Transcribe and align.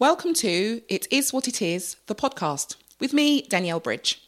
Welcome 0.00 0.34
to 0.34 0.82
It 0.88 1.06
Is 1.12 1.32
What 1.32 1.46
It 1.46 1.62
Is, 1.62 1.96
the 2.06 2.14
podcast, 2.16 2.74
with 2.98 3.12
me, 3.12 3.42
Danielle 3.42 3.78
Bridge. 3.78 4.20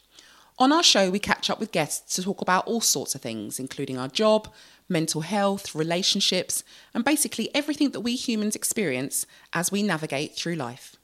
On 0.59 0.73
our 0.73 0.83
show, 0.83 1.11
we 1.11 1.19
catch 1.19 1.51
up 1.51 1.61
with 1.61 1.73
guests 1.73 2.15
to 2.15 2.23
talk 2.23 2.41
about 2.41 2.67
all 2.67 2.81
sorts 2.81 3.15
of 3.15 3.21
things, 3.21 3.59
including 3.59 3.99
our 3.99 4.09
job, 4.09 4.49
mental 4.89 5.23
health, 5.23 5.75
relationships, 5.75 6.63
and 6.95 7.05
basically 7.05 7.55
everything 7.55 7.91
that 7.91 8.01
we 8.01 8.17
humans 8.17 8.57
experience 8.57 9.27
as 9.53 9.73
we 9.73 9.83
navigate 9.83 10.35
through 10.35 10.55
life. 10.55 10.97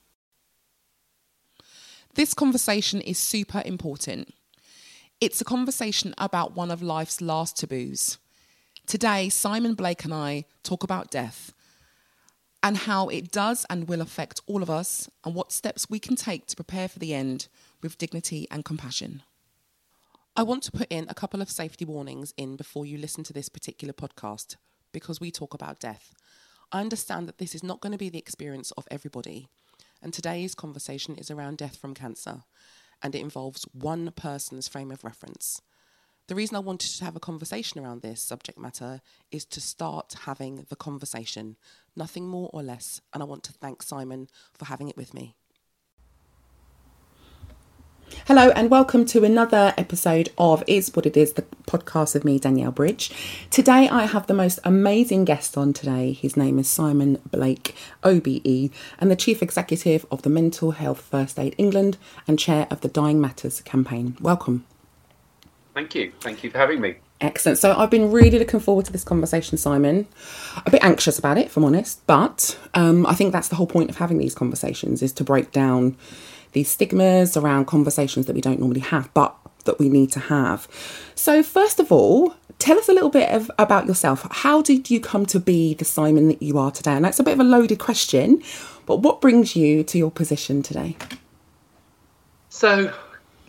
This 2.14 2.34
conversation 2.34 3.00
is 3.00 3.18
super 3.18 3.62
important. 3.64 4.34
It's 5.20 5.40
a 5.40 5.44
conversation 5.44 6.14
about 6.18 6.54
one 6.56 6.70
of 6.70 6.82
life's 6.82 7.20
last 7.20 7.56
taboos. 7.56 8.18
Today, 8.86 9.28
Simon 9.28 9.74
Blake 9.74 10.04
and 10.04 10.12
I 10.12 10.44
talk 10.62 10.82
about 10.82 11.10
death 11.10 11.52
and 12.62 12.76
how 12.76 13.08
it 13.08 13.32
does 13.32 13.66
and 13.68 13.88
will 13.88 14.00
affect 14.00 14.40
all 14.46 14.62
of 14.62 14.70
us, 14.70 15.10
and 15.24 15.34
what 15.34 15.50
steps 15.50 15.90
we 15.90 15.98
can 15.98 16.14
take 16.14 16.46
to 16.46 16.56
prepare 16.56 16.88
for 16.88 17.00
the 17.00 17.12
end 17.12 17.48
with 17.82 17.98
dignity 17.98 18.46
and 18.50 18.64
compassion. 18.64 19.22
I 20.34 20.44
want 20.44 20.62
to 20.62 20.72
put 20.72 20.86
in 20.88 21.04
a 21.10 21.14
couple 21.14 21.42
of 21.42 21.50
safety 21.50 21.84
warnings 21.84 22.32
in 22.38 22.56
before 22.56 22.86
you 22.86 22.96
listen 22.96 23.22
to 23.24 23.34
this 23.34 23.50
particular 23.50 23.92
podcast 23.92 24.56
because 24.90 25.20
we 25.20 25.30
talk 25.30 25.52
about 25.52 25.78
death. 25.78 26.14
I 26.72 26.80
understand 26.80 27.28
that 27.28 27.36
this 27.36 27.54
is 27.54 27.62
not 27.62 27.82
going 27.82 27.92
to 27.92 27.98
be 27.98 28.08
the 28.08 28.18
experience 28.18 28.70
of 28.70 28.88
everybody, 28.90 29.48
and 30.00 30.10
today's 30.10 30.54
conversation 30.54 31.16
is 31.16 31.30
around 31.30 31.58
death 31.58 31.76
from 31.76 31.92
cancer, 31.92 32.44
and 33.02 33.14
it 33.14 33.20
involves 33.20 33.66
one 33.72 34.10
person's 34.12 34.68
frame 34.68 34.90
of 34.90 35.04
reference. 35.04 35.60
The 36.28 36.34
reason 36.34 36.56
I 36.56 36.60
wanted 36.60 36.96
to 36.96 37.04
have 37.04 37.14
a 37.14 37.20
conversation 37.20 37.84
around 37.84 38.00
this 38.00 38.22
subject 38.22 38.58
matter 38.58 39.02
is 39.30 39.44
to 39.44 39.60
start 39.60 40.14
having 40.24 40.64
the 40.70 40.76
conversation, 40.76 41.58
nothing 41.94 42.26
more 42.26 42.48
or 42.54 42.62
less. 42.62 43.02
And 43.12 43.22
I 43.22 43.26
want 43.26 43.42
to 43.44 43.52
thank 43.52 43.82
Simon 43.82 44.28
for 44.54 44.64
having 44.64 44.88
it 44.88 44.96
with 44.96 45.12
me. 45.12 45.34
Hello, 48.26 48.50
and 48.50 48.70
welcome 48.70 49.04
to 49.06 49.24
another 49.24 49.74
episode 49.76 50.30
of 50.38 50.62
It's 50.66 50.94
What 50.94 51.06
It 51.06 51.16
Is, 51.16 51.32
the 51.32 51.42
podcast 51.66 52.14
of 52.14 52.24
me, 52.24 52.38
Danielle 52.38 52.70
Bridge. 52.70 53.10
Today, 53.50 53.88
I 53.88 54.06
have 54.06 54.26
the 54.26 54.34
most 54.34 54.60
amazing 54.64 55.24
guest 55.24 55.58
on 55.58 55.72
today. 55.72 56.12
His 56.12 56.36
name 56.36 56.58
is 56.58 56.68
Simon 56.68 57.20
Blake, 57.30 57.74
OBE, 58.04 58.70
and 58.98 59.10
the 59.10 59.16
Chief 59.16 59.42
Executive 59.42 60.06
of 60.10 60.22
the 60.22 60.30
Mental 60.30 60.70
Health 60.70 61.00
First 61.00 61.38
Aid 61.38 61.54
England 61.58 61.98
and 62.28 62.38
Chair 62.38 62.66
of 62.70 62.80
the 62.80 62.88
Dying 62.88 63.20
Matters 63.20 63.60
campaign. 63.60 64.16
Welcome. 64.20 64.64
Thank 65.74 65.94
you. 65.94 66.12
Thank 66.20 66.44
you 66.44 66.50
for 66.50 66.58
having 66.58 66.80
me. 66.80 66.96
Excellent. 67.20 67.58
So 67.58 67.72
I've 67.76 67.90
been 67.90 68.10
really 68.10 68.38
looking 68.38 68.60
forward 68.60 68.84
to 68.86 68.92
this 68.92 69.04
conversation, 69.04 69.56
Simon. 69.56 70.06
A 70.66 70.70
bit 70.70 70.82
anxious 70.84 71.18
about 71.18 71.38
it, 71.38 71.46
if 71.46 71.56
I'm 71.56 71.64
honest, 71.64 72.04
but 72.06 72.58
um, 72.74 73.06
I 73.06 73.14
think 73.14 73.32
that's 73.32 73.48
the 73.48 73.54
whole 73.54 73.66
point 73.66 73.90
of 73.90 73.96
having 73.96 74.18
these 74.18 74.34
conversations 74.34 75.02
is 75.02 75.12
to 75.14 75.24
break 75.24 75.52
down 75.52 75.96
these 76.52 76.70
stigmas 76.70 77.36
around 77.36 77.66
conversations 77.66 78.26
that 78.26 78.34
we 78.34 78.40
don't 78.40 78.60
normally 78.60 78.80
have, 78.80 79.12
but 79.14 79.36
that 79.64 79.78
we 79.78 79.88
need 79.88 80.10
to 80.12 80.20
have. 80.20 80.68
So 81.14 81.42
first 81.42 81.80
of 81.80 81.92
all, 81.92 82.34
tell 82.58 82.78
us 82.78 82.88
a 82.88 82.92
little 82.92 83.10
bit 83.10 83.30
of, 83.30 83.50
about 83.58 83.86
yourself. 83.86 84.26
How 84.30 84.62
did 84.62 84.90
you 84.90 85.00
come 85.00 85.26
to 85.26 85.40
be 85.40 85.74
the 85.74 85.84
Simon 85.84 86.28
that 86.28 86.42
you 86.42 86.58
are 86.58 86.70
today? 86.70 86.92
And 86.92 87.04
that's 87.04 87.18
a 87.18 87.24
bit 87.24 87.34
of 87.34 87.40
a 87.40 87.44
loaded 87.44 87.78
question, 87.78 88.42
but 88.86 88.96
what 88.96 89.20
brings 89.20 89.56
you 89.56 89.84
to 89.84 89.98
your 89.98 90.10
position 90.10 90.62
today? 90.62 90.96
So 92.48 92.92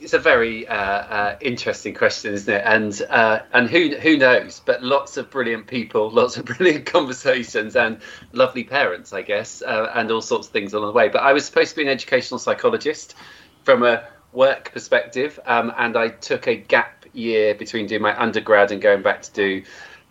it's 0.03 0.13
a 0.13 0.19
very 0.19 0.67
uh, 0.67 0.75
uh, 0.75 1.37
interesting 1.39 1.93
question, 1.93 2.33
isn't 2.33 2.53
it? 2.53 2.61
And 2.65 3.01
uh, 3.09 3.39
and 3.53 3.69
who 3.69 3.95
who 3.95 4.17
knows? 4.17 4.61
But 4.63 4.83
lots 4.83 5.15
of 5.15 5.29
brilliant 5.31 5.67
people, 5.67 6.09
lots 6.21 6.37
of 6.37 6.45
brilliant 6.45 6.85
conversations, 6.85 7.75
and 7.75 7.99
lovely 8.33 8.65
parents, 8.65 9.13
I 9.13 9.21
guess, 9.21 9.61
uh, 9.61 9.91
and 9.95 10.11
all 10.11 10.21
sorts 10.21 10.47
of 10.47 10.53
things 10.53 10.73
along 10.73 10.87
the 10.87 10.93
way. 10.93 11.07
But 11.07 11.23
I 11.23 11.33
was 11.33 11.45
supposed 11.45 11.71
to 11.71 11.75
be 11.77 11.83
an 11.83 11.87
educational 11.87 12.37
psychologist 12.37 13.15
from 13.63 13.83
a 13.83 14.03
work 14.33 14.71
perspective, 14.73 15.39
um, 15.45 15.73
and 15.77 15.95
I 15.95 16.09
took 16.09 16.47
a 16.47 16.55
gap 16.55 17.05
year 17.13 17.55
between 17.55 17.87
doing 17.87 18.01
my 18.01 18.19
undergrad 18.19 18.71
and 18.71 18.81
going 18.81 19.03
back 19.03 19.21
to 19.21 19.31
do 19.31 19.63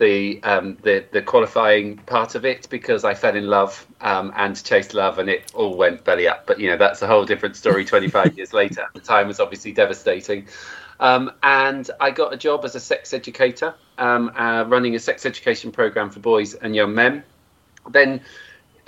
the 0.03 0.43
um, 0.43 0.77
the 0.83 1.05
the 1.13 1.23
qualifying 1.23 1.97
part 1.99 2.35
of 2.35 2.45
it 2.45 2.67
because 2.69 3.05
I 3.05 3.15
fell 3.15 3.37
in 3.37 3.47
love 3.47 3.87
um, 4.01 4.33
and 4.37 4.61
chased 4.63 4.95
love 4.95 5.21
and 5.21 5.31
it 5.31 5.53
all 5.55 5.77
went 5.77 6.05
belly 6.05 6.27
up. 6.27 6.45
But 6.45 6.59
you 6.59 6.69
know 6.69 6.77
that's 6.77 7.01
a 7.03 7.07
whole 7.07 7.25
different 7.25 7.55
story. 7.55 7.85
Twenty 7.85 8.09
five 8.09 8.37
years 8.37 8.53
later, 8.53 8.89
the 8.95 9.01
time 9.01 9.29
was 9.29 9.39
obviously 9.39 9.73
devastating. 9.73 10.49
Um, 10.99 11.31
and 11.43 11.89
I 12.01 12.11
got 12.11 12.35
a 12.35 12.37
job 12.37 12.65
as 12.65 12.75
a 12.75 12.81
sex 12.81 13.15
educator, 13.15 13.75
um, 13.99 14.33
uh, 14.37 14.65
running 14.65 14.95
a 14.97 14.99
sex 14.99 15.25
education 15.25 15.71
program 15.71 16.11
for 16.11 16.19
boys 16.19 16.55
and 16.55 16.75
young 16.75 16.95
men. 16.95 17.23
Then 17.89 18.21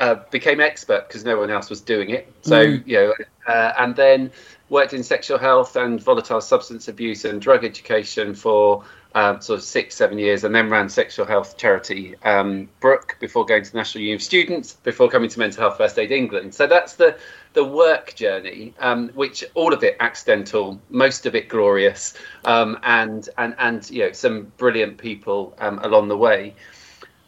uh, 0.00 0.16
became 0.32 0.60
expert 0.60 1.06
because 1.06 1.24
no 1.24 1.38
one 1.38 1.50
else 1.50 1.70
was 1.70 1.80
doing 1.80 2.10
it. 2.10 2.32
So 2.42 2.66
mm. 2.66 2.86
you 2.86 2.96
know, 2.96 3.14
uh, 3.46 3.72
and 3.78 3.94
then 3.94 4.32
worked 4.68 4.92
in 4.92 5.04
sexual 5.04 5.38
health 5.38 5.76
and 5.76 6.02
volatile 6.02 6.40
substance 6.40 6.88
abuse 6.88 7.24
and 7.24 7.40
drug 7.40 7.64
education 7.64 8.34
for 8.34 8.84
um, 9.14 9.40
sort 9.40 9.58
of 9.60 9.64
six, 9.64 9.94
seven 9.94 10.18
years, 10.18 10.42
and 10.42 10.54
then 10.54 10.68
ran 10.68 10.88
sexual 10.88 11.24
health 11.24 11.56
charity 11.56 12.16
um, 12.24 12.68
Brook 12.80 13.16
before 13.20 13.44
going 13.44 13.62
to 13.62 13.76
National 13.76 14.02
Union 14.02 14.16
of 14.16 14.22
Students, 14.22 14.72
before 14.72 15.08
coming 15.08 15.30
to 15.30 15.38
Mental 15.38 15.60
Health 15.60 15.78
First 15.78 15.98
Aid 15.98 16.10
England. 16.10 16.54
So 16.54 16.66
that's 16.66 16.94
the 16.94 17.16
the 17.52 17.64
work 17.64 18.16
journey, 18.16 18.74
um, 18.80 19.10
which 19.10 19.44
all 19.54 19.72
of 19.72 19.84
it 19.84 19.96
accidental, 20.00 20.80
most 20.90 21.26
of 21.26 21.36
it 21.36 21.48
glorious, 21.48 22.14
um, 22.44 22.78
and 22.82 23.28
and 23.38 23.54
and 23.58 23.88
you 23.90 24.06
know 24.06 24.12
some 24.12 24.52
brilliant 24.56 24.98
people 24.98 25.54
um, 25.58 25.78
along 25.78 26.08
the 26.08 26.16
way. 26.16 26.54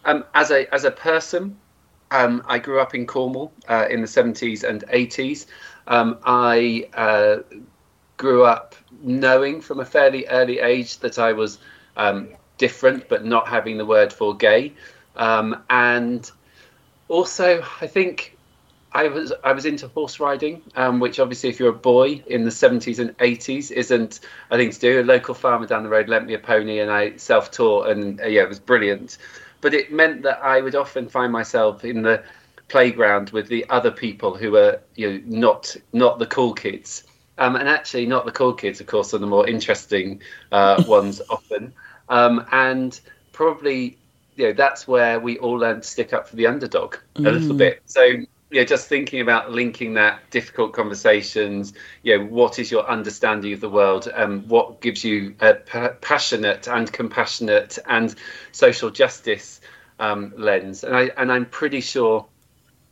Um, 0.05 0.25
as 0.35 0.51
a 0.51 0.73
as 0.75 0.85
a 0.85 0.91
person, 0.91 1.57
I 2.11 2.59
grew 2.59 2.81
up 2.81 2.95
in 2.95 3.07
Cornwall 3.07 3.53
uh, 3.69 3.87
in 3.91 4.01
the 4.01 4.07
70s 4.07 4.63
and 4.65 4.85
80s. 4.89 5.47
I 5.89 6.89
uh, 6.95 7.37
grew 8.17 8.45
up 8.45 8.75
knowing 9.03 9.61
from 9.61 9.81
a 9.81 9.85
fairly 9.85 10.27
early 10.29 10.59
age 10.61 10.99
that 11.01 11.19
I 11.19 11.33
was 11.33 11.59
um, 11.97 12.29
different, 12.59 13.09
but 13.09 13.25
not 13.25 13.49
having 13.49 13.79
the 13.79 13.87
word 13.87 14.13
for 14.13 14.35
gay. 14.37 14.73
Um, 15.17 15.63
and 15.71 16.31
also, 17.09 17.65
I 17.81 17.87
think 17.87 18.37
I 18.93 19.09
was 19.09 19.33
I 19.45 19.53
was 19.53 19.67
into 19.67 19.89
horse 19.89 20.21
riding, 20.21 20.63
um, 20.75 21.01
which 21.01 21.19
obviously, 21.19 21.51
if 21.51 21.59
you're 21.59 21.71
a 21.71 21.73
boy 21.73 22.23
in 22.27 22.45
the 22.45 22.51
70s 22.51 22.99
and 22.99 23.17
80s, 23.19 23.71
isn't 23.71 24.21
a 24.51 24.57
thing 24.57 24.71
to 24.71 24.79
do. 24.79 25.01
A 25.01 25.03
local 25.03 25.35
farmer 25.35 25.67
down 25.67 25.83
the 25.83 25.89
road 25.89 26.09
lent 26.09 26.27
me 26.27 26.35
a 26.35 26.39
pony, 26.39 26.81
and 26.81 26.91
I 26.91 27.17
self-taught, 27.17 27.89
and 27.89 28.21
uh, 28.21 28.27
yeah, 28.27 28.43
it 28.43 28.49
was 28.49 28.61
brilliant. 28.61 29.19
But 29.61 29.75
it 29.75 29.93
meant 29.93 30.23
that 30.23 30.43
I 30.43 30.61
would 30.61 30.75
often 30.75 31.09
find 31.09 31.33
myself 31.33 31.85
in 31.85 32.03
the 32.03 32.23
playground 32.69 33.31
with 33.31 33.49
the 33.49 33.65
other 33.71 33.91
people 33.91 34.37
who 34.37 34.51
were 34.53 34.81
you 34.97 35.13
know 35.13 35.23
not 35.27 35.77
not 35.93 36.19
the 36.19 36.27
cool 36.27 36.53
kids 36.53 37.05
um, 37.39 37.55
and 37.55 37.69
actually 37.69 38.07
not 38.07 38.25
the 38.25 38.33
cool 38.33 38.53
kids 38.53 38.81
of 38.81 38.87
course 38.87 39.15
are 39.15 39.19
the 39.19 39.27
more 39.27 39.47
interesting 39.49 40.21
uh, 40.53 40.83
ones 40.89 41.23
often 41.31 41.73
um, 42.09 42.47
and 42.53 42.99
probably, 43.33 43.97
you 44.37 44.47
know, 44.47 44.53
that's 44.53 44.87
where 44.87 45.21
we 45.21 45.39
all 45.39 45.55
learn 45.55 45.81
to 45.81 45.87
stick 45.87 46.13
up 46.13 46.29
for 46.29 46.37
the 46.37 46.47
underdog 46.47 46.97
mm. 47.15 47.27
a 47.27 47.31
little 47.31 47.55
mm. 47.55 47.59
bit. 47.59 47.83
So, 47.87 48.03
you 48.03 48.27
know, 48.61 48.65
just 48.65 48.89
thinking 48.89 49.21
about 49.21 49.53
linking 49.53 49.95
that 49.95 50.21
difficult 50.31 50.73
conversations, 50.73 51.73
you 52.03 52.17
know, 52.17 52.25
what 52.27 52.59
is 52.59 52.71
your 52.71 52.89
understanding 52.89 53.53
of 53.53 53.61
the 53.61 53.69
world? 53.69 54.07
and 54.07 54.17
um, 54.17 54.49
what 54.49 54.81
gives 54.81 55.05
you 55.05 55.35
a 55.41 55.55
p- 55.55 55.89
passionate 56.01 56.69
and 56.69 56.93
compassionate 56.93 57.79
and 57.87 58.15
social 58.53 58.91
justice 58.91 59.61
um, 59.99 60.33
lens? 60.37 60.85
And 60.85 60.97
I 60.97 61.11
and 61.17 61.33
I'm 61.33 61.47
pretty 61.47 61.81
sure 61.81 62.27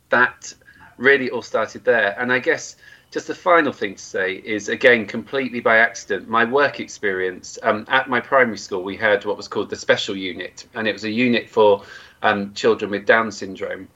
that 0.09 0.53
really 0.97 1.29
all 1.29 1.41
started 1.41 1.83
there. 1.83 2.15
And 2.19 2.31
I 2.31 2.39
guess 2.39 2.75
just 3.15 3.27
the 3.27 3.33
final 3.33 3.71
thing 3.71 3.95
to 3.95 4.03
say 4.03 4.33
is 4.33 4.67
again 4.67 5.05
completely 5.05 5.61
by 5.61 5.77
accident 5.77 6.27
my 6.27 6.43
work 6.43 6.81
experience 6.81 7.57
um, 7.63 7.85
at 7.87 8.09
my 8.09 8.19
primary 8.19 8.57
school 8.57 8.83
we 8.83 8.97
had 8.97 9.23
what 9.23 9.37
was 9.37 9.47
called 9.47 9.69
the 9.69 9.75
special 9.77 10.17
unit 10.17 10.67
and 10.73 10.85
it 10.85 10.91
was 10.91 11.05
a 11.05 11.09
unit 11.09 11.49
for 11.49 11.81
um, 12.23 12.53
children 12.53 12.91
with 12.91 13.05
down 13.05 13.31
syndrome. 13.31 13.87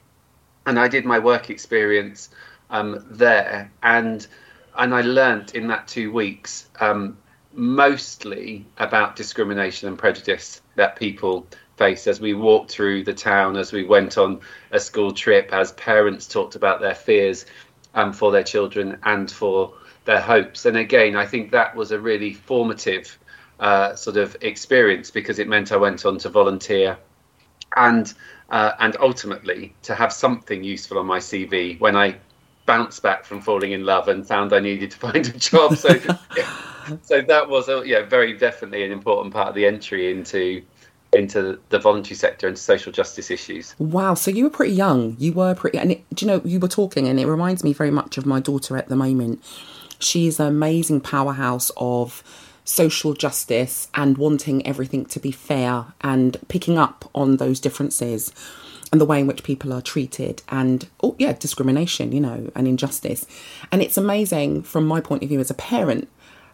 And 0.64 0.80
i 0.80 0.88
did 0.88 1.04
my 1.04 1.18
work 1.18 1.50
experience 1.50 2.30
um, 2.70 3.04
there 3.10 3.70
and 3.82 4.26
and 4.78 4.94
i 4.94 5.02
learnt 5.02 5.54
in 5.54 5.66
that 5.66 5.86
two 5.86 6.10
weeks 6.10 6.70
um, 6.80 7.18
mostly 7.52 8.64
about 8.78 9.16
discrimination 9.16 9.86
and 9.86 9.98
prejudice 9.98 10.62
that 10.76 10.96
people 10.96 11.46
face 11.76 12.06
as 12.06 12.22
we 12.22 12.32
walked 12.32 12.70
through 12.70 13.04
the 13.04 13.12
town 13.12 13.58
as 13.58 13.70
we 13.70 13.84
went 13.84 14.16
on 14.16 14.40
a 14.70 14.80
school 14.80 15.12
trip 15.12 15.52
as 15.52 15.72
parents 15.72 16.26
talked 16.26 16.54
about 16.54 16.80
their 16.80 16.94
fears 16.94 17.44
um, 17.94 18.12
for 18.12 18.30
their 18.32 18.42
children 18.42 18.98
and 19.04 19.30
for 19.30 19.74
their 20.04 20.20
hopes. 20.20 20.66
And 20.66 20.76
again, 20.76 21.16
I 21.16 21.26
think 21.26 21.50
that 21.52 21.74
was 21.74 21.92
a 21.92 21.98
really 21.98 22.32
formative 22.32 23.18
uh, 23.58 23.94
sort 23.94 24.16
of 24.16 24.36
experience 24.40 25.10
because 25.10 25.38
it 25.38 25.48
meant 25.48 25.72
I 25.72 25.76
went 25.76 26.04
on 26.06 26.18
to 26.18 26.28
volunteer 26.28 26.96
and 27.76 28.12
uh, 28.50 28.72
and 28.80 28.96
ultimately 29.00 29.74
to 29.82 29.94
have 29.94 30.12
something 30.12 30.64
useful 30.64 30.98
on 30.98 31.06
my 31.06 31.18
CV 31.18 31.78
when 31.78 31.96
I 31.96 32.16
bounced 32.66 33.02
back 33.02 33.24
from 33.24 33.40
falling 33.40 33.72
in 33.72 33.84
love 33.84 34.08
and 34.08 34.26
found 34.26 34.52
I 34.52 34.60
needed 34.60 34.90
to 34.92 34.96
find 35.06 35.26
a 35.26 35.32
job. 35.32 35.76
So, 35.76 35.90
yeah, 36.36 36.56
so 37.02 37.20
that 37.20 37.48
was 37.48 37.68
a, 37.68 37.82
yeah, 37.84 38.02
very 38.02 38.36
definitely 38.36 38.84
an 38.84 38.92
important 38.92 39.32
part 39.32 39.48
of 39.48 39.54
the 39.54 39.66
entry 39.66 40.10
into 40.10 40.62
into 41.12 41.58
the 41.70 41.78
voluntary 41.78 42.14
sector 42.14 42.46
and 42.46 42.58
social 42.58 42.92
justice 42.92 43.30
issues. 43.30 43.74
Wow, 43.78 44.14
so 44.14 44.30
you 44.30 44.44
were 44.44 44.50
pretty 44.50 44.74
young. 44.74 45.16
You 45.18 45.32
were 45.32 45.54
pretty, 45.54 45.78
and 45.78 45.92
it, 45.92 46.04
do 46.14 46.24
you 46.24 46.30
know 46.30 46.40
you 46.44 46.60
were 46.60 46.68
talking, 46.68 47.08
and 47.08 47.18
it 47.18 47.26
reminds 47.26 47.64
me 47.64 47.72
very 47.72 47.90
much 47.90 48.18
of 48.18 48.26
my 48.26 48.40
daughter 48.40 48.76
at 48.76 48.88
the 48.88 48.96
moment. 48.96 49.42
She's 49.98 50.40
an 50.40 50.46
amazing 50.46 51.00
powerhouse 51.00 51.70
of 51.76 52.22
social 52.64 53.14
justice 53.14 53.88
and 53.94 54.16
wanting 54.16 54.66
everything 54.66 55.04
to 55.04 55.18
be 55.18 55.32
fair 55.32 55.86
and 56.02 56.36
picking 56.48 56.78
up 56.78 57.10
on 57.14 57.36
those 57.38 57.58
differences 57.58 58.32
and 58.92 59.00
the 59.00 59.04
way 59.04 59.20
in 59.20 59.26
which 59.26 59.42
people 59.42 59.72
are 59.72 59.82
treated 59.82 60.42
and 60.48 60.88
oh 61.02 61.16
yeah 61.18 61.32
discrimination 61.32 62.12
you 62.12 62.20
know 62.20 62.50
and 62.54 62.68
injustice 62.68 63.26
and 63.72 63.82
it's 63.82 63.96
amazing 63.96 64.62
from 64.62 64.86
my 64.86 65.00
point 65.00 65.22
of 65.22 65.28
view 65.28 65.40
as 65.40 65.50
a 65.50 65.54
parent 65.54 66.08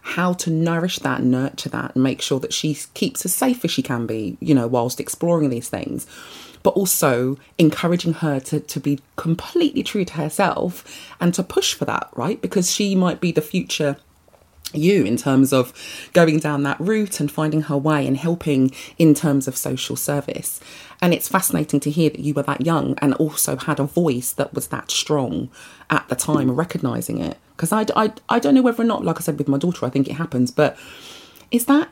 how 0.07 0.31
to 0.33 0.49
nourish 0.49 0.99
that 0.99 1.21
nurture 1.21 1.69
that 1.69 1.93
and 1.93 2.03
make 2.03 2.21
sure 2.21 2.39
that 2.39 2.53
she 2.53 2.77
keeps 2.93 3.25
as 3.25 3.33
safe 3.33 3.65
as 3.65 3.71
she 3.71 3.81
can 3.81 4.05
be 4.05 4.37
you 4.39 4.55
know 4.55 4.67
whilst 4.67 4.99
exploring 4.99 5.49
these 5.49 5.69
things. 5.69 6.07
But 6.63 6.71
also 6.71 7.37
encouraging 7.57 8.13
her 8.13 8.39
to, 8.41 8.59
to 8.59 8.79
be 8.79 8.99
completely 9.15 9.83
true 9.83 10.03
to 10.05 10.13
herself 10.13 10.83
and 11.19 11.33
to 11.33 11.43
push 11.43 11.73
for 11.73 11.85
that 11.85 12.09
right? 12.15 12.41
Because 12.41 12.71
she 12.71 12.95
might 12.95 13.19
be 13.21 13.31
the 13.31 13.41
future 13.41 13.97
you 14.73 15.05
in 15.05 15.17
terms 15.17 15.53
of 15.53 15.73
going 16.13 16.39
down 16.39 16.63
that 16.63 16.79
route 16.79 17.19
and 17.19 17.31
finding 17.31 17.61
her 17.63 17.77
way 17.77 18.05
and 18.05 18.17
helping 18.17 18.71
in 18.97 19.13
terms 19.13 19.47
of 19.47 19.55
social 19.55 19.95
service. 19.95 20.59
And 21.01 21.13
it's 21.13 21.27
fascinating 21.27 21.79
to 21.81 21.91
hear 21.91 22.09
that 22.09 22.19
you 22.19 22.33
were 22.33 22.43
that 22.43 22.65
young 22.65 22.97
and 22.99 23.13
also 23.15 23.55
had 23.55 23.79
a 23.79 23.83
voice 23.83 24.31
that 24.33 24.53
was 24.53 24.67
that 24.67 24.91
strong 24.91 25.49
at 25.89 26.07
the 26.09 26.15
time, 26.15 26.51
recognizing 26.51 27.19
it. 27.19 27.37
Because 27.55 27.71
I, 27.71 27.85
I, 27.95 28.13
I 28.29 28.39
don't 28.39 28.55
know 28.55 28.61
whether 28.61 28.81
or 28.81 28.85
not, 28.85 29.05
like 29.05 29.17
I 29.17 29.21
said 29.21 29.37
with 29.37 29.47
my 29.47 29.57
daughter, 29.57 29.85
I 29.85 29.89
think 29.89 30.07
it 30.07 30.13
happens, 30.13 30.51
but 30.51 30.77
is 31.51 31.65
that 31.65 31.89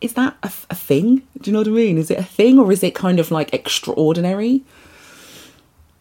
is 0.00 0.14
that 0.14 0.36
a, 0.42 0.50
a 0.70 0.74
thing? 0.74 1.22
Do 1.40 1.50
you 1.50 1.52
know 1.52 1.60
what 1.60 1.68
I 1.68 1.70
mean? 1.70 1.96
Is 1.96 2.10
it 2.10 2.18
a 2.18 2.24
thing 2.24 2.58
or 2.58 2.72
is 2.72 2.82
it 2.82 2.92
kind 2.94 3.20
of 3.20 3.30
like 3.30 3.54
extraordinary? 3.54 4.64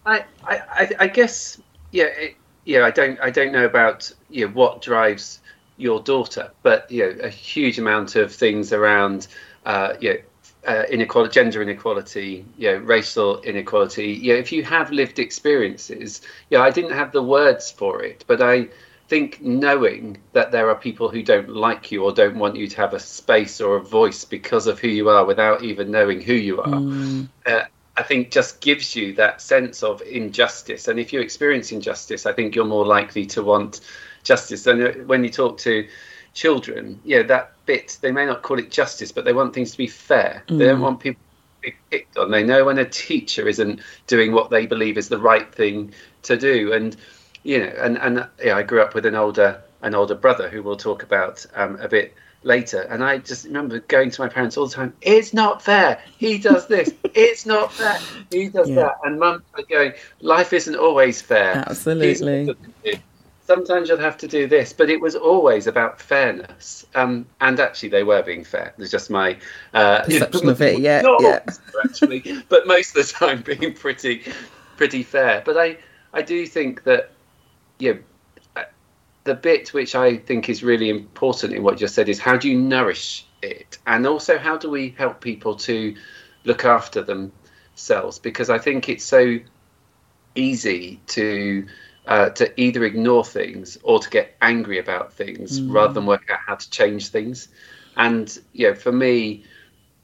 I, 0.06 0.26
I, 0.44 0.90
I 1.00 1.08
guess, 1.08 1.62
yeah, 1.92 2.06
it, 2.06 2.36
yeah. 2.66 2.84
I 2.84 2.90
don't, 2.90 3.20
I 3.20 3.30
don't 3.30 3.52
know 3.52 3.64
about 3.64 4.12
you 4.32 4.48
know, 4.48 4.54
what 4.54 4.82
drives 4.82 5.40
your 5.82 6.00
daughter, 6.02 6.52
but 6.64 6.90
you 6.92 7.04
know 7.06 7.24
a 7.24 7.30
huge 7.30 7.80
amount 7.80 8.16
of 8.16 8.34
things 8.34 8.72
around 8.72 9.28
uh, 9.66 9.94
you 10.00 10.14
know, 10.14 10.20
uh, 10.68 10.84
inequality, 10.90 11.34
gender 11.34 11.62
inequality, 11.62 12.46
you 12.58 12.72
know, 12.72 12.78
racial 12.80 13.42
inequality. 13.42 14.12
You 14.14 14.34
know, 14.34 14.40
if 14.40 14.52
you 14.52 14.64
have 14.64 14.92
lived 14.92 15.20
experiences, 15.20 16.22
you 16.50 16.58
know, 16.58 16.64
I 16.64 16.70
didn't 16.70 16.92
have 16.92 17.12
the 17.12 17.24
words 17.24 17.72
for 17.72 18.04
it, 18.04 18.24
but 18.28 18.42
I 18.42 18.68
think 19.08 19.42
knowing 19.42 20.18
that 20.34 20.52
there 20.52 20.70
are 20.70 20.76
people 20.76 21.10
who 21.10 21.22
don't 21.22 21.50
like 21.50 21.92
you 21.92 22.04
or 22.04 22.14
don't 22.14 22.38
want 22.38 22.56
you 22.56 22.68
to 22.68 22.78
have 22.78 22.94
a 22.94 23.00
space 23.00 23.60
or 23.60 23.76
a 23.76 23.82
voice 23.82 24.24
because 24.24 24.68
of 24.68 24.80
who 24.80 24.88
you 24.88 25.10
are 25.10 25.26
without 25.26 25.64
even 25.64 25.92
knowing 25.92 26.22
who 26.22 26.34
you 26.34 26.62
are. 26.62 26.80
Mm. 26.80 27.28
Uh, 27.46 27.64
I 27.98 28.04
think 28.04 28.32
just 28.32 28.62
gives 28.62 28.96
you 28.96 29.14
that 29.16 29.42
sense 29.42 29.84
of 29.84 30.02
injustice. 30.04 30.88
And 30.88 30.98
if 30.98 31.12
you 31.12 31.20
experience 31.20 31.72
injustice, 31.72 32.26
I 32.26 32.32
think 32.32 32.56
you're 32.56 32.66
more 32.66 32.86
likely 32.86 33.26
to 33.28 33.44
want 33.44 33.82
justice. 34.24 34.68
And 34.68 35.08
when 35.08 35.24
you 35.24 35.30
talk 35.30 35.58
to 35.60 35.88
children, 36.34 37.00
yeah, 37.04 37.24
that 37.24 37.54
bit 37.66 37.98
they 38.02 38.12
may 38.12 38.26
not 38.26 38.42
call 38.42 38.60
it 38.60 38.72
justice, 38.72 39.12
but 39.12 39.26
they 39.26 39.34
want 39.34 39.54
things 39.54 39.72
to 39.72 39.78
be 39.78 39.88
fair. 39.88 40.44
Mm. 40.48 40.58
They 40.58 40.66
don't 40.66 40.80
mm. 40.80 40.84
want 40.84 41.00
people 41.00 41.22
to 41.62 41.70
be 41.70 41.76
picked 41.90 42.18
on. 42.18 42.32
They 42.32 42.44
know 42.44 42.66
when 42.66 42.78
a 42.78 42.86
teacher 42.86 43.48
isn't 43.48 43.82
doing 44.08 44.32
what 44.32 44.50
they 44.50 44.66
believe 44.66 44.98
is 44.98 45.10
the 45.10 45.20
right 45.20 45.54
thing 45.54 45.94
to 46.24 46.38
do. 46.38 46.74
And 46.74 46.96
you 47.44 47.60
know, 47.60 47.74
and 47.80 47.98
and 47.98 48.28
yeah, 48.44 48.58
I 48.58 48.64
grew 48.64 48.82
up 48.82 48.94
with 48.94 49.06
an 49.06 49.16
older 49.16 49.62
an 49.82 49.96
older 49.96 50.16
brother 50.16 50.50
who 50.50 50.62
we'll 50.62 50.78
talk 50.78 51.04
about 51.04 51.46
um, 51.56 51.76
a 51.82 51.88
bit 51.88 52.14
later. 52.44 52.82
And 52.82 53.04
I 53.04 53.18
just 53.18 53.46
remember 53.46 53.80
going 53.80 54.12
to 54.12 54.22
my 54.22 54.28
parents 54.28 54.58
all 54.58 54.68
the 54.68 54.74
time, 54.74 54.94
it's 55.02 55.34
not 55.34 55.62
fair. 55.62 56.02
He 56.18 56.38
does 56.38 56.68
this. 56.68 56.92
it's 57.14 57.46
not 57.46 57.74
fair. 57.74 58.00
He 58.32 58.50
does 58.50 58.70
yeah. 58.70 58.76
that. 58.76 58.96
And 59.04 59.20
mum 59.20 59.44
going, 59.70 59.94
life 60.22 60.54
isn't 60.54 60.76
always 60.76 61.22
fair. 61.22 61.64
Absolutely 61.68 62.56
sometimes 63.52 63.90
you'll 63.90 63.98
have 64.00 64.18
to 64.18 64.28
do 64.28 64.48
this, 64.48 64.72
but 64.72 64.90
it 64.90 65.02
was 65.02 65.14
always 65.14 65.68
about 65.68 66.00
fairness. 66.00 66.86
Um, 66.96 67.26
and 67.42 67.60
actually, 67.60 67.90
they 67.90 68.04
were 68.04 68.24
being 68.24 68.46
fair. 68.46 68.74
It's 68.78 68.90
just 68.90 69.10
my 69.10 69.38
uh, 69.74 70.04
perception 70.04 70.48
of 70.50 70.62
it. 70.62 70.80
Yeah, 70.88 71.02
yeah. 71.20 71.40
Actually, 71.84 72.24
but 72.48 72.66
most 72.66 72.96
of 72.96 73.06
the 73.06 73.14
time 73.14 73.42
being 73.52 73.74
pretty, 73.74 74.24
pretty 74.78 75.04
fair. 75.04 75.42
But 75.46 75.58
I, 75.58 75.78
I 76.14 76.22
do 76.22 76.48
think 76.48 76.84
that, 76.84 77.12
you 77.80 77.94
know, 77.94 78.00
uh, 78.56 78.64
the 79.26 79.36
bit 79.36 79.74
which 79.74 79.96
I 79.96 80.16
think 80.16 80.48
is 80.48 80.64
really 80.64 80.90
important 80.90 81.54
in 81.54 81.62
what 81.62 81.74
you 81.74 81.80
just 81.80 81.96
said 81.96 82.08
is 82.08 82.20
how 82.20 82.38
do 82.38 82.50
you 82.50 82.58
nourish 82.58 83.26
it, 83.42 83.78
and 83.86 84.08
also 84.08 84.38
how 84.38 84.58
do 84.58 84.70
we 84.70 84.96
help 84.98 85.20
people 85.20 85.56
to 85.68 85.94
look 86.46 86.64
after 86.64 87.02
themselves? 87.04 88.18
Because 88.18 88.50
I 88.50 88.60
think 88.60 88.88
it's 88.88 89.04
so 89.04 89.40
easy 90.36 91.02
to 91.08 91.68
uh, 92.08 92.30
to 92.30 92.60
either 92.60 92.84
ignore 92.84 93.24
things 93.24 93.78
or 93.84 94.00
to 94.00 94.10
get 94.10 94.36
angry 94.42 94.80
about 94.80 95.14
things 95.14 95.60
mm. 95.60 95.74
rather 95.74 95.94
than 95.94 96.06
work 96.06 96.30
out 96.32 96.40
how 96.46 96.56
to 96.56 96.70
change 96.70 97.10
things. 97.10 97.48
And 97.96 98.36
you 98.54 98.70
know, 98.70 98.76
for 98.76 98.92
me, 98.92 99.44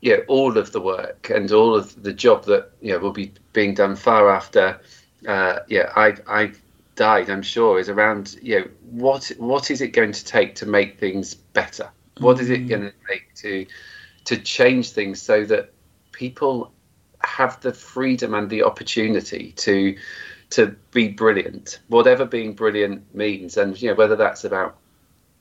you 0.01 0.17
know, 0.17 0.23
all 0.27 0.57
of 0.57 0.71
the 0.71 0.81
work 0.81 1.29
and 1.29 1.51
all 1.51 1.75
of 1.75 2.01
the 2.01 2.13
job 2.13 2.45
that 2.45 2.71
you 2.81 2.94
know 2.94 2.99
will 2.99 3.11
be 3.11 3.31
being 3.53 3.73
done 3.73 3.95
far 3.95 4.29
after, 4.29 4.79
uh, 5.27 5.59
yeah, 5.67 5.91
I've 5.95 6.21
I've 6.27 6.61
died. 6.95 7.29
I'm 7.29 7.41
sure 7.41 7.79
is 7.79 7.89
around 7.89 8.38
you 8.41 8.59
know 8.59 8.67
what 8.91 9.31
what 9.38 9.71
is 9.71 9.81
it 9.81 9.89
going 9.89 10.11
to 10.11 10.23
take 10.23 10.55
to 10.55 10.65
make 10.65 10.99
things 10.99 11.33
better? 11.33 11.89
What 12.19 12.38
mm. 12.38 12.41
is 12.41 12.49
it 12.49 12.65
mm. 12.65 12.69
going 12.69 12.81
to 12.83 12.94
take 13.09 13.33
to 13.35 13.65
to 14.25 14.38
change 14.38 14.91
things 14.91 15.21
so 15.21 15.45
that 15.45 15.73
people 16.11 16.71
have 17.23 17.59
the 17.61 17.73
freedom 17.73 18.33
and 18.33 18.49
the 18.49 18.63
opportunity 18.63 19.53
to 19.53 19.95
to 20.51 20.75
be 20.91 21.09
brilliant, 21.09 21.79
whatever 21.88 22.25
being 22.25 22.53
brilliant 22.53 23.13
means, 23.13 23.57
and 23.57 23.79
you 23.81 23.89
know 23.89 23.95
whether 23.95 24.15
that's 24.15 24.44
about 24.44 24.77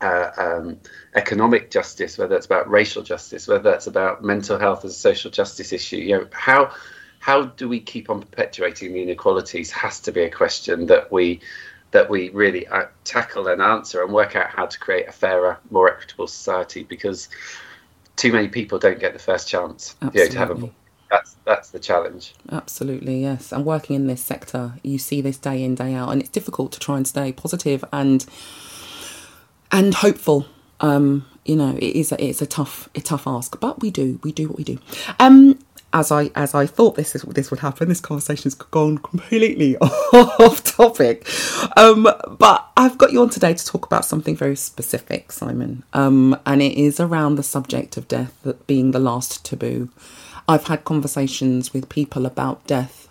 uh, 0.00 0.30
um, 0.36 0.80
economic 1.14 1.70
justice, 1.70 2.18
whether 2.18 2.36
it's 2.36 2.46
about 2.46 2.68
racial 2.68 3.02
justice, 3.02 3.46
whether 3.48 3.70
that's 3.70 3.86
about 3.86 4.22
mental 4.22 4.58
health 4.58 4.84
as 4.84 4.92
a 4.92 4.98
social 4.98 5.30
justice 5.30 5.72
issue. 5.72 5.96
You 5.96 6.18
know 6.18 6.28
how 6.32 6.72
how 7.18 7.42
do 7.42 7.68
we 7.68 7.80
keep 7.80 8.10
on 8.10 8.20
perpetuating 8.20 8.92
the 8.92 9.02
inequalities 9.02 9.70
has 9.72 10.00
to 10.00 10.12
be 10.12 10.22
a 10.22 10.30
question 10.30 10.86
that 10.86 11.10
we 11.10 11.40
that 11.92 12.10
we 12.10 12.28
really 12.30 12.66
uh, 12.66 12.86
tackle 13.04 13.46
and 13.48 13.62
answer 13.62 14.02
and 14.02 14.12
work 14.12 14.36
out 14.36 14.50
how 14.50 14.66
to 14.66 14.78
create 14.78 15.08
a 15.08 15.12
fairer, 15.12 15.58
more 15.70 15.88
equitable 15.88 16.26
society 16.26 16.82
because 16.82 17.28
too 18.16 18.32
many 18.32 18.48
people 18.48 18.78
don't 18.78 18.98
get 18.98 19.12
the 19.12 19.18
first 19.18 19.48
chance 19.48 19.94
you 20.02 20.24
know, 20.24 20.26
to 20.28 20.38
have 20.38 20.50
a 20.50 20.70
that's 21.10 21.36
that's 21.44 21.70
the 21.70 21.78
challenge. 21.78 22.34
Absolutely, 22.50 23.22
yes. 23.22 23.52
And 23.52 23.64
working 23.64 23.96
in 23.96 24.06
this 24.06 24.22
sector, 24.22 24.74
you 24.82 24.98
see 24.98 25.20
this 25.20 25.38
day 25.38 25.62
in 25.62 25.74
day 25.74 25.94
out, 25.94 26.10
and 26.10 26.20
it's 26.20 26.30
difficult 26.30 26.72
to 26.72 26.80
try 26.80 26.96
and 26.96 27.06
stay 27.06 27.32
positive 27.32 27.84
and 27.92 28.26
and 29.70 29.94
hopeful. 29.94 30.46
Um, 30.80 31.26
you 31.44 31.56
know, 31.56 31.76
it 31.76 31.96
is 31.96 32.12
a, 32.12 32.22
it's 32.22 32.42
a 32.42 32.46
tough 32.46 32.88
a 32.94 33.00
tough 33.00 33.26
ask, 33.26 33.58
but 33.60 33.80
we 33.80 33.90
do 33.90 34.20
we 34.22 34.32
do 34.32 34.48
what 34.48 34.58
we 34.58 34.64
do. 34.64 34.78
Um, 35.20 35.58
as 35.92 36.10
I 36.10 36.30
as 36.34 36.54
I 36.54 36.66
thought 36.66 36.96
this 36.96 37.14
is 37.14 37.22
this 37.22 37.50
would 37.50 37.60
happen, 37.60 37.88
this 37.88 38.00
conversation 38.00 38.44
has 38.44 38.54
gone 38.54 38.98
completely 38.98 39.76
off 39.78 40.62
topic. 40.64 41.26
Um, 41.76 42.08
but 42.38 42.68
I've 42.76 42.98
got 42.98 43.12
you 43.12 43.22
on 43.22 43.30
today 43.30 43.54
to 43.54 43.64
talk 43.64 43.86
about 43.86 44.04
something 44.04 44.36
very 44.36 44.56
specific, 44.56 45.32
Simon. 45.32 45.84
Um, 45.92 46.38
and 46.44 46.60
it 46.60 46.76
is 46.76 47.00
around 47.00 47.36
the 47.36 47.42
subject 47.42 47.96
of 47.96 48.08
death 48.08 48.46
being 48.66 48.90
the 48.90 48.98
last 48.98 49.44
taboo. 49.44 49.88
I've 50.48 50.64
had 50.64 50.84
conversations 50.84 51.72
with 51.72 51.88
people 51.88 52.24
about 52.24 52.66
death 52.66 53.08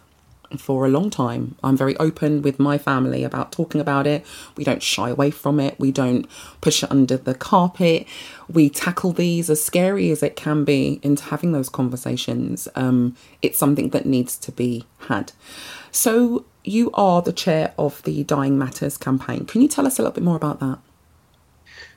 for 0.58 0.86
a 0.86 0.90
long 0.90 1.10
time. 1.10 1.56
I'm 1.64 1.76
very 1.76 1.98
open 1.98 2.42
with 2.42 2.60
my 2.60 2.78
family 2.78 3.24
about 3.24 3.52
talking 3.52 3.82
about 3.82 4.08
it. 4.08 4.26
We 4.56 4.64
don't 4.64 4.82
shy 4.82 5.10
away 5.10 5.32
from 5.32 5.60
it. 5.60 5.78
We 5.80 5.92
don't 5.92 6.28
push 6.62 6.84
it 6.84 6.92
under 6.92 7.18
the 7.18 7.34
carpet. 7.34 8.08
We 8.48 8.70
tackle 8.70 9.12
these 9.12 9.50
as 9.50 9.64
scary 9.64 10.12
as 10.12 10.24
it 10.24 10.36
can 10.36 10.64
be 10.64 11.00
into 11.04 11.24
having 11.26 11.52
those 11.52 11.68
conversations. 11.68 12.68
Um, 12.76 13.18
it's 13.42 13.58
something 13.58 13.90
that 13.90 14.06
needs 14.06 14.38
to 14.38 14.52
be 14.52 14.86
had. 15.10 15.34
So, 15.92 16.46
you 16.64 16.90
are 16.94 17.22
the 17.22 17.34
chair 17.34 17.74
of 17.78 18.02
the 18.04 18.24
Dying 18.24 18.58
Matters 18.58 18.98
campaign. 18.98 19.46
Can 19.46 19.62
you 19.62 19.68
tell 19.68 19.86
us 19.86 20.00
a 20.00 20.02
little 20.02 20.16
bit 20.16 20.24
more 20.24 20.36
about 20.36 20.60
that? 20.62 20.80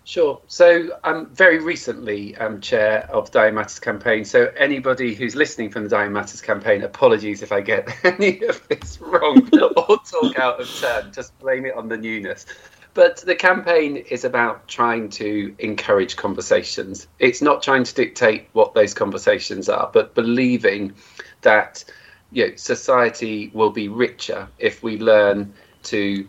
Sure. 0.08 0.40
So 0.46 0.98
I'm 1.04 1.26
very 1.34 1.58
recently 1.58 2.34
um, 2.38 2.62
chair 2.62 3.06
of 3.12 3.30
Dying 3.30 3.54
Matters 3.54 3.78
campaign. 3.78 4.24
So 4.24 4.46
anybody 4.56 5.14
who's 5.14 5.36
listening 5.36 5.68
from 5.68 5.82
the 5.82 5.90
Dying 5.90 6.14
Matters 6.14 6.40
campaign, 6.40 6.82
apologies 6.82 7.42
if 7.42 7.52
I 7.52 7.60
get 7.60 7.94
any 8.04 8.42
of 8.44 8.66
this 8.68 8.98
wrong 9.02 9.46
or 9.76 9.98
talk 9.98 10.38
out 10.38 10.62
of 10.62 10.80
turn. 10.80 11.12
Just 11.12 11.38
blame 11.40 11.66
it 11.66 11.74
on 11.74 11.90
the 11.90 11.98
newness. 11.98 12.46
But 12.94 13.18
the 13.18 13.34
campaign 13.34 13.98
is 13.98 14.24
about 14.24 14.66
trying 14.66 15.10
to 15.10 15.54
encourage 15.58 16.16
conversations. 16.16 17.06
It's 17.18 17.42
not 17.42 17.62
trying 17.62 17.84
to 17.84 17.94
dictate 17.94 18.48
what 18.54 18.72
those 18.72 18.94
conversations 18.94 19.68
are, 19.68 19.90
but 19.92 20.14
believing 20.14 20.94
that 21.42 21.84
you 22.32 22.48
know, 22.48 22.56
society 22.56 23.50
will 23.52 23.72
be 23.72 23.88
richer 23.88 24.48
if 24.58 24.82
we 24.82 24.96
learn 24.96 25.52
to 25.82 26.26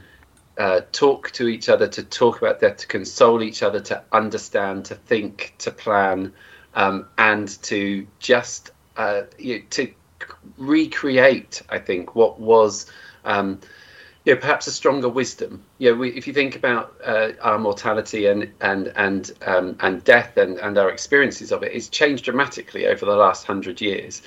uh, 0.59 0.81
talk 0.91 1.31
to 1.31 1.47
each 1.47 1.69
other, 1.69 1.87
to 1.87 2.03
talk 2.03 2.41
about 2.41 2.59
death, 2.59 2.77
to 2.77 2.87
console 2.87 3.41
each 3.41 3.63
other, 3.63 3.79
to 3.79 4.03
understand, 4.11 4.85
to 4.85 4.95
think, 4.95 5.55
to 5.57 5.71
plan, 5.71 6.33
um, 6.75 7.07
and 7.17 7.47
to 7.63 8.05
just 8.19 8.71
uh, 8.97 9.21
you 9.37 9.59
know, 9.59 9.65
to 9.71 9.91
recreate. 10.57 11.61
I 11.69 11.79
think 11.79 12.13
what 12.13 12.39
was. 12.39 12.85
Um, 13.25 13.61
you 14.25 14.35
know, 14.35 14.41
perhaps 14.41 14.67
a 14.67 14.71
stronger 14.71 15.07
wisdom. 15.07 15.63
You 15.77 15.91
know, 15.91 15.97
we, 15.97 16.09
if 16.09 16.27
you 16.27 16.33
think 16.33 16.55
about 16.57 16.93
uh, 17.03 17.29
our 17.41 17.57
mortality 17.57 18.25
and 18.25 18.51
and 18.59 18.91
and 18.97 19.31
um, 19.45 19.77
and 19.79 20.03
death 20.03 20.35
and, 20.35 20.57
and 20.59 20.77
our 20.77 20.89
experiences 20.89 21.53
of 21.53 21.63
it, 21.63 21.71
it's 21.73 21.87
changed 21.87 22.25
dramatically 22.25 22.85
over 22.85 23.05
the 23.05 23.15
last 23.15 23.45
hundred 23.45 23.79
years. 23.79 24.21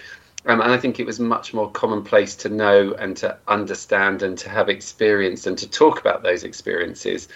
Um, 0.46 0.61
and 0.61 0.72
I 0.72 0.76
think 0.76 0.99
it 0.99 1.06
was 1.06 1.20
much 1.20 1.54
more 1.54 1.70
commonplace 1.70 2.34
to 2.37 2.49
know 2.49 2.94
and 2.94 3.16
to 3.18 3.38
understand 3.46 4.22
and 4.22 4.37
to 4.38 4.49
have 4.49 4.68
experienced 4.68 5.46
and 5.46 5.56
to 5.58 5.68
talk 5.70 6.00
about 6.00 6.22
those 6.22 6.42
experiences, 6.42 7.28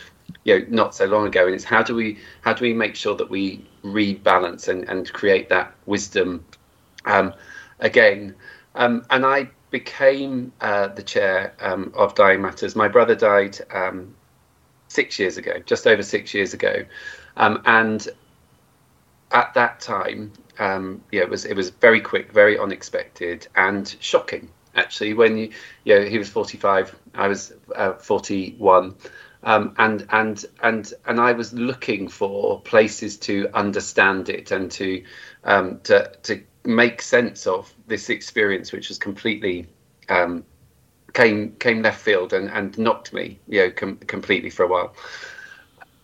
you 0.44 0.58
know, 0.58 0.66
not 0.68 0.94
so 0.94 1.06
long 1.06 1.26
ago. 1.26 1.46
And 1.46 1.54
it's 1.54 1.64
how 1.64 1.82
do 1.82 1.94
we 1.94 2.18
how 2.40 2.52
do 2.52 2.64
we 2.64 2.72
make 2.72 2.96
sure 2.96 3.14
that 3.16 3.30
we 3.30 3.64
rebalance 3.84 4.68
and, 4.68 4.88
and 4.88 5.12
create 5.12 5.48
that 5.50 5.72
wisdom 5.86 6.44
um, 7.04 7.32
again? 7.78 8.34
Um, 8.75 9.06
and 9.10 9.25
I 9.25 9.50
became 9.70 10.52
uh, 10.60 10.88
the 10.88 11.02
chair 11.02 11.54
um, 11.60 11.92
of 11.94 12.14
Dying 12.16 12.42
Matters. 12.42 12.75
My 12.75 12.88
brother 12.88 13.14
died 13.14 13.58
um, 13.72 14.14
six 14.88 15.18
years 15.18 15.36
ago, 15.36 15.60
just 15.64 15.86
over 15.86 16.02
six 16.02 16.34
years 16.34 16.54
ago, 16.54 16.84
um, 17.36 17.62
and 17.66 18.08
at 19.30 19.54
that 19.54 19.80
time, 19.80 20.32
um, 20.58 21.02
yeah, 21.12 21.22
it 21.22 21.30
was 21.30 21.44
it 21.44 21.56
was 21.56 21.70
very 21.70 22.00
quick, 22.00 22.32
very 22.32 22.58
unexpected, 22.58 23.46
and 23.56 23.94
shocking. 24.00 24.50
Actually, 24.75 25.14
when 25.14 25.38
you, 25.38 25.50
you 25.84 25.98
know, 25.98 26.04
he 26.04 26.18
was 26.18 26.28
45, 26.28 26.94
I 27.14 27.28
was 27.28 27.54
uh, 27.75 27.94
41, 27.94 28.94
um, 29.42 29.75
and 29.78 30.06
and 30.10 30.44
and 30.62 30.92
and 31.06 31.20
I 31.20 31.32
was 31.32 31.52
looking 31.52 32.08
for 32.08 32.60
places 32.60 33.16
to 33.18 33.48
understand 33.54 34.28
it 34.28 34.50
and 34.50 34.70
to 34.72 35.02
um, 35.44 35.80
to 35.84 36.10
to 36.25 36.42
make 36.64 37.00
sense 37.00 37.46
of 37.46 37.72
this 37.86 38.10
experience, 38.10 38.72
which 38.72 38.88
was 38.88 38.98
completely 38.98 39.66
um, 40.08 40.44
came 41.12 41.52
came 41.56 41.82
left 41.82 42.00
field 42.00 42.32
and, 42.32 42.50
and 42.50 42.78
knocked 42.78 43.12
me, 43.12 43.38
you 43.48 43.60
know, 43.60 43.70
com- 43.70 43.98
completely 43.98 44.50
for 44.50 44.64
a 44.64 44.68
while, 44.68 44.94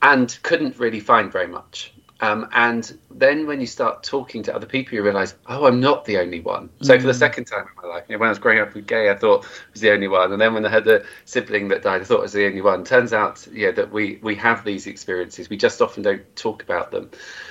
and 0.00 0.38
couldn't 0.42 0.78
really 0.78 1.00
find 1.00 1.30
very 1.30 1.48
much. 1.48 1.92
Um, 2.22 2.48
and 2.52 2.96
then 3.10 3.48
when 3.48 3.60
you 3.60 3.66
start 3.66 4.04
talking 4.04 4.44
to 4.44 4.54
other 4.54 4.64
people, 4.64 4.94
you 4.94 5.02
realize, 5.02 5.34
oh, 5.48 5.66
I'm 5.66 5.80
not 5.80 6.04
the 6.04 6.18
only 6.18 6.38
one. 6.38 6.70
So 6.80 6.96
for 6.96 7.06
the 7.08 7.12
mm. 7.12 7.18
second 7.18 7.46
time 7.46 7.62
in 7.62 7.82
my 7.82 7.92
life, 7.92 8.04
you 8.08 8.14
know, 8.14 8.20
when 8.20 8.28
I 8.28 8.30
was 8.30 8.38
growing 8.38 8.60
up 8.60 8.72
with 8.74 8.86
gay, 8.86 9.10
I 9.10 9.16
thought 9.16 9.44
I 9.44 9.48
was 9.72 9.80
the 9.80 9.90
only 9.90 10.06
one. 10.06 10.30
And 10.30 10.40
then 10.40 10.54
when 10.54 10.64
I 10.64 10.68
had 10.68 10.86
a 10.86 11.04
sibling 11.24 11.66
that 11.68 11.82
died, 11.82 12.00
I 12.00 12.04
thought 12.04 12.20
I 12.20 12.22
was 12.22 12.32
the 12.32 12.46
only 12.46 12.60
one. 12.60 12.84
Turns 12.84 13.12
out, 13.12 13.44
yeah, 13.52 13.72
that 13.72 13.90
we 13.90 14.20
we 14.22 14.36
have 14.36 14.64
these 14.64 14.86
experiences. 14.86 15.50
We 15.50 15.56
just 15.56 15.82
often 15.82 16.04
don't 16.04 16.24
talk 16.36 16.62
about 16.62 16.92
them. 16.92 17.10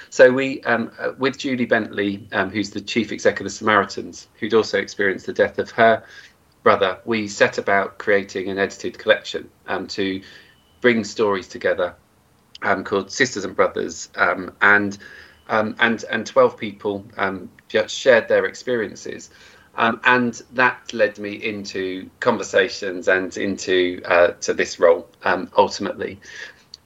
So 0.09 0.31
we, 0.31 0.61
um, 0.61 0.91
uh, 0.99 1.11
with 1.17 1.37
Julie 1.37 1.65
Bentley, 1.65 2.25
um, 2.31 2.49
who's 2.49 2.69
the 2.69 2.79
chief 2.81 3.11
executive 3.11 3.47
of 3.47 3.51
the 3.51 3.57
Samaritans, 3.57 4.29
who'd 4.39 4.53
also 4.53 4.79
experienced 4.79 5.25
the 5.25 5.33
death 5.33 5.59
of 5.59 5.69
her 5.71 6.01
brother, 6.63 6.97
we 7.03 7.27
set 7.27 7.57
about 7.57 7.97
creating 7.97 8.47
an 8.47 8.57
edited 8.57 8.97
collection 8.97 9.49
um, 9.67 9.87
to 9.87 10.21
bring 10.79 11.03
stories 11.03 11.47
together 11.49 11.95
um, 12.63 12.83
called 12.83 13.11
Sisters 13.11 13.45
and 13.45 13.55
Brothers, 13.55 14.09
um, 14.15 14.53
and 14.61 14.97
um, 15.49 15.75
and 15.79 16.03
and 16.11 16.25
twelve 16.25 16.57
people 16.57 17.05
um, 17.17 17.49
just 17.67 17.95
shared 17.95 18.27
their 18.27 18.45
experiences, 18.45 19.29
um, 19.75 19.99
and 20.03 20.41
that 20.53 20.93
led 20.93 21.17
me 21.19 21.33
into 21.33 22.09
conversations 22.19 23.07
and 23.07 23.35
into 23.37 24.01
uh, 24.05 24.31
to 24.41 24.53
this 24.53 24.79
role 24.79 25.07
um, 25.23 25.49
ultimately, 25.57 26.19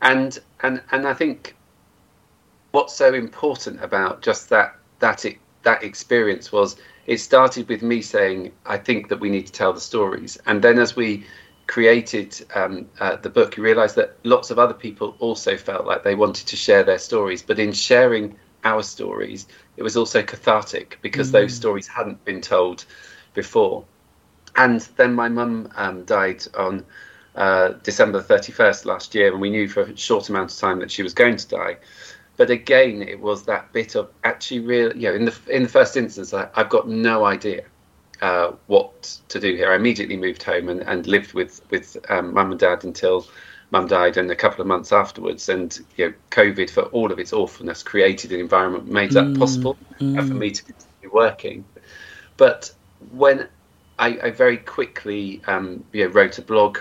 and 0.01 0.39
and 0.61 0.81
and 0.91 1.07
I 1.07 1.13
think 1.13 1.55
what's 2.71 2.93
so 2.93 3.13
important 3.13 3.81
about 3.83 4.21
just 4.21 4.49
that 4.49 4.75
that 4.99 5.25
it, 5.25 5.37
that 5.63 5.83
experience 5.83 6.51
was 6.51 6.75
it 7.05 7.17
started 7.17 7.69
with 7.69 7.81
me 7.81 8.01
saying 8.01 8.51
I 8.65 8.77
think 8.77 9.09
that 9.09 9.19
we 9.19 9.29
need 9.29 9.47
to 9.47 9.53
tell 9.53 9.73
the 9.73 9.81
stories, 9.81 10.37
and 10.45 10.61
then 10.61 10.79
as 10.79 10.95
we 10.95 11.25
created 11.67 12.45
um, 12.55 12.87
uh, 12.99 13.15
the 13.17 13.29
book, 13.29 13.57
you 13.57 13.63
realise 13.63 13.93
that 13.93 14.15
lots 14.23 14.51
of 14.51 14.59
other 14.59 14.73
people 14.73 15.15
also 15.19 15.57
felt 15.57 15.85
like 15.85 16.03
they 16.03 16.15
wanted 16.15 16.47
to 16.47 16.55
share 16.55 16.83
their 16.83 16.99
stories. 16.99 17.41
But 17.41 17.59
in 17.59 17.73
sharing 17.73 18.35
our 18.63 18.83
stories, 18.83 19.47
it 19.77 19.83
was 19.83 19.97
also 19.97 20.21
cathartic 20.21 20.99
because 21.01 21.29
mm. 21.29 21.33
those 21.33 21.53
stories 21.53 21.87
hadn't 21.87 22.23
been 22.25 22.41
told 22.41 22.85
before. 23.33 23.85
And 24.55 24.81
then 24.95 25.13
my 25.13 25.27
mum 25.27 25.69
um, 25.75 26.05
died 26.05 26.45
on 26.55 26.85
uh, 27.35 27.73
December 27.83 28.21
31st 28.21 28.85
last 28.85 29.13
year, 29.13 29.31
and 29.31 29.41
we 29.41 29.49
knew 29.49 29.67
for 29.67 29.81
a 29.81 29.97
short 29.97 30.29
amount 30.29 30.51
of 30.51 30.57
time 30.57 30.79
that 30.79 30.91
she 30.91 31.03
was 31.03 31.13
going 31.13 31.35
to 31.35 31.47
die. 31.47 31.77
But 32.37 32.49
again, 32.49 33.01
it 33.01 33.19
was 33.19 33.43
that 33.45 33.71
bit 33.73 33.95
of 33.95 34.09
actually 34.23 34.59
real, 34.59 34.95
you 34.95 35.09
know, 35.09 35.15
in 35.15 35.25
the 35.25 35.37
in 35.49 35.63
the 35.63 35.69
first 35.69 35.95
instance, 35.95 36.33
I, 36.33 36.49
I've 36.55 36.69
got 36.69 36.87
no 36.87 37.25
idea 37.25 37.65
uh, 38.21 38.51
what 38.67 39.19
to 39.29 39.39
do 39.39 39.55
here. 39.55 39.71
I 39.71 39.75
immediately 39.75 40.17
moved 40.17 40.43
home 40.43 40.69
and, 40.69 40.81
and 40.81 41.05
lived 41.07 41.33
with 41.33 41.61
with 41.69 41.97
um, 42.09 42.33
mum 42.33 42.51
and 42.51 42.59
dad 42.59 42.83
until 42.83 43.27
mum 43.71 43.87
died, 43.87 44.17
and 44.17 44.31
a 44.31 44.35
couple 44.35 44.61
of 44.61 44.67
months 44.67 44.91
afterwards. 44.91 45.49
And 45.49 45.77
you 45.97 46.07
know, 46.09 46.13
COVID, 46.31 46.69
for 46.69 46.83
all 46.83 47.11
of 47.11 47.19
its 47.19 47.33
awfulness, 47.33 47.83
created 47.83 48.31
an 48.31 48.39
environment 48.39 48.87
made 48.87 49.11
that 49.11 49.25
mm, 49.25 49.39
possible 49.39 49.77
mm. 49.99 50.27
for 50.27 50.33
me 50.33 50.51
to 50.51 50.63
continue 50.63 51.13
working. 51.13 51.65
But 52.37 52.73
when 53.11 53.47
I, 53.99 54.19
I 54.23 54.31
very 54.31 54.57
quickly 54.57 55.41
um, 55.47 55.83
you 55.91 56.05
know, 56.05 56.11
wrote 56.11 56.37
a 56.37 56.41
blog 56.41 56.79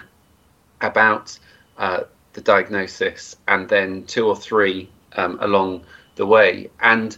about 0.81 1.39
uh, 1.79 2.03
the 2.33 2.41
diagnosis, 2.41 3.37
and 3.49 3.69
then 3.69 4.05
two 4.05 4.27
or 4.27 4.37
three 4.37 4.89
um, 5.17 5.39
along 5.41 5.85
the 6.17 6.27
way, 6.27 6.71
and 6.81 7.17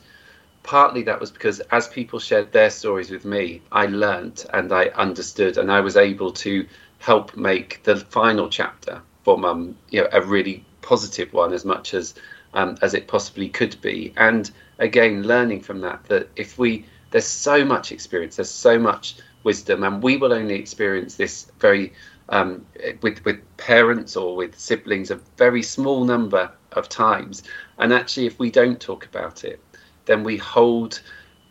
partly 0.66 1.02
that 1.04 1.20
was 1.20 1.30
because 1.30 1.60
as 1.70 1.86
people 1.86 2.18
shared 2.18 2.52
their 2.52 2.70
stories 2.70 3.10
with 3.10 3.24
me, 3.24 3.62
I 3.70 3.86
learnt 3.86 4.44
and 4.52 4.72
I 4.72 4.86
understood, 4.96 5.56
and 5.56 5.70
I 5.70 5.80
was 5.80 5.96
able 5.96 6.32
to 6.32 6.66
help 6.98 7.36
make 7.36 7.82
the 7.84 7.96
final 7.96 8.48
chapter 8.48 9.00
for 9.22 9.38
Mum, 9.38 9.76
you 9.90 10.02
know, 10.02 10.08
a 10.12 10.20
really 10.20 10.64
positive 10.82 11.32
one 11.32 11.52
as 11.52 11.64
much 11.64 11.94
as 11.94 12.14
um, 12.54 12.76
as 12.82 12.94
it 12.94 13.06
possibly 13.06 13.48
could 13.48 13.80
be. 13.80 14.12
And 14.16 14.50
again, 14.78 15.22
learning 15.22 15.60
from 15.60 15.80
that 15.82 16.04
that 16.06 16.28
if 16.36 16.58
we 16.58 16.84
there's 17.12 17.26
so 17.26 17.64
much 17.64 17.92
experience, 17.92 18.36
there's 18.36 18.50
so 18.50 18.78
much 18.78 19.16
wisdom, 19.44 19.84
and 19.84 20.02
we 20.02 20.16
will 20.16 20.32
only 20.32 20.54
experience 20.56 21.14
this 21.14 21.50
very 21.60 21.92
um, 22.28 22.66
with 23.02 23.24
with 23.24 23.38
parents 23.56 24.16
or 24.16 24.34
with 24.34 24.58
siblings 24.58 25.12
a 25.12 25.20
very 25.36 25.62
small 25.62 26.04
number 26.04 26.50
of 26.72 26.88
times. 26.88 27.44
And 27.78 27.92
actually, 27.92 28.26
if 28.26 28.40
we 28.40 28.50
don't 28.50 28.80
talk 28.80 29.04
about 29.06 29.44
it, 29.44 29.60
then 30.06 30.24
we 30.24 30.36
hold 30.36 31.00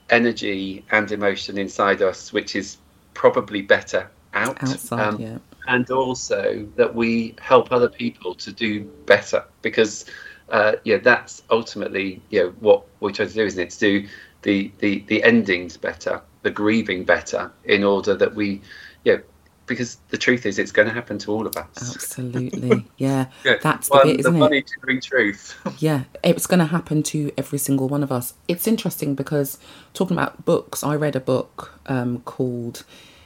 energy 0.09 0.83
and 0.91 1.11
emotion 1.11 1.57
inside 1.57 2.01
us, 2.01 2.33
which 2.33 2.55
is 2.55 2.77
probably 3.13 3.61
better 3.61 4.09
out. 4.33 4.61
Outside, 4.63 4.99
um, 4.99 5.19
yeah. 5.19 5.37
And 5.67 5.89
also 5.89 6.67
that 6.75 6.93
we 6.93 7.35
help 7.39 7.71
other 7.71 7.89
people 7.89 8.35
to 8.35 8.51
do 8.51 8.83
better 9.05 9.43
because, 9.61 10.05
uh, 10.49 10.73
yeah, 10.83 10.97
that's 10.97 11.43
ultimately 11.49 12.21
you 12.29 12.43
know 12.43 12.49
what 12.59 12.85
we 12.99 13.11
try 13.11 13.25
to 13.25 13.33
do, 13.33 13.45
isn't 13.45 13.61
it? 13.61 13.69
To 13.71 13.79
do 13.79 14.07
the 14.43 14.71
the 14.79 14.99
the 15.07 15.23
endings 15.23 15.77
better, 15.77 16.21
the 16.43 16.51
grieving 16.51 17.03
better, 17.03 17.51
in 17.63 17.83
order 17.83 18.13
that 18.15 18.35
we, 18.35 18.61
you 19.03 19.17
know, 19.17 19.21
because 19.65 19.97
the 20.09 20.17
truth 20.17 20.45
is 20.45 20.59
it's 20.59 20.71
going 20.71 20.87
to 20.87 20.93
happen 20.93 21.17
to 21.19 21.31
all 21.31 21.47
of 21.47 21.55
us. 21.57 21.95
Absolutely. 21.95 22.85
Yeah, 22.97 23.27
yeah. 23.43 23.57
that's 23.61 23.89
the 23.89 24.01
bit 24.03 24.19
isn't 24.21 24.33
the 24.33 24.39
funny 24.39 24.59
it 24.59 25.03
truth. 25.03 25.59
Yeah. 25.79 26.03
It's 26.23 26.47
going 26.47 26.59
to 26.59 26.65
happen 26.65 27.03
to 27.03 27.31
every 27.37 27.59
single 27.59 27.89
one 27.89 28.03
of 28.03 28.11
us. 28.11 28.33
It's 28.47 28.67
interesting 28.67 29.15
because 29.15 29.57
talking 29.93 30.15
about 30.15 30.45
books 30.45 30.83
i 30.83 30.95
read 30.95 31.15
a 31.15 31.19
book 31.19 31.79
um, 31.87 32.21
called 32.21 32.83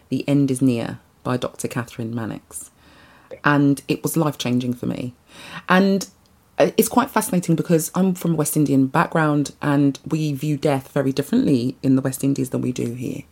the 0.10 0.28
end 0.28 0.50
is 0.50 0.62
near 0.62 1.00
by 1.24 1.38
dr 1.38 1.68
kathryn 1.68 2.14
mannix. 2.14 2.72
And 3.44 3.82
it 3.88 4.02
was 4.02 4.18
life 4.18 4.38
changing 4.38 4.74
for 4.74 4.86
me. 4.88 5.14
And 5.68 6.08
uh, 6.58 6.72
it's 6.78 6.90
quite 6.90 7.10
fascinating 7.10 7.56
because 7.56 7.92
I'm 7.96 8.14
from 8.14 8.34
a 8.34 8.36
West 8.36 8.58
Indian 8.58 8.88
background 8.88 9.56
and 9.62 10.00
we 10.06 10.34
view 10.34 10.58
death 10.58 10.92
very 10.92 11.12
differently 11.12 11.78
in 11.82 11.96
the 11.96 12.02
West 12.02 12.24
Indies 12.24 12.50
than 12.50 12.62
we 12.62 12.72
do 12.72 12.94
here. 12.94 13.24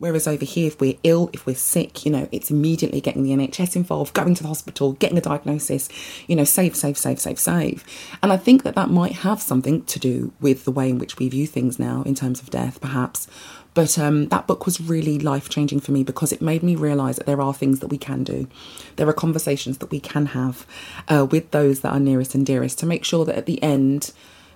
Whereas 0.00 0.26
over 0.26 0.46
here, 0.46 0.68
if 0.68 0.80
we're 0.80 0.96
ill, 1.04 1.28
if 1.34 1.44
we're 1.44 1.54
sick, 1.54 2.06
you 2.06 2.10
know, 2.10 2.26
it's 2.32 2.50
immediately 2.50 3.02
getting 3.02 3.22
the 3.22 3.32
NHS 3.32 3.76
involved, 3.76 4.14
going 4.14 4.34
to 4.34 4.42
the 4.42 4.48
hospital, 4.48 4.94
getting 4.94 5.18
a 5.18 5.20
diagnosis, 5.20 5.90
you 6.26 6.34
know, 6.34 6.44
save, 6.44 6.74
save, 6.74 6.96
save, 6.96 7.20
save, 7.20 7.38
save. 7.38 7.84
And 8.22 8.32
I 8.32 8.38
think 8.38 8.62
that 8.62 8.74
that 8.76 8.88
might 8.88 9.12
have 9.12 9.42
something 9.42 9.84
to 9.84 9.98
do 9.98 10.32
with 10.40 10.64
the 10.64 10.70
way 10.70 10.88
in 10.88 10.98
which 10.98 11.18
we 11.18 11.28
view 11.28 11.46
things 11.46 11.78
now 11.78 12.02
in 12.04 12.14
terms 12.14 12.40
of 12.40 12.48
death, 12.48 12.80
perhaps. 12.80 13.28
But 13.74 13.98
um, 13.98 14.28
that 14.28 14.46
book 14.46 14.64
was 14.64 14.80
really 14.80 15.18
life 15.18 15.50
changing 15.50 15.80
for 15.80 15.92
me 15.92 16.02
because 16.02 16.32
it 16.32 16.40
made 16.40 16.62
me 16.62 16.76
realize 16.76 17.16
that 17.16 17.26
there 17.26 17.42
are 17.42 17.52
things 17.52 17.80
that 17.80 17.88
we 17.88 17.98
can 17.98 18.24
do. 18.24 18.48
There 18.96 19.08
are 19.08 19.12
conversations 19.12 19.78
that 19.78 19.90
we 19.90 20.00
can 20.00 20.26
have 20.26 20.66
uh, 21.08 21.26
with 21.30 21.50
those 21.50 21.80
that 21.80 21.92
are 21.92 22.00
nearest 22.00 22.34
and 22.34 22.46
dearest 22.46 22.78
to 22.78 22.86
make 22.86 23.04
sure 23.04 23.26
that 23.26 23.36
at 23.36 23.44
the 23.44 23.62
end, 23.62 24.12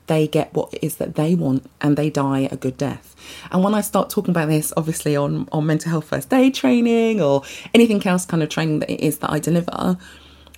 they 0.06 0.26
get 0.26 0.52
what 0.54 0.72
it 0.74 0.84
is 0.84 0.96
that 0.96 1.14
they 1.14 1.34
want 1.34 1.68
and 1.80 1.96
they 1.96 2.10
die 2.10 2.48
a 2.50 2.56
good 2.56 2.76
death. 2.76 3.16
And 3.50 3.64
when 3.64 3.74
I 3.74 3.80
start 3.80 4.10
talking 4.10 4.30
about 4.30 4.48
this, 4.48 4.72
obviously 4.76 5.16
on, 5.16 5.48
on 5.52 5.66
mental 5.66 5.90
health 5.90 6.08
first 6.08 6.32
aid 6.32 6.54
training 6.54 7.20
or 7.20 7.42
anything 7.72 8.06
else 8.06 8.26
kind 8.26 8.42
of 8.42 8.48
training 8.48 8.80
that 8.80 8.90
it 8.90 9.00
is 9.00 9.18
that 9.18 9.30
I 9.30 9.38
deliver, 9.38 9.96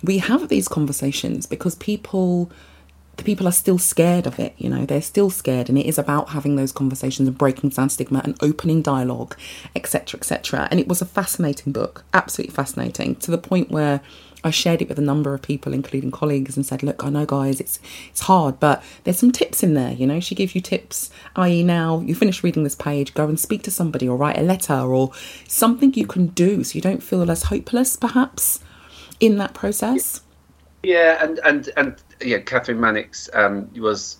we 0.03 0.17
have 0.19 0.49
these 0.49 0.67
conversations 0.67 1.45
because 1.45 1.75
people 1.75 2.51
the 3.17 3.23
people 3.23 3.47
are 3.47 3.51
still 3.51 3.79
scared 3.79 4.27
of 4.27 4.37
it 4.39 4.53
you 4.59 4.69
know 4.69 4.85
they're 4.85 5.01
still 5.01 5.31
scared 5.31 5.69
and 5.69 5.77
it 5.77 5.87
is 5.87 5.97
about 5.97 6.29
having 6.29 6.55
those 6.55 6.71
conversations 6.71 7.27
and 7.27 7.35
breaking 7.35 7.71
down 7.71 7.89
stigma 7.89 8.21
and 8.23 8.37
opening 8.41 8.83
dialogue 8.83 9.35
etc 9.75 10.19
etc 10.19 10.67
and 10.69 10.79
it 10.79 10.87
was 10.87 11.01
a 11.01 11.05
fascinating 11.05 11.73
book 11.73 12.03
absolutely 12.13 12.53
fascinating 12.53 13.15
to 13.15 13.31
the 13.31 13.37
point 13.37 13.71
where 13.71 14.01
I 14.43 14.51
shared 14.51 14.81
it 14.81 14.89
with 14.89 14.99
a 14.99 15.03
number 15.03 15.33
of 15.33 15.41
people, 15.41 15.73
including 15.73 16.11
colleagues, 16.11 16.55
and 16.55 16.65
said, 16.65 16.83
"Look, 16.83 17.03
I 17.03 17.09
know, 17.09 17.25
guys, 17.25 17.59
it's 17.59 17.79
it's 18.09 18.21
hard, 18.21 18.59
but 18.59 18.83
there's 19.03 19.17
some 19.17 19.31
tips 19.31 19.63
in 19.63 19.73
there. 19.73 19.93
You 19.93 20.05
know, 20.05 20.19
she 20.19 20.35
gives 20.35 20.53
you 20.55 20.61
tips, 20.61 21.09
i.e., 21.35 21.63
now 21.63 21.99
you 22.01 22.13
finish 22.15 22.43
reading 22.43 22.63
this 22.63 22.75
page, 22.75 23.13
go 23.13 23.27
and 23.27 23.39
speak 23.39 23.63
to 23.63 23.71
somebody, 23.71 24.07
or 24.07 24.15
write 24.15 24.37
a 24.37 24.43
letter, 24.43 24.73
or 24.73 25.11
something 25.47 25.93
you 25.93 26.05
can 26.05 26.27
do, 26.27 26.63
so 26.63 26.75
you 26.75 26.81
don't 26.81 27.03
feel 27.03 27.29
as 27.29 27.43
hopeless, 27.43 27.95
perhaps, 27.95 28.59
in 29.19 29.37
that 29.37 29.53
process." 29.53 30.21
Yeah, 30.83 31.23
and 31.23 31.39
and 31.39 31.69
and 31.75 31.95
yeah, 32.21 32.39
Kathryn 32.39 32.77
Mannix 32.77 33.29
um, 33.33 33.69
was 33.75 34.19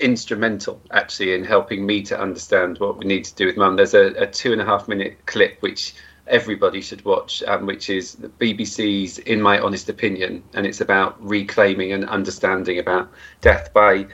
instrumental 0.00 0.80
actually 0.92 1.34
in 1.34 1.44
helping 1.44 1.84
me 1.84 2.02
to 2.02 2.18
understand 2.18 2.78
what 2.78 2.98
we 2.98 3.04
need 3.04 3.24
to 3.24 3.34
do 3.34 3.46
with 3.46 3.56
mum. 3.56 3.76
There's 3.76 3.94
a, 3.94 4.12
a 4.22 4.26
two 4.26 4.52
and 4.52 4.60
a 4.60 4.64
half 4.64 4.88
minute 4.88 5.26
clip 5.26 5.60
which 5.60 5.94
everybody 6.28 6.80
should 6.80 7.04
watch, 7.04 7.42
um, 7.44 7.66
which 7.66 7.90
is 7.90 8.14
the 8.14 8.28
BBC's 8.28 9.18
In 9.18 9.40
My 9.40 9.58
Honest 9.58 9.88
Opinion, 9.88 10.42
and 10.54 10.66
it's 10.66 10.80
about 10.80 11.16
reclaiming 11.24 11.92
and 11.92 12.08
understanding 12.08 12.78
about 12.78 13.10
death 13.40 13.72
by 13.72 14.06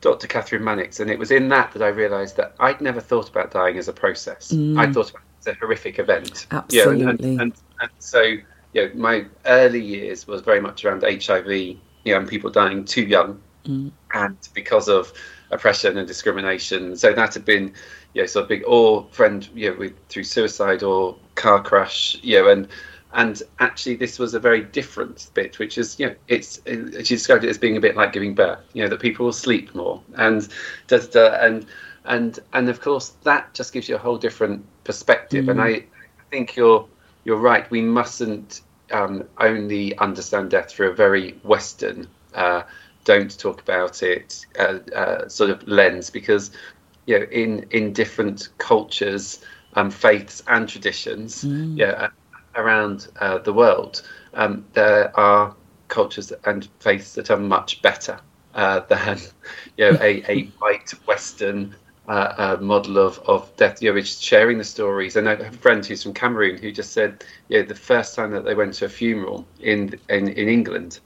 Dr. 0.00 0.26
Kathryn 0.26 0.62
Mannix. 0.62 1.00
And 1.00 1.10
it 1.10 1.18
was 1.18 1.30
in 1.30 1.48
that 1.48 1.72
that 1.72 1.82
I 1.82 1.88
realised 1.88 2.36
that 2.36 2.54
I'd 2.60 2.80
never 2.80 3.00
thought 3.00 3.30
about 3.30 3.50
dying 3.50 3.78
as 3.78 3.88
a 3.88 3.92
process. 3.92 4.52
Mm. 4.52 4.78
I 4.78 4.92
thought 4.92 5.10
about 5.10 5.22
it 5.22 5.48
as 5.48 5.56
a 5.56 5.58
horrific 5.58 5.98
event. 5.98 6.46
Absolutely. 6.50 6.98
You 6.98 7.04
know, 7.04 7.10
and, 7.10 7.20
and, 7.20 7.40
and, 7.40 7.52
and, 7.80 7.90
so, 7.98 8.20
you 8.20 8.42
know, 8.74 8.90
my 8.94 9.24
early 9.46 9.82
years 9.82 10.26
was 10.26 10.42
very 10.42 10.60
much 10.60 10.84
around 10.84 11.02
HIV, 11.02 11.50
you 11.50 11.78
know, 12.04 12.18
and 12.18 12.28
people 12.28 12.50
dying 12.50 12.84
too 12.84 13.02
young, 13.02 13.40
mm. 13.64 13.90
and 14.12 14.36
because 14.54 14.88
of 14.88 15.12
oppression 15.52 15.98
and 15.98 16.08
discrimination. 16.08 16.96
So 16.96 17.12
that 17.12 17.34
had 17.34 17.44
been, 17.44 17.72
you 18.14 18.22
know, 18.22 18.26
sort 18.26 18.44
of 18.44 18.48
big, 18.48 18.64
or 18.66 19.06
friend, 19.12 19.48
you 19.54 19.70
know, 19.70 19.78
with 19.78 19.92
through 20.08 20.24
suicide 20.24 20.82
or 20.82 21.16
car 21.34 21.62
crash, 21.62 22.18
you 22.22 22.40
know, 22.40 22.48
and 22.48 22.68
and 23.14 23.42
actually 23.58 23.96
this 23.96 24.18
was 24.18 24.32
a 24.32 24.40
very 24.40 24.62
different 24.62 25.30
bit, 25.34 25.58
which 25.58 25.76
is, 25.76 26.00
you 26.00 26.06
know, 26.06 26.14
it's 26.28 26.60
she 26.66 27.14
described 27.14 27.44
it 27.44 27.50
as 27.50 27.58
being 27.58 27.76
a 27.76 27.80
bit 27.80 27.94
like 27.94 28.12
giving 28.12 28.34
birth, 28.34 28.60
you 28.72 28.82
know, 28.82 28.88
that 28.88 29.00
people 29.00 29.26
will 29.26 29.32
sleep 29.32 29.74
more 29.74 30.02
and 30.16 30.48
da, 30.88 30.98
da, 30.98 31.06
da, 31.06 31.46
and 31.46 31.66
and 32.04 32.40
and 32.52 32.68
of 32.68 32.80
course 32.80 33.10
that 33.22 33.52
just 33.54 33.72
gives 33.72 33.88
you 33.88 33.94
a 33.96 33.98
whole 33.98 34.18
different 34.18 34.64
perspective. 34.84 35.44
Mm. 35.44 35.50
And 35.50 35.60
I, 35.60 35.68
I 35.68 35.84
think 36.30 36.56
you're 36.56 36.88
you're 37.24 37.36
right. 37.36 37.70
We 37.70 37.82
mustn't 37.82 38.62
um, 38.92 39.28
only 39.38 39.96
understand 39.98 40.50
death 40.50 40.70
through 40.70 40.90
a 40.90 40.94
very 40.94 41.32
Western. 41.42 42.08
Uh, 42.34 42.62
don't 43.04 43.38
talk 43.38 43.60
about 43.60 44.02
it 44.02 44.46
uh, 44.58 44.78
uh, 44.94 45.28
sort 45.28 45.50
of 45.50 45.66
lens 45.66 46.10
because 46.10 46.50
you 47.06 47.18
know 47.18 47.26
in 47.26 47.66
in 47.70 47.92
different 47.92 48.48
cultures 48.58 49.44
um, 49.74 49.90
faiths 49.90 50.42
and 50.48 50.68
traditions 50.68 51.44
mm. 51.44 51.76
yeah 51.76 52.08
around 52.54 53.08
uh, 53.20 53.38
the 53.38 53.52
world 53.52 54.02
um, 54.34 54.64
there 54.72 55.18
are 55.18 55.54
cultures 55.88 56.32
and 56.44 56.68
faiths 56.80 57.14
that 57.14 57.30
are 57.30 57.38
much 57.38 57.80
better 57.82 58.18
uh, 58.54 58.80
than 58.88 59.18
you 59.76 59.90
know 59.90 59.98
a, 60.00 60.22
a 60.28 60.44
white 60.58 60.90
western 61.06 61.74
uh, 62.08 62.34
uh, 62.36 62.56
model 62.60 62.98
of, 62.98 63.20
of 63.20 63.54
death, 63.56 63.80
you 63.80 63.94
know, 63.94 64.00
sharing 64.02 64.58
the 64.58 64.64
stories. 64.64 65.14
And 65.14 65.28
I 65.28 65.36
have 65.36 65.54
a 65.54 65.58
friend 65.58 65.86
who's 65.86 66.02
from 66.02 66.14
Cameroon 66.14 66.58
who 66.58 66.72
just 66.72 66.92
said, 66.92 67.24
you 67.48 67.60
know, 67.60 67.64
the 67.64 67.76
first 67.76 68.16
time 68.16 68.32
that 68.32 68.44
they 68.44 68.56
went 68.56 68.74
to 68.74 68.86
a 68.86 68.88
funeral 68.88 69.46
in 69.60 69.98
in, 70.08 70.26
in 70.28 70.48
England, 70.48 70.98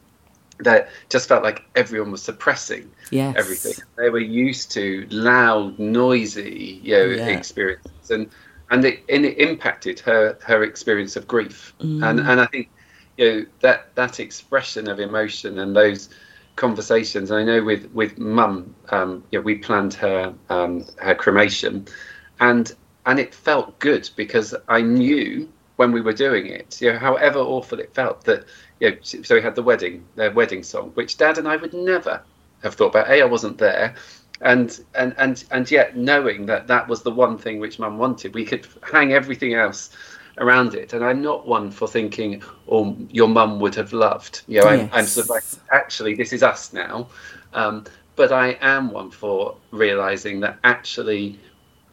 that 0.61 0.89
just 1.09 1.29
felt 1.29 1.43
like 1.43 1.65
everyone 1.75 2.11
was 2.11 2.23
suppressing 2.23 2.91
yes. 3.11 3.35
everything. 3.37 3.75
They 3.97 4.11
were 4.11 4.19
used 4.19 4.71
to 4.73 5.07
loud, 5.11 5.79
noisy, 5.79 6.81
you 6.83 6.97
know, 6.97 7.05
yeah. 7.05 7.27
experiences, 7.29 8.11
and 8.11 8.31
and 8.71 8.85
it 8.85 9.05
and 9.09 9.25
it 9.25 9.39
impacted 9.39 10.01
her 10.01 10.39
her 10.43 10.63
experience 10.63 11.17
of 11.17 11.27
grief. 11.27 11.75
Mm. 11.81 12.09
And 12.09 12.21
and 12.21 12.41
I 12.41 12.47
think 12.47 12.71
you 13.17 13.31
know 13.31 13.47
that 13.61 13.95
that 13.95 14.21
expression 14.21 14.89
of 14.89 15.01
emotion 15.01 15.59
and 15.59 15.77
those 15.77 16.09
conversations. 16.57 17.31
I 17.31 17.45
know 17.45 17.63
with 17.63 17.91
with 17.93 18.19
mum, 18.19 18.75
um, 18.89 19.23
you 19.31 19.39
know, 19.39 19.43
we 19.43 19.57
planned 19.57 19.95
her 19.95 20.35
um, 20.49 20.85
her 20.99 21.15
cremation, 21.15 21.87
and 22.41 22.75
and 23.05 23.21
it 23.21 23.35
felt 23.35 23.79
good 23.79 24.11
because 24.17 24.55
I 24.69 24.81
knew 24.81 25.49
when 25.77 25.93
we 25.93 26.01
were 26.01 26.13
doing 26.13 26.47
it, 26.47 26.81
you 26.81 26.93
know, 26.93 26.99
however 26.99 27.39
awful 27.39 27.79
it 27.79 27.95
felt, 27.95 28.25
that 28.25 28.45
you 28.81 28.91
know, 28.91 28.97
so 29.03 29.35
we 29.35 29.43
had 29.43 29.55
the 29.55 29.63
wedding, 29.63 30.05
their 30.17 30.31
wedding 30.31 30.63
song, 30.63 30.91
which 30.95 31.17
Dad 31.17 31.39
and 31.39 31.47
I 31.47 31.57
would 31.57 31.75
never 31.75 32.23
have 32.63 32.75
thought 32.75 32.89
about. 32.89 33.11
A, 33.11 33.23
I 33.23 33.25
wasn't 33.25 33.59
there, 33.59 33.95
and 34.41 34.79
and 34.95 35.15
and 35.19 35.45
and 35.51 35.71
yet 35.71 35.97
knowing 35.97 36.47
that 36.47 36.67
that 36.67 36.89
was 36.89 37.03
the 37.03 37.11
one 37.11 37.39
thing 37.39 37.61
which 37.61 37.79
Mum 37.79 37.99
wanted, 37.99 38.35
we 38.35 38.45
could 38.45 38.67
hang 38.83 39.13
everything 39.13 39.55
else 39.55 39.91
around 40.39 40.75
it. 40.75 40.93
And 40.93 41.05
I'm 41.05 41.23
not 41.23 41.47
one 41.47 41.71
for 41.71 41.89
thinking, 41.89 42.43
"Oh, 42.69 42.97
your 43.11 43.29
mum 43.29 43.61
would 43.61 43.75
have 43.75 43.93
loved." 43.93 44.43
You 44.47 44.61
know, 44.61 44.71
yes. 44.71 44.91
I'm, 44.93 44.99
I'm, 44.99 45.07
sort 45.07 45.25
of 45.25 45.31
like, 45.31 45.45
actually, 45.73 46.15
this 46.15 46.33
is 46.33 46.43
us 46.43 46.73
now. 46.73 47.09
Um, 47.53 47.85
but 48.17 48.33
I 48.33 48.59
am 48.61 48.91
one 48.91 49.11
for 49.11 49.57
realizing 49.71 50.41
that 50.41 50.59
actually 50.65 51.39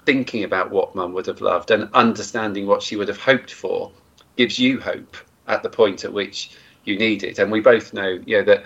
thinking 0.06 0.44
about 0.44 0.72
what 0.72 0.96
mum 0.96 1.14
would 1.14 1.28
have 1.28 1.42
loved 1.42 1.72
and 1.72 1.90
understanding 1.94 2.68
what 2.68 2.82
she 2.82 2.96
would 2.96 3.08
have 3.08 3.20
hoped 3.20 3.52
for 3.52 3.92
gives 4.36 4.60
you 4.60 4.80
hope 4.80 5.18
at 5.48 5.64
the 5.64 5.70
point 5.70 6.04
at 6.04 6.14
which 6.14 6.52
you 6.86 6.98
need 6.98 7.24
it. 7.24 7.40
And 7.40 7.52
we 7.52 7.60
both 7.62 7.94
know, 7.94 8.20
you 8.26 8.38
know, 8.38 8.44
that 8.44 8.66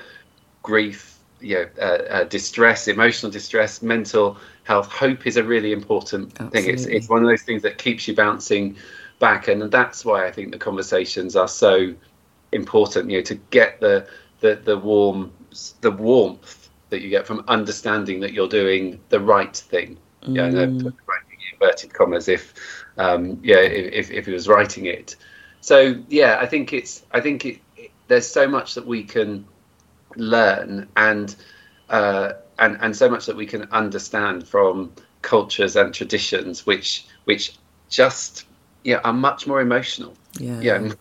grief, 0.64 1.20
you 1.40 1.56
know, 1.56 1.68
uh, 1.80 2.04
uh, 2.10 2.24
distress, 2.26 2.88
emotional 2.88 3.32
distress, 3.32 3.82
mental 3.82 4.38
health, 4.64 4.88
hope 4.88 5.28
is 5.28 5.38
a 5.38 5.44
really 5.44 5.72
important 5.72 6.32
Absolutely. 6.40 6.62
thing. 6.62 6.74
It's 6.74 6.86
it's 6.86 7.10
one 7.10 7.22
of 7.22 7.30
those 7.30 7.44
things 7.44 7.62
that 7.62 7.78
keeps 7.78 8.08
you 8.08 8.16
bouncing 8.16 8.76
back, 9.20 9.48
and 9.48 9.62
that's 9.72 10.04
why 10.04 10.26
I 10.26 10.32
think 10.32 10.52
the 10.52 10.58
conversations 10.58 11.36
are 11.36 11.48
so 11.48 11.94
important. 12.52 13.10
You 13.10 13.18
know, 13.18 13.24
to 13.24 13.36
get 13.36 13.80
the 13.80 14.08
the 14.40 14.56
the 14.56 14.78
warm 14.78 15.32
the 15.82 15.92
warmth 15.92 16.70
that 16.90 17.02
you 17.02 17.10
get 17.10 17.28
from 17.28 17.44
understanding 17.48 18.20
that 18.22 18.34
you're 18.34 18.48
doing 18.48 19.00
the 19.10 19.20
right 19.20 19.56
thing. 19.56 19.98
Mm. 20.24 20.36
Yeah, 20.36 20.50
no, 20.50 20.92
inverted 21.60 21.94
commas 21.94 22.28
if 22.28 22.54
um, 22.98 23.40
yeah 23.44 23.58
if, 23.58 24.12
if 24.12 24.26
he 24.26 24.32
was 24.32 24.48
writing 24.48 24.86
it. 24.86 25.16
So 25.62 25.96
yeah, 26.10 26.38
I 26.40 26.46
think 26.46 26.74
it's 26.74 27.04
I 27.12 27.22
think 27.22 27.46
it, 27.46 27.60
it, 27.76 27.92
there's 28.08 28.28
so 28.28 28.48
much 28.48 28.76
that 28.76 28.86
we 28.86 29.04
can 29.04 29.46
learn 30.16 30.88
and 30.96 31.36
uh, 31.90 32.34
and 32.60 32.78
and 32.82 32.96
so 32.96 33.10
much 33.10 33.26
that 33.26 33.36
we 33.36 33.46
can 33.46 33.64
understand 33.72 34.48
from 34.48 34.92
cultures 35.22 35.76
and 35.76 35.94
traditions 35.94 36.66
which 36.66 37.06
which 37.26 37.58
just 37.90 38.46
yeah 38.84 39.00
are 39.04 39.14
much 39.14 39.48
more 39.48 39.62
emotional. 39.62 40.14
Yeah. 40.40 40.62
Yeah. 40.62 40.94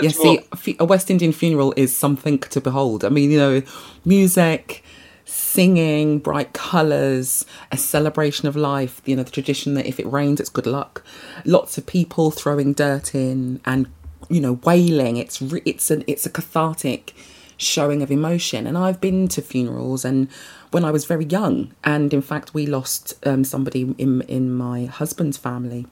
Yeah, 0.00 0.10
see, 0.10 0.40
a 0.78 0.84
West 0.84 1.10
Indian 1.10 1.32
funeral 1.32 1.74
is 1.76 1.94
something 1.94 2.38
to 2.38 2.60
behold. 2.60 3.04
I 3.04 3.08
mean, 3.08 3.30
you 3.30 3.38
know, 3.38 3.62
music, 4.04 4.84
singing, 5.26 6.20
bright 6.20 6.52
colours, 6.52 7.44
a 7.70 7.76
celebration 7.76 8.48
of 8.48 8.56
life, 8.56 9.02
you 9.04 9.16
know, 9.16 9.24
the 9.24 9.30
tradition 9.30 9.74
that 9.74 9.86
if 9.86 10.00
it 10.00 10.06
rains, 10.06 10.40
it's 10.40 10.48
good 10.48 10.66
luck. 10.66 11.04
Lots 11.44 11.76
of 11.76 11.84
people 11.86 12.30
throwing 12.30 12.72
dirt 12.72 13.14
in 13.14 13.60
and, 13.64 13.88
you 14.30 14.40
know, 14.40 14.54
wailing. 14.64 15.16
It's, 15.16 15.42
re- 15.42 15.62
it's, 15.64 15.90
an, 15.90 16.04
it's 16.06 16.24
a 16.26 16.30
cathartic 16.30 17.14
showing 17.56 18.02
of 18.02 18.10
emotion. 18.10 18.66
And 18.66 18.78
I've 18.78 19.00
been 19.00 19.26
to 19.28 19.42
funerals 19.42 20.04
and 20.04 20.28
when 20.70 20.84
I 20.84 20.90
was 20.90 21.04
very 21.04 21.24
young, 21.24 21.72
and 21.84 22.12
in 22.12 22.22
fact, 22.22 22.52
we 22.54 22.66
lost 22.66 23.14
um, 23.26 23.44
somebody 23.44 23.94
in, 23.98 24.20
in 24.22 24.52
my 24.52 24.84
husband's 24.86 25.36
family 25.36 25.86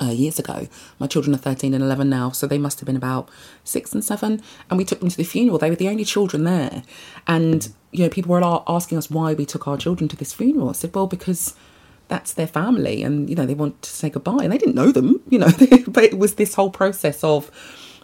uh, 0.00 0.06
years 0.06 0.38
ago. 0.38 0.68
My 0.98 1.06
children 1.06 1.34
are 1.34 1.38
13 1.38 1.74
and 1.74 1.84
11 1.84 2.08
now, 2.08 2.30
so 2.30 2.46
they 2.46 2.58
must 2.58 2.80
have 2.80 2.86
been 2.86 2.96
about 2.96 3.28
six 3.64 3.92
and 3.92 4.04
seven. 4.04 4.42
And 4.68 4.78
we 4.78 4.84
took 4.84 5.00
them 5.00 5.10
to 5.10 5.16
the 5.16 5.24
funeral. 5.24 5.58
They 5.58 5.70
were 5.70 5.76
the 5.76 5.88
only 5.88 6.04
children 6.04 6.44
there. 6.44 6.82
And, 7.26 7.72
you 7.92 8.04
know, 8.04 8.10
people 8.10 8.30
were 8.30 8.62
asking 8.68 8.98
us 8.98 9.10
why 9.10 9.34
we 9.34 9.46
took 9.46 9.66
our 9.66 9.76
children 9.76 10.08
to 10.08 10.16
this 10.16 10.32
funeral. 10.32 10.68
I 10.68 10.72
said, 10.72 10.94
well, 10.94 11.06
because 11.06 11.54
that's 12.08 12.32
their 12.32 12.46
family 12.46 13.02
and, 13.02 13.28
you 13.28 13.36
know, 13.36 13.46
they 13.46 13.54
want 13.54 13.80
to 13.82 13.90
say 13.90 14.10
goodbye. 14.10 14.42
And 14.42 14.52
they 14.52 14.58
didn't 14.58 14.74
know 14.74 14.92
them, 14.92 15.20
you 15.28 15.38
know, 15.38 15.50
but 15.88 16.04
it 16.04 16.18
was 16.18 16.34
this 16.34 16.54
whole 16.54 16.70
process 16.70 17.22
of 17.22 17.50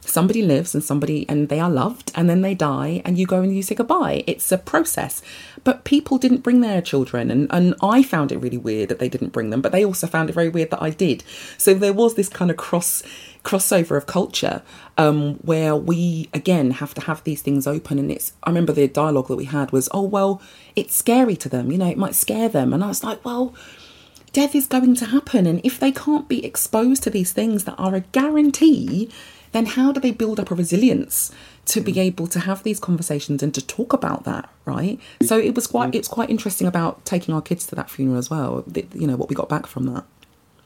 somebody 0.06 0.42
lives 0.42 0.74
and 0.74 0.84
somebody 0.84 1.28
and 1.28 1.48
they 1.48 1.60
are 1.60 1.70
loved 1.70 2.12
and 2.14 2.28
then 2.28 2.42
they 2.42 2.54
die 2.54 3.00
and 3.04 3.18
you 3.18 3.26
go 3.26 3.40
and 3.40 3.54
you 3.56 3.62
say 3.62 3.74
goodbye 3.74 4.22
it's 4.26 4.52
a 4.52 4.58
process 4.58 5.22
but 5.64 5.84
people 5.84 6.18
didn't 6.18 6.42
bring 6.42 6.60
their 6.60 6.82
children 6.82 7.30
and, 7.30 7.46
and 7.50 7.74
i 7.82 8.02
found 8.02 8.30
it 8.30 8.38
really 8.38 8.58
weird 8.58 8.88
that 8.88 8.98
they 8.98 9.08
didn't 9.08 9.32
bring 9.32 9.50
them 9.50 9.62
but 9.62 9.72
they 9.72 9.84
also 9.84 10.06
found 10.06 10.28
it 10.28 10.34
very 10.34 10.48
weird 10.48 10.70
that 10.70 10.82
i 10.82 10.90
did 10.90 11.24
so 11.56 11.74
there 11.74 11.92
was 11.92 12.14
this 12.14 12.28
kind 12.28 12.50
of 12.50 12.56
cross 12.56 13.02
crossover 13.44 13.96
of 13.96 14.06
culture 14.06 14.62
um, 14.96 15.34
where 15.42 15.76
we 15.76 16.28
again 16.32 16.72
have 16.72 16.94
to 16.94 17.02
have 17.02 17.22
these 17.24 17.42
things 17.42 17.66
open. 17.66 17.98
And 17.98 18.10
it's 18.10 18.32
i 18.42 18.50
remember 18.50 18.72
the 18.72 18.88
dialogue 18.88 19.28
that 19.28 19.36
we 19.36 19.44
had 19.44 19.70
was 19.70 19.88
oh 19.92 20.02
well 20.02 20.42
it's 20.74 20.94
scary 20.94 21.36
to 21.36 21.48
them 21.48 21.70
you 21.70 21.78
know 21.78 21.88
it 21.88 21.98
might 21.98 22.14
scare 22.14 22.48
them. 22.48 22.72
And 22.72 22.82
i 22.82 22.88
was 22.88 23.04
like 23.04 23.24
well 23.24 23.54
death 24.32 24.54
is 24.56 24.66
going 24.66 24.96
to 24.96 25.06
happen. 25.06 25.46
And 25.46 25.60
if 25.64 25.78
they 25.78 25.92
can't 25.92 26.28
be 26.28 26.44
exposed 26.44 27.04
to 27.04 27.10
these 27.10 27.32
things 27.32 27.64
that 27.64 27.76
are 27.78 27.94
a 27.94 28.00
guarantee 28.00 29.08
then 29.52 29.66
how 29.66 29.92
do 29.92 30.00
they 30.00 30.10
build 30.10 30.40
up 30.40 30.50
a 30.50 30.54
resilience 30.56 31.30
to 31.64 31.80
be 31.80 31.92
mm. 31.92 31.98
able 31.98 32.26
to 32.26 32.40
have 32.40 32.64
these 32.64 32.80
conversations 32.80 33.40
and 33.40 33.54
to 33.54 33.64
talk 33.64 33.92
about 33.92 34.24
that? 34.24 34.50
Right? 34.64 34.98
Mm. 35.20 35.28
So 35.28 35.38
it 35.38 35.54
was 35.54 35.68
quite 35.68 35.92
mm. 35.92 35.94
it's 35.94 36.08
quite 36.08 36.28
interesting 36.28 36.66
about 36.66 37.04
taking 37.04 37.32
our 37.34 37.40
kids 37.40 37.64
to 37.68 37.76
that 37.76 37.88
funeral 37.88 38.18
as 38.18 38.28
well 38.28 38.64
you 38.94 39.06
know 39.06 39.16
what 39.16 39.28
we 39.28 39.36
got 39.36 39.48
back 39.48 39.66
from 39.66 39.84
that 39.86 40.04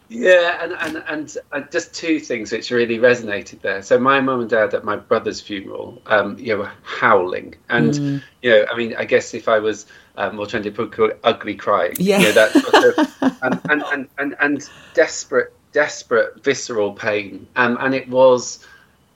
yeah, 0.09 0.63
and, 0.63 0.73
and, 0.73 1.05
and, 1.09 1.37
and, 1.53 1.71
just 1.71 1.95
two 1.95 2.19
things 2.19 2.51
which 2.51 2.71
really 2.71 2.99
resonated 2.99 3.61
there. 3.61 3.83
So 3.83 3.99
my 3.99 4.21
mum 4.21 4.41
and 4.41 4.51
dad 4.51 4.73
at 4.73 4.83
my 4.85 4.97
brother's 4.97 5.41
funeral, 5.41 6.01
um, 6.07 6.39
you 6.39 6.55
know, 6.55 6.61
were 6.61 6.73
howling, 6.83 7.55
and 7.69 7.93
mm. 7.93 8.23
you 8.41 8.51
know, 8.51 8.67
I 8.73 8.77
mean, 8.77 8.95
I 8.97 9.05
guess 9.05 9.35
if 9.35 9.49
I 9.49 9.59
was 9.59 9.87
um, 10.17 10.37
more 10.37 10.47
trendy, 10.47 10.75
call 10.75 11.11
it 11.11 11.21
ugly 11.25 11.55
crying. 11.55 11.95
Yeah, 11.99 12.19
you 12.19 12.25
know, 12.25 12.33
that 12.33 12.53
sort 12.53 12.99
of, 12.99 13.39
and, 13.43 13.61
and, 13.71 13.83
and, 13.93 14.09
and, 14.19 14.37
and 14.41 14.71
desperate, 14.95 15.53
desperate, 15.73 16.43
visceral 16.43 16.95
pain, 16.95 17.47
um, 17.57 17.77
and 17.81 17.95
it 17.95 18.09
was 18.09 18.67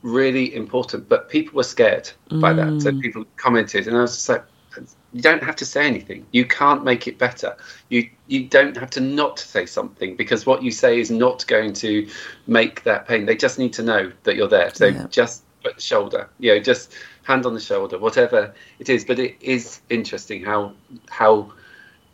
really 0.02 0.54
important. 0.54 1.08
But 1.08 1.30
people 1.30 1.56
were 1.56 1.62
scared 1.62 2.10
by 2.28 2.52
mm. 2.52 2.56
that, 2.56 2.82
so 2.82 2.90
mm. 2.90 3.00
people 3.00 3.24
commented, 3.36 3.88
and 3.88 3.96
I 3.96 4.02
was 4.02 4.14
just 4.14 4.28
like, 4.28 4.44
you 5.12 5.20
don't 5.20 5.42
have 5.42 5.56
to 5.56 5.64
say 5.64 5.86
anything. 5.86 6.26
You 6.32 6.44
can't 6.44 6.84
make 6.84 7.06
it 7.06 7.18
better. 7.18 7.56
You 7.88 8.08
you 8.26 8.44
don't 8.44 8.76
have 8.76 8.90
to 8.90 9.00
not 9.00 9.38
say 9.38 9.66
something 9.66 10.16
because 10.16 10.46
what 10.46 10.62
you 10.62 10.70
say 10.70 11.00
is 11.00 11.10
not 11.10 11.46
going 11.46 11.72
to 11.74 12.08
make 12.46 12.82
that 12.84 13.06
pain. 13.06 13.26
They 13.26 13.36
just 13.36 13.58
need 13.58 13.72
to 13.74 13.82
know 13.82 14.12
that 14.24 14.36
you're 14.36 14.48
there. 14.48 14.72
So 14.74 14.86
yeah. 14.86 15.06
just 15.10 15.42
put 15.62 15.76
the 15.76 15.82
shoulder, 15.82 16.28
you 16.38 16.54
know, 16.54 16.60
just 16.60 16.94
hand 17.24 17.46
on 17.46 17.54
the 17.54 17.60
shoulder, 17.60 17.98
whatever 17.98 18.54
it 18.78 18.88
is. 18.88 19.04
But 19.04 19.18
it 19.18 19.36
is 19.40 19.80
interesting 19.90 20.44
how 20.44 20.72
how 21.08 21.52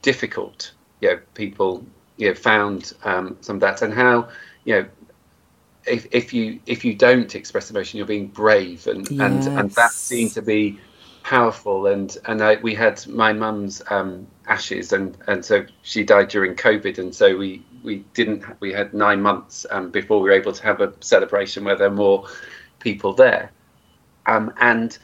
difficult 0.03 0.73
you 1.01 1.11
know 1.11 1.21
people 1.35 1.85
you 2.17 2.29
know 2.29 2.35
found 2.35 2.93
um, 3.05 3.37
some 3.41 3.57
of 3.57 3.61
that 3.61 3.83
and 3.83 3.95
how 3.95 4.29
you 4.65 4.75
know 4.75 4.87
if, 5.89 6.07
if 6.13 6.33
you 6.33 6.61
if 6.67 6.85
you 6.85 6.95
don't 6.95 7.35
express 7.35 7.71
emotion, 7.71 7.99
you're 7.99 8.07
being 8.07 8.29
brave, 8.29 8.87
and 8.87 9.11
yes. 9.11 9.21
and 9.21 9.59
and 9.59 9.71
that 9.73 9.93
seemed 9.93 10.33
to 10.33 10.43
be 10.43 10.79
powerful. 11.29 11.87
And 11.87 12.17
and 12.25 12.43
I, 12.43 12.57
we 12.57 12.75
had 12.75 13.07
my 13.07 13.33
mum's 13.33 13.83
um, 13.91 14.27
ashes, 14.47 14.93
and 14.93 15.17
and 15.27 15.45
so 15.45 15.67
she 15.83 16.03
died 16.03 16.29
during 16.29 16.55
COVID, 16.55 16.99
and 16.99 17.15
so 17.15 17.37
we 17.37 17.63
we 17.83 17.99
didn't 18.15 18.45
we 18.61 18.73
had 18.73 18.95
nine 18.95 19.21
months 19.21 19.67
um, 19.71 19.91
before 19.91 20.21
we 20.21 20.31
were 20.31 20.35
able 20.35 20.53
to 20.53 20.63
have 20.63 20.81
a 20.81 20.93
celebration 21.01 21.65
where 21.65 21.77
there 21.77 21.91
were 21.91 21.97
more 21.97 22.27
people 22.81 23.13
there. 23.13 23.53
Um, 24.27 24.53
and 24.59 24.97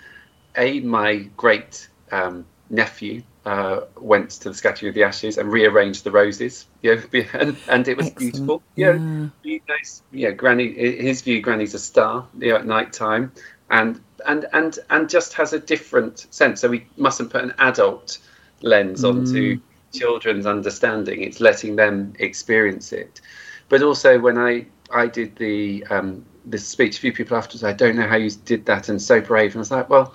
a 0.56 0.80
my 0.80 1.28
great 1.36 1.88
um, 2.10 2.46
nephew 2.70 3.22
uh, 3.44 3.80
went 4.00 4.30
to 4.30 4.48
the 4.48 4.54
scattering 4.54 4.88
of 4.88 4.94
the 4.94 5.02
ashes 5.02 5.36
and 5.36 5.52
rearranged 5.52 6.04
the 6.04 6.10
roses. 6.10 6.66
Yeah, 6.84 7.00
and, 7.32 7.56
and 7.66 7.88
it 7.88 7.96
was 7.96 8.08
Excellent. 8.08 8.32
beautiful. 8.32 8.62
Yeah, 8.76 8.98
yeah. 9.42 9.58
Nice. 9.66 10.02
Yeah, 10.12 10.32
Granny. 10.32 10.70
His 10.74 11.22
view, 11.22 11.40
Granny's 11.40 11.72
a 11.72 11.78
star. 11.78 12.26
You 12.38 12.50
know, 12.50 12.56
at 12.56 12.66
night 12.66 12.92
time, 12.92 13.32
and 13.74 14.00
and 14.26 14.46
and 14.52 14.78
and 14.90 15.10
just 15.10 15.34
has 15.34 15.52
a 15.52 15.58
different 15.58 16.26
sense. 16.30 16.60
So 16.60 16.68
we 16.68 16.86
mustn't 16.96 17.30
put 17.30 17.42
an 17.42 17.54
adult 17.58 18.18
lens 18.62 19.02
mm. 19.02 19.10
onto 19.10 19.60
children's 19.92 20.46
understanding. 20.46 21.22
It's 21.22 21.40
letting 21.40 21.76
them 21.76 22.14
experience 22.18 22.92
it. 22.92 23.20
But 23.68 23.82
also 23.82 24.18
when 24.18 24.38
I 24.38 24.66
I 24.92 25.08
did 25.08 25.36
the 25.36 25.84
um, 25.90 26.24
the 26.46 26.58
speech, 26.58 26.98
a 26.98 27.00
few 27.00 27.12
people 27.12 27.36
afterwards, 27.36 27.64
I 27.64 27.72
don't 27.72 27.96
know 27.96 28.06
how 28.06 28.16
you 28.16 28.30
did 28.44 28.64
that 28.66 28.88
and 28.88 29.02
so 29.02 29.20
brave. 29.20 29.52
And 29.52 29.56
I 29.56 29.60
was 29.60 29.70
like, 29.70 29.90
well, 29.90 30.14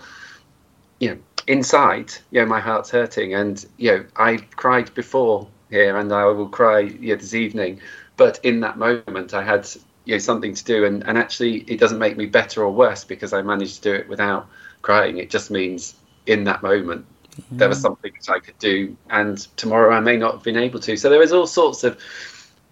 you 0.99 1.09
know, 1.09 1.17
inside, 1.47 2.13
you 2.31 2.39
know, 2.39 2.45
my 2.45 2.59
heart's 2.59 2.89
hurting, 2.89 3.33
and 3.33 3.65
you 3.77 3.91
know, 3.91 4.05
I 4.15 4.37
cried 4.55 4.93
before 4.93 5.47
here, 5.69 5.97
and 5.97 6.13
I 6.13 6.25
will 6.25 6.49
cry 6.49 6.79
you 6.79 7.09
know, 7.09 7.15
this 7.15 7.33
evening. 7.33 7.81
But 8.15 8.39
in 8.43 8.61
that 8.61 8.77
moment, 8.77 9.33
I 9.33 9.43
had 9.43 9.67
you 10.09 10.15
know 10.15 10.19
something 10.19 10.55
to 10.55 10.63
do. 10.63 10.85
And, 10.85 11.05
and 11.07 11.17
actually 11.19 11.57
it 11.67 11.79
doesn't 11.79 11.99
make 11.99 12.17
me 12.17 12.25
better 12.25 12.63
or 12.63 12.71
worse 12.71 13.03
because 13.03 13.31
i 13.31 13.43
managed 13.43 13.75
to 13.75 13.81
do 13.81 13.93
it 13.93 14.09
without 14.09 14.49
crying. 14.81 15.19
It 15.19 15.29
just 15.29 15.51
means 15.51 15.95
in 16.25 16.43
that 16.45 16.63
moment 16.63 17.05
there 17.51 17.69
was 17.69 17.79
something 17.79 18.11
that 18.11 18.33
i 18.33 18.39
could 18.39 18.57
do. 18.57 18.97
And 19.11 19.37
tomorrow 19.55 19.95
i 19.95 19.99
may 19.99 20.17
not 20.17 20.33
have 20.33 20.43
been 20.43 20.57
able 20.57 20.79
to. 20.79 20.97
So 20.97 21.09
there 21.11 21.21
is 21.21 21.31
all 21.31 21.45
sorts 21.45 21.83
of 21.83 22.01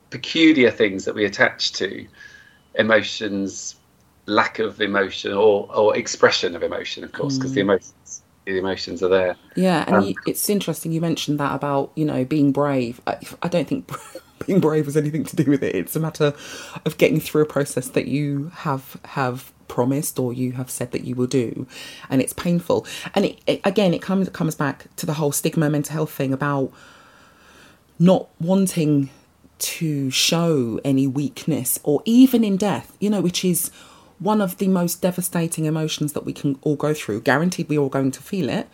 peculiar 0.10 0.72
things 0.72 1.06
that 1.06 1.14
we 1.14 1.26
attach 1.26 1.74
to 1.74 2.08
emotions 2.76 3.76
lack 4.26 4.58
of 4.58 4.82
emotion 4.82 5.32
or 5.32 5.72
or 5.74 5.96
expression 5.96 6.56
of 6.56 6.64
emotion 6.64 7.04
of 7.04 7.12
course 7.12 7.38
because 7.38 7.52
mm. 7.52 7.56
the 7.56 7.62
emotions 7.62 8.24
the 8.46 8.58
emotions 8.58 9.04
are 9.04 9.10
there. 9.10 9.36
Yeah 9.56 9.84
and 9.86 9.96
um, 9.98 10.04
you, 10.06 10.16
it's 10.26 10.50
interesting 10.50 10.92
you 10.92 11.02
mentioned 11.02 11.40
that 11.40 11.54
about 11.54 11.92
you 11.96 12.06
know 12.06 12.26
being 12.26 12.52
brave. 12.52 13.00
I, 13.06 13.20
I 13.44 13.48
don't 13.48 13.68
think 13.68 13.92
being 14.48 14.60
brave 14.60 14.86
has 14.86 14.98
anything 14.98 15.24
to 15.26 15.36
do 15.36 15.50
with 15.50 15.62
it. 15.62 15.76
It's 15.76 15.96
a 15.96 16.00
matter 16.00 16.34
of 16.86 16.98
getting 16.98 17.20
through 17.20 17.44
a 17.44 17.46
process 17.46 17.90
that 17.90 18.08
you 18.08 18.52
have 18.56 18.98
have 19.06 19.52
promised 19.68 20.18
or 20.18 20.34
you 20.34 20.54
have 20.54 20.70
said 20.70 20.92
that 20.92 21.04
you 21.04 21.14
will 21.14 21.28
do. 21.28 21.68
And 22.10 22.22
it's 22.22 22.34
painful. 22.34 22.88
And 23.14 23.26
it, 23.26 23.40
it, 23.46 23.62
again 23.64 23.94
it 23.94 24.02
comes 24.02 24.30
comes 24.30 24.56
back 24.56 24.88
to 24.96 25.06
the 25.06 25.14
whole 25.14 25.32
stigma 25.32 25.70
mental 25.70 25.94
health 25.94 26.12
thing 26.12 26.34
about 26.34 26.72
not 28.00 28.30
wanting 28.40 29.10
to 29.60 30.10
show 30.12 30.80
any 30.84 31.08
weakness 31.08 31.80
or 31.84 32.04
even 32.06 32.44
in 32.44 32.58
death 32.58 32.96
you 33.00 33.10
know 33.10 33.22
which 33.22 33.44
is 33.44 33.72
one 34.20 34.40
of 34.40 34.58
the 34.58 34.68
most 34.68 35.02
devastating 35.02 35.66
emotions 35.66 36.14
that 36.14 36.26
we 36.26 36.34
can 36.34 36.58
all 36.62 36.76
go 36.76 36.94
through. 36.94 37.22
Guaranteed 37.22 37.70
we're 37.70 37.80
all 37.80 37.90
going 37.90 38.12
to 38.12 38.22
feel 38.22 38.50
it 38.50 38.68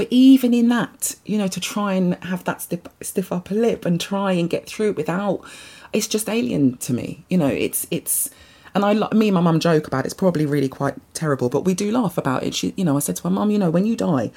but 0.00 0.08
even 0.08 0.54
in 0.54 0.68
that, 0.68 1.14
you 1.26 1.36
know, 1.36 1.46
to 1.48 1.60
try 1.60 1.92
and 1.92 2.14
have 2.24 2.42
that 2.44 2.62
stiff, 2.62 2.80
stiff 3.02 3.30
upper 3.30 3.54
lip 3.54 3.84
and 3.84 4.00
try 4.00 4.32
and 4.32 4.48
get 4.48 4.66
through 4.66 4.92
it 4.92 4.96
without, 4.96 5.44
it's 5.92 6.08
just 6.08 6.26
alien 6.26 6.78
to 6.78 6.94
me. 6.94 7.22
You 7.28 7.36
know, 7.36 7.48
it's 7.48 7.86
it's, 7.90 8.30
and 8.74 8.82
I, 8.82 8.94
me 9.12 9.28
and 9.28 9.34
my 9.34 9.42
mum 9.42 9.60
joke 9.60 9.86
about 9.86 10.06
it. 10.06 10.06
It's 10.06 10.14
probably 10.14 10.46
really 10.46 10.70
quite 10.70 10.94
terrible, 11.12 11.50
but 11.50 11.66
we 11.66 11.74
do 11.74 11.92
laugh 11.92 12.16
about 12.16 12.44
it. 12.44 12.54
She, 12.54 12.72
you 12.78 12.84
know, 12.86 12.96
I 12.96 13.00
said 13.00 13.16
to 13.16 13.26
my 13.28 13.30
mum, 13.30 13.50
you 13.50 13.58
know, 13.58 13.68
when 13.68 13.84
you 13.84 13.94
die, 13.94 14.30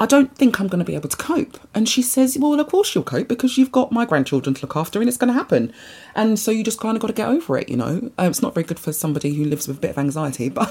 I 0.00 0.06
don't 0.06 0.34
think 0.36 0.60
I'm 0.60 0.68
going 0.68 0.78
to 0.78 0.84
be 0.84 0.94
able 0.94 1.08
to 1.08 1.16
cope. 1.16 1.58
And 1.74 1.88
she 1.88 2.02
says, 2.02 2.38
Well, 2.38 2.58
of 2.58 2.68
course 2.68 2.94
you'll 2.94 3.04
cope 3.04 3.26
because 3.26 3.58
you've 3.58 3.72
got 3.72 3.90
my 3.90 4.04
grandchildren 4.04 4.54
to 4.54 4.62
look 4.62 4.76
after 4.76 5.00
and 5.00 5.08
it's 5.08 5.18
going 5.18 5.32
to 5.32 5.38
happen. 5.38 5.72
And 6.14 6.38
so 6.38 6.52
you 6.52 6.62
just 6.62 6.80
kind 6.80 6.96
of 6.96 7.00
got 7.00 7.08
to 7.08 7.12
get 7.12 7.28
over 7.28 7.58
it, 7.58 7.68
you 7.68 7.76
know. 7.76 8.10
Uh, 8.18 8.28
it's 8.30 8.40
not 8.40 8.54
very 8.54 8.64
good 8.64 8.78
for 8.78 8.92
somebody 8.92 9.34
who 9.34 9.44
lives 9.44 9.66
with 9.66 9.78
a 9.78 9.80
bit 9.80 9.90
of 9.90 9.98
anxiety, 9.98 10.48
but 10.48 10.70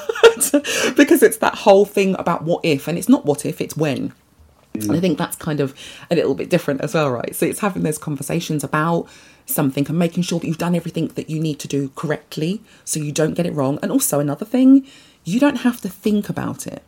because 0.95 1.21
it's 1.21 1.37
that 1.37 1.55
whole 1.55 1.85
thing 1.85 2.15
about 2.17 2.43
what 2.43 2.63
if, 2.63 2.87
and 2.87 2.97
it's 2.97 3.09
not 3.09 3.25
what 3.25 3.45
if, 3.45 3.59
it's 3.59 3.75
when. 3.75 4.13
And 4.73 4.91
I 4.91 4.99
think 4.99 5.17
that's 5.17 5.35
kind 5.35 5.59
of 5.59 5.73
a 6.11 6.15
little 6.15 6.35
bit 6.35 6.51
different 6.51 6.81
as 6.81 6.93
well, 6.93 7.09
right? 7.09 7.35
So 7.35 7.47
it's 7.47 7.61
having 7.61 7.81
those 7.81 7.97
conversations 7.97 8.63
about 8.63 9.07
something 9.47 9.87
and 9.87 9.97
making 9.97 10.21
sure 10.23 10.39
that 10.39 10.45
you've 10.45 10.59
done 10.59 10.75
everything 10.75 11.07
that 11.09 11.31
you 11.31 11.39
need 11.39 11.57
to 11.59 11.67
do 11.67 11.89
correctly 11.95 12.61
so 12.85 12.99
you 12.99 13.11
don't 13.11 13.33
get 13.33 13.47
it 13.47 13.53
wrong. 13.53 13.79
And 13.81 13.91
also, 13.91 14.19
another 14.19 14.45
thing, 14.45 14.85
you 15.23 15.39
don't 15.39 15.57
have 15.57 15.81
to 15.81 15.89
think 15.89 16.29
about 16.29 16.67
it 16.67 16.83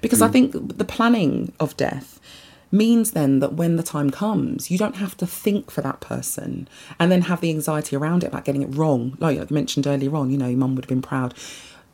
because 0.00 0.20
mm. 0.20 0.26
I 0.26 0.28
think 0.28 0.78
the 0.78 0.84
planning 0.84 1.52
of 1.60 1.76
death 1.76 2.20
means 2.72 3.12
then 3.12 3.40
that 3.40 3.54
when 3.54 3.76
the 3.76 3.82
time 3.82 4.10
comes, 4.10 4.70
you 4.70 4.78
don't 4.78 4.96
have 4.96 5.16
to 5.16 5.26
think 5.26 5.70
for 5.70 5.80
that 5.80 6.00
person 6.00 6.68
and 6.98 7.10
then 7.10 7.22
have 7.22 7.40
the 7.40 7.50
anxiety 7.50 7.96
around 7.96 8.22
it 8.22 8.28
about 8.28 8.44
getting 8.44 8.62
it 8.62 8.74
wrong. 8.74 9.16
Like 9.18 9.38
I 9.38 9.46
mentioned 9.50 9.86
earlier 9.86 10.14
on, 10.14 10.30
you 10.30 10.38
know, 10.38 10.48
your 10.48 10.58
mum 10.58 10.74
would 10.76 10.84
have 10.84 10.88
been 10.88 11.02
proud. 11.02 11.34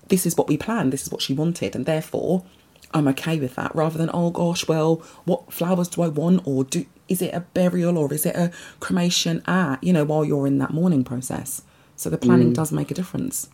This 0.09 0.27
is 0.27 0.37
what 0.37 0.49
we 0.49 0.57
planned, 0.57 0.93
this 0.93 1.03
is 1.03 1.11
what 1.11 1.23
she 1.23 1.33
wanted, 1.33 1.75
and 1.75 1.87
therefore 1.87 2.45
I'm 2.93 3.09
okay 3.09 3.39
with 3.39 3.57
that 3.57 3.75
rather 3.75 3.99
than, 3.99 4.11
oh 4.13 4.31
gosh, 4.31 4.69
well, 4.69 4.97
what 5.25 5.53
flowers 5.53 5.89
do 5.89 6.03
I 6.03 6.09
want? 6.09 6.47
Or 6.47 6.65
do 6.65 6.87
is 7.09 7.23
it 7.23 7.35
a 7.35 7.41
burial 7.41 7.99
or 7.99 8.13
is 8.13 8.27
it 8.27 8.37
a 8.37 8.53
cremation? 8.81 9.43
Ah, 9.47 9.79
you 9.81 9.93
know, 9.93 10.05
while 10.05 10.25
you're 10.25 10.47
in 10.47 10.59
that 10.59 10.73
mourning 10.73 11.05
process. 11.05 11.63
So 11.97 12.11
the 12.11 12.19
planning 12.19 12.51
mm. 12.51 12.55
does 12.55 12.73
make 12.73 12.91
a 12.91 12.95
difference. 12.95 13.49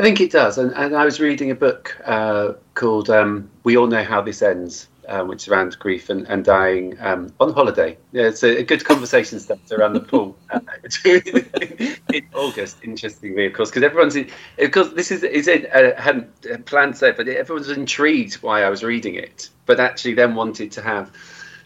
I 0.00 0.02
think 0.02 0.18
it 0.22 0.32
does. 0.32 0.56
And, 0.56 0.72
and 0.72 0.96
I 0.96 1.04
was 1.04 1.20
reading 1.20 1.50
a 1.50 1.54
book 1.54 1.94
uh, 2.06 2.54
called 2.72 3.10
um, 3.10 3.50
We 3.64 3.76
All 3.76 3.86
Know 3.86 4.02
How 4.02 4.22
This 4.22 4.40
Ends, 4.40 4.88
um, 5.06 5.28
which 5.28 5.42
is 5.42 5.48
around 5.48 5.78
grief 5.78 6.08
and, 6.08 6.26
and 6.26 6.42
dying 6.42 6.98
um, 7.00 7.34
on 7.38 7.52
holiday. 7.52 7.98
Yeah, 8.12 8.28
it's 8.28 8.42
a, 8.42 8.60
a 8.60 8.62
good 8.62 8.82
conversation 8.82 9.38
starter 9.40 9.76
around 9.76 9.92
the 9.92 10.00
pool 10.00 10.38
uh, 10.50 10.60
in 12.14 12.26
August, 12.32 12.78
interestingly, 12.82 13.44
of 13.44 13.52
course, 13.52 13.68
because 13.68 13.82
everyone's 13.82 14.16
in, 14.16 14.30
because 14.56 14.94
this 14.94 15.10
is, 15.10 15.22
is 15.22 15.46
it, 15.46 15.70
uh, 15.70 15.92
I 15.98 16.00
hadn't 16.00 16.64
planned 16.64 16.94
to 16.94 16.98
say 16.98 17.10
it, 17.10 17.18
but 17.18 17.28
everyone's 17.28 17.68
intrigued 17.68 18.36
why 18.36 18.62
I 18.62 18.70
was 18.70 18.82
reading 18.82 19.16
it, 19.16 19.50
but 19.66 19.80
actually 19.80 20.14
then 20.14 20.34
wanted 20.34 20.72
to 20.72 20.82
have 20.82 21.12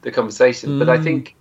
the 0.02 0.10
conversation. 0.10 0.70
Mm. 0.70 0.78
But 0.80 0.88
I 0.88 0.98
mm. 0.98 1.04
think 1.04 1.36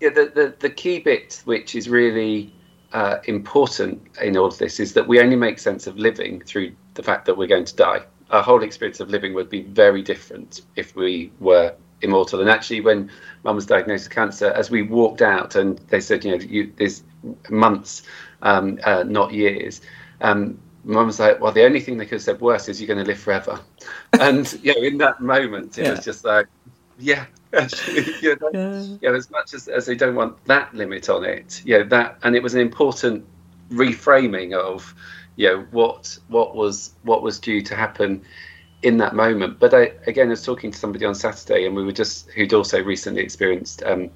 yeah, 0.00 0.10
the, 0.10 0.26
the, 0.26 0.54
the 0.60 0.70
key 0.70 1.00
bit, 1.00 1.42
which 1.44 1.74
is 1.74 1.88
really 1.88 2.52
uh, 2.96 3.20
important 3.24 4.00
in 4.22 4.38
all 4.38 4.46
of 4.46 4.56
this 4.56 4.80
is 4.80 4.94
that 4.94 5.06
we 5.06 5.20
only 5.20 5.36
make 5.36 5.58
sense 5.58 5.86
of 5.86 5.98
living 5.98 6.40
through 6.40 6.74
the 6.94 7.02
fact 7.02 7.26
that 7.26 7.36
we're 7.36 7.46
going 7.46 7.66
to 7.66 7.76
die. 7.76 8.00
Our 8.30 8.42
whole 8.42 8.62
experience 8.62 9.00
of 9.00 9.10
living 9.10 9.34
would 9.34 9.50
be 9.50 9.60
very 9.60 10.00
different 10.00 10.62
if 10.76 10.96
we 10.96 11.30
were 11.38 11.74
immortal. 12.00 12.40
And 12.40 12.48
actually, 12.48 12.80
when 12.80 13.10
mum 13.44 13.54
was 13.54 13.66
diagnosed 13.66 14.06
with 14.06 14.14
cancer, 14.14 14.50
as 14.50 14.70
we 14.70 14.80
walked 14.80 15.20
out 15.20 15.56
and 15.56 15.76
they 15.90 16.00
said, 16.00 16.24
you 16.24 16.30
know, 16.30 16.42
you, 16.42 16.72
there's 16.78 17.02
months, 17.50 18.04
um, 18.40 18.78
uh, 18.84 19.04
not 19.06 19.34
years. 19.34 19.82
Um, 20.22 20.58
mum 20.84 21.06
was 21.06 21.20
like, 21.20 21.38
well, 21.38 21.52
the 21.52 21.66
only 21.66 21.80
thing 21.80 21.98
they 21.98 22.06
could 22.06 22.12
have 22.12 22.22
said 22.22 22.40
worse 22.40 22.66
is 22.66 22.80
you're 22.80 22.88
going 22.88 23.04
to 23.04 23.04
live 23.04 23.20
forever. 23.20 23.60
and 24.14 24.50
you 24.62 24.74
know, 24.74 24.82
in 24.82 24.96
that 24.98 25.20
moment, 25.20 25.76
it 25.76 25.84
yeah. 25.84 25.90
was 25.90 26.02
just 26.02 26.24
like, 26.24 26.46
yeah, 26.98 27.26
actually, 27.52 28.04
you 28.20 28.36
know, 28.40 28.98
yeah. 29.00 29.10
Know, 29.10 29.16
as 29.16 29.30
much 29.30 29.54
as, 29.54 29.68
as 29.68 29.86
they 29.86 29.94
don't 29.94 30.14
want 30.14 30.42
that 30.46 30.74
limit 30.74 31.08
on 31.08 31.24
it, 31.24 31.62
yeah, 31.64 31.82
that, 31.84 32.18
and 32.22 32.36
it 32.36 32.42
was 32.42 32.54
an 32.54 32.60
important 32.60 33.24
reframing 33.70 34.54
of, 34.54 34.94
you 35.36 35.48
know, 35.48 35.66
what 35.70 36.18
what 36.28 36.54
was 36.54 36.94
what 37.02 37.22
was 37.22 37.38
due 37.38 37.62
to 37.62 37.74
happen 37.74 38.22
in 38.82 38.98
that 38.98 39.14
moment. 39.14 39.58
But 39.58 39.74
I, 39.74 39.92
again, 40.06 40.28
I 40.28 40.30
was 40.30 40.44
talking 40.44 40.70
to 40.70 40.78
somebody 40.78 41.04
on 41.04 41.14
Saturday, 41.14 41.66
and 41.66 41.74
we 41.74 41.84
were 41.84 41.92
just 41.92 42.30
who'd 42.30 42.54
also 42.54 42.82
recently 42.82 43.22
experienced 43.22 43.82
um, 43.82 44.10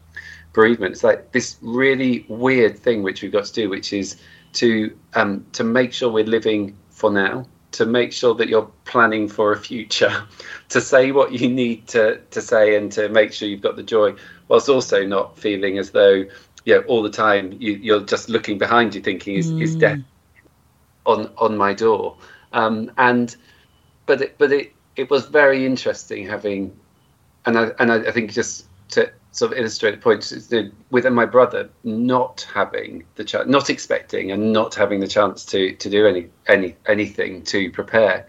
bereavement. 0.53 0.93
It's 0.93 1.05
like 1.05 1.33
this 1.33 1.57
really 1.61 2.25
weird 2.29 2.79
thing 2.79 3.03
which 3.03 3.23
we've 3.23 3.33
got 3.33 3.47
to 3.47 3.53
do, 3.53 3.69
which 3.69 3.93
is 3.93 4.17
to 4.55 4.97
um, 5.15 5.47
to 5.53 5.65
make 5.65 5.93
sure 5.93 6.11
we're 6.11 6.25
living 6.25 6.77
for 6.91 7.11
now, 7.11 7.47
to 7.73 7.87
make 7.87 8.13
sure 8.13 8.35
that 8.35 8.49
you're 8.49 8.71
planning 8.85 9.29
for 9.29 9.53
a 9.53 9.57
future, 9.57 10.25
to 10.71 10.81
say 10.81 11.13
what 11.13 11.33
you 11.33 11.49
need 11.49 11.87
to 11.89 12.19
to 12.31 12.41
say, 12.41 12.77
and 12.77 12.91
to 12.93 13.09
make 13.09 13.33
sure 13.33 13.49
you've 13.49 13.61
got 13.61 13.77
the 13.77 13.83
joy, 13.83 14.15
whilst 14.49 14.69
also 14.69 15.07
not 15.07 15.39
feeling 15.39 15.79
as 15.79 15.91
though 15.91 16.25
you 16.65 16.75
know 16.75 16.81
all 16.83 17.03
the 17.03 17.11
time 17.11 17.57
you, 17.59 17.97
are 17.97 18.05
just 18.05 18.29
looking 18.29 18.59
behind 18.59 18.95
you, 18.95 19.01
thinking 19.01 19.37
is 19.37 19.51
mm. 19.51 19.63
is 19.63 19.77
death 19.77 20.01
on 21.07 21.31
on 21.39 21.57
my 21.57 21.73
door, 21.75 22.17
um, 22.53 22.91
and 22.99 23.37
but 24.07 24.23
it, 24.23 24.39
but 24.39 24.53
it 24.53 24.73
it 24.97 25.11
was 25.11 25.27
very 25.27 25.65
interesting 25.65 26.27
having, 26.27 26.77
and 27.47 27.59
I 27.59 27.71
and 27.79 27.93
I, 27.93 27.97
I 27.97 28.11
think 28.11 28.33
just 28.33 28.67
to 28.91 29.13
sort 29.33 29.53
of 29.53 29.59
illustrate 29.59 29.93
the 29.93 29.97
point 29.99 30.33
within 30.91 31.15
my 31.15 31.25
brother 31.25 31.71
not 31.85 32.47
having 32.53 33.05
the 33.15 33.25
chance, 33.25 33.49
not 33.49 33.71
expecting 33.71 34.33
and 34.33 34.53
not 34.53 34.75
having 34.75 35.01
the 35.01 35.07
chance 35.07 35.45
to 35.47 35.75
to 35.75 35.91
do 35.91 36.07
any 36.07 36.29
any 36.47 36.77
anything 36.87 37.43
to 37.45 37.71
prepare. 37.71 38.27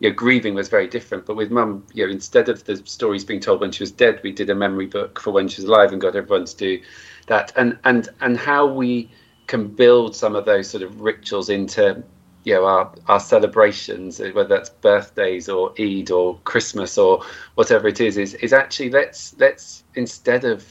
You 0.00 0.10
know, 0.10 0.14
grieving 0.14 0.54
was 0.54 0.68
very 0.68 0.86
different. 0.86 1.26
But 1.26 1.34
with 1.36 1.50
mum, 1.50 1.84
you 1.92 2.06
know, 2.06 2.12
instead 2.12 2.48
of 2.48 2.64
the 2.64 2.76
stories 2.76 3.24
being 3.24 3.40
told 3.40 3.60
when 3.60 3.72
she 3.72 3.82
was 3.82 3.90
dead, 3.90 4.20
we 4.22 4.30
did 4.30 4.48
a 4.48 4.54
memory 4.54 4.86
book 4.86 5.18
for 5.20 5.32
when 5.32 5.48
she 5.48 5.62
was 5.62 5.68
alive 5.68 5.92
and 5.92 6.00
got 6.00 6.14
everyone 6.14 6.44
to 6.44 6.56
do 6.56 6.82
that. 7.26 7.52
And 7.56 7.78
and 7.84 8.08
and 8.20 8.36
how 8.36 8.66
we 8.66 9.10
can 9.46 9.66
build 9.66 10.14
some 10.14 10.36
of 10.36 10.44
those 10.44 10.68
sort 10.68 10.82
of 10.82 11.00
rituals 11.00 11.48
into 11.48 12.02
you 12.48 12.54
know 12.54 12.64
our 12.64 12.90
our 13.08 13.20
celebrations, 13.20 14.20
whether 14.20 14.44
that's 14.44 14.70
birthdays 14.70 15.50
or 15.50 15.74
Eid 15.78 16.10
or 16.10 16.38
Christmas 16.44 16.96
or 16.96 17.22
whatever 17.56 17.88
it 17.88 18.00
is, 18.00 18.16
is 18.16 18.32
is 18.34 18.54
actually 18.54 18.88
let's 18.88 19.36
let's 19.38 19.84
instead 19.94 20.44
of 20.46 20.64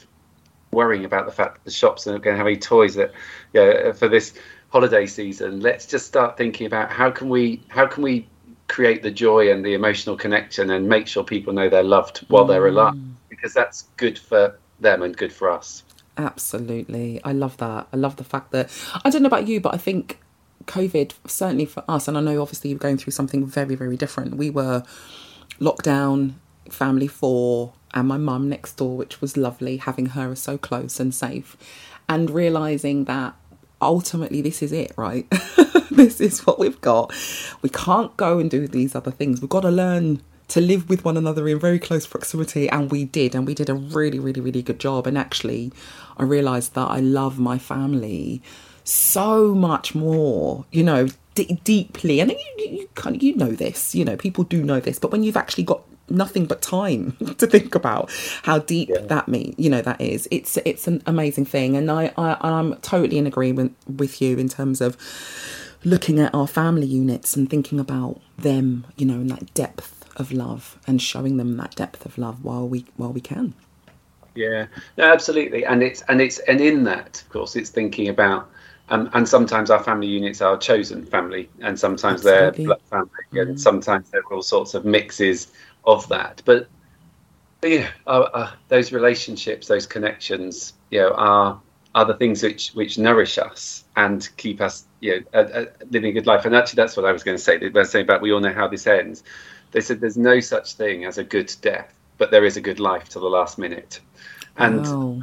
worrying 0.72 1.04
about 1.04 1.24
the 1.26 1.32
fact 1.32 1.54
that 1.54 1.64
the 1.64 1.70
shops 1.70 2.06
aren't 2.06 2.24
going 2.24 2.34
to 2.34 2.38
have 2.38 2.48
any 2.48 2.56
toys 2.56 2.96
that 2.96 3.12
you 3.52 3.60
know, 3.60 3.92
for 3.92 4.08
this 4.08 4.34
holiday 4.70 5.06
season, 5.06 5.60
let's 5.60 5.86
just 5.86 6.04
start 6.04 6.36
thinking 6.36 6.66
about 6.66 6.90
how 6.90 7.12
can 7.12 7.28
we 7.28 7.62
how 7.68 7.86
can 7.86 8.02
we 8.02 8.26
create 8.66 9.04
the 9.04 9.10
joy 9.10 9.50
and 9.52 9.64
the 9.64 9.74
emotional 9.74 10.16
connection 10.16 10.70
and 10.70 10.88
make 10.88 11.06
sure 11.06 11.22
people 11.22 11.52
know 11.52 11.68
they're 11.68 11.84
loved 11.84 12.18
while 12.28 12.44
mm. 12.44 12.48
they're 12.48 12.66
alive 12.66 12.98
because 13.28 13.54
that's 13.54 13.82
good 13.96 14.18
for 14.18 14.58
them 14.80 15.02
and 15.02 15.16
good 15.16 15.32
for 15.32 15.48
us. 15.48 15.84
Absolutely. 16.16 17.20
I 17.22 17.32
love 17.32 17.56
that. 17.58 17.86
I 17.92 17.96
love 17.96 18.16
the 18.16 18.24
fact 18.24 18.50
that 18.50 18.68
I 19.04 19.10
don't 19.10 19.22
know 19.22 19.28
about 19.28 19.46
you, 19.46 19.60
but 19.60 19.72
I 19.72 19.78
think 19.78 20.18
COVID, 20.68 21.12
certainly 21.26 21.64
for 21.64 21.82
us, 21.88 22.06
and 22.06 22.16
I 22.16 22.20
know 22.20 22.40
obviously 22.40 22.70
you're 22.70 22.78
going 22.78 22.98
through 22.98 23.12
something 23.12 23.44
very, 23.44 23.74
very 23.74 23.96
different. 23.96 24.36
We 24.36 24.50
were 24.50 24.84
locked 25.58 25.84
down, 25.84 26.38
family 26.70 27.08
four, 27.08 27.72
and 27.94 28.06
my 28.06 28.18
mum 28.18 28.48
next 28.48 28.74
door, 28.74 28.96
which 28.96 29.20
was 29.20 29.36
lovely, 29.36 29.78
having 29.78 30.06
her 30.06 30.34
so 30.36 30.58
close 30.58 31.00
and 31.00 31.14
safe, 31.14 31.56
and 32.08 32.30
realizing 32.30 33.04
that 33.04 33.34
ultimately 33.80 34.42
this 34.42 34.62
is 34.62 34.72
it, 34.72 34.92
right? 34.96 35.26
this 35.90 36.20
is 36.20 36.46
what 36.46 36.58
we've 36.58 36.80
got. 36.80 37.12
We 37.62 37.70
can't 37.70 38.16
go 38.16 38.38
and 38.38 38.50
do 38.50 38.68
these 38.68 38.94
other 38.94 39.10
things. 39.10 39.40
We've 39.40 39.50
got 39.50 39.62
to 39.62 39.70
learn 39.70 40.22
to 40.48 40.60
live 40.60 40.88
with 40.88 41.04
one 41.04 41.16
another 41.16 41.46
in 41.46 41.58
very 41.58 41.78
close 41.78 42.06
proximity 42.06 42.68
and 42.70 42.90
we 42.90 43.04
did 43.04 43.34
and 43.34 43.46
we 43.46 43.54
did 43.54 43.68
a 43.68 43.74
really 43.74 44.18
really 44.18 44.40
really 44.40 44.62
good 44.62 44.80
job 44.80 45.06
and 45.06 45.18
actually 45.18 45.70
i 46.16 46.22
realized 46.22 46.72
that 46.74 46.88
i 46.88 46.98
love 46.98 47.38
my 47.38 47.58
family 47.58 48.42
so 48.88 49.54
much 49.54 49.94
more, 49.94 50.64
you 50.72 50.82
know, 50.82 51.08
d- 51.34 51.60
deeply. 51.64 52.20
And 52.20 52.30
you, 52.30 52.38
you 52.58 52.88
kind 52.94 53.16
of 53.16 53.22
you 53.22 53.36
know 53.36 53.52
this, 53.52 53.94
you 53.94 54.04
know, 54.04 54.16
people 54.16 54.44
do 54.44 54.62
know 54.62 54.80
this, 54.80 54.98
but 54.98 55.10
when 55.12 55.22
you've 55.22 55.36
actually 55.36 55.64
got 55.64 55.82
nothing 56.10 56.46
but 56.46 56.62
time 56.62 57.12
to 57.38 57.46
think 57.46 57.74
about 57.74 58.10
how 58.42 58.58
deep 58.58 58.88
yeah. 58.88 59.00
that 59.02 59.28
me 59.28 59.54
you 59.58 59.68
know 59.68 59.82
that 59.82 60.00
is 60.00 60.26
it's 60.30 60.56
it's 60.64 60.88
an 60.88 61.02
amazing 61.04 61.44
thing 61.44 61.76
and 61.76 61.90
I, 61.90 62.10
I 62.16 62.38
i'm 62.40 62.76
totally 62.76 63.18
in 63.18 63.26
agreement 63.26 63.76
with 63.86 64.22
you 64.22 64.38
in 64.38 64.48
terms 64.48 64.80
of 64.80 64.96
looking 65.84 66.18
at 66.18 66.34
our 66.34 66.46
family 66.46 66.86
units 66.86 67.36
and 67.36 67.50
thinking 67.50 67.78
about 67.78 68.22
them 68.38 68.86
you 68.96 69.04
know 69.04 69.16
in 69.16 69.26
that 69.26 69.52
depth 69.52 70.10
of 70.16 70.32
love 70.32 70.78
and 70.86 71.02
showing 71.02 71.36
them 71.36 71.58
that 71.58 71.76
depth 71.76 72.06
of 72.06 72.16
love 72.16 72.42
while 72.42 72.66
we 72.66 72.86
while 72.96 73.12
we 73.12 73.20
can 73.20 73.52
yeah 74.34 74.66
no 74.96 75.04
absolutely 75.04 75.62
and 75.66 75.82
it's 75.82 76.02
and 76.08 76.22
it's 76.22 76.38
and 76.40 76.62
in 76.62 76.84
that 76.84 77.20
of 77.20 77.28
course 77.28 77.54
it's 77.54 77.68
thinking 77.68 78.08
about 78.08 78.48
um, 78.90 79.10
and 79.12 79.28
sometimes 79.28 79.70
our 79.70 79.82
family 79.82 80.06
units 80.06 80.40
are 80.40 80.56
chosen 80.56 81.04
family, 81.04 81.48
and 81.60 81.78
sometimes 81.78 82.24
Absolutely. 82.26 82.64
they're 82.64 82.66
blood 82.66 82.82
family, 82.90 83.40
and 83.40 83.56
mm. 83.56 83.60
sometimes 83.60 84.10
there 84.10 84.20
are 84.22 84.34
all 84.34 84.42
sorts 84.42 84.74
of 84.74 84.84
mixes 84.84 85.52
of 85.84 86.08
that. 86.08 86.42
But, 86.44 86.68
but 87.60 87.70
yeah, 87.70 87.88
uh, 88.06 88.28
uh, 88.32 88.50
those 88.68 88.92
relationships, 88.92 89.68
those 89.68 89.86
connections, 89.86 90.72
you 90.90 91.00
know, 91.00 91.12
are 91.12 91.60
are 91.94 92.04
the 92.04 92.14
things 92.14 92.42
which 92.42 92.70
which 92.70 92.98
nourish 92.98 93.38
us 93.38 93.84
and 93.96 94.28
keep 94.36 94.60
us, 94.60 94.86
you 95.00 95.24
know, 95.32 95.40
uh, 95.40 95.64
living 95.90 96.10
a 96.10 96.12
good 96.12 96.26
life. 96.26 96.44
And 96.44 96.54
actually, 96.54 96.76
that's 96.76 96.96
what 96.96 97.04
I 97.06 97.12
was 97.12 97.22
going 97.22 97.36
to 97.36 97.42
say. 97.42 97.58
They 97.58 97.68
were 97.68 97.84
saying 97.84 98.04
about 98.04 98.22
we 98.22 98.32
all 98.32 98.40
know 98.40 98.52
how 98.52 98.68
this 98.68 98.86
ends. 98.86 99.22
They 99.72 99.80
said 99.80 100.00
there's 100.00 100.16
no 100.16 100.40
such 100.40 100.74
thing 100.74 101.04
as 101.04 101.18
a 101.18 101.24
good 101.24 101.54
death, 101.60 101.92
but 102.16 102.30
there 102.30 102.44
is 102.44 102.56
a 102.56 102.60
good 102.60 102.80
life 102.80 103.08
to 103.10 103.20
the 103.20 103.28
last 103.28 103.58
minute. 103.58 104.00
And 104.56 104.86
oh 104.86 105.20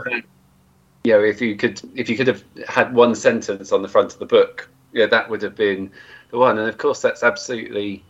you 1.06 1.12
know, 1.12 1.24
if 1.24 1.40
you 1.40 1.56
could 1.56 1.80
if 1.94 2.10
you 2.10 2.18
could 2.18 2.28
have 2.28 2.44
had 2.68 2.94
one 2.94 3.14
sentence 3.14 3.72
on 3.72 3.84
the 3.84 3.88
front 3.88 4.14
of 4.14 4.20
the 4.20 4.26
book, 4.26 4.68
yeah, 4.92 5.06
that 5.06 5.30
would 5.30 5.42
have 5.44 5.56
been 5.56 5.92
the 6.32 6.38
one. 6.40 6.58
And 6.58 6.68
of 6.68 6.78
course, 6.80 7.00
that's 7.00 7.22
absolutely 7.22 8.04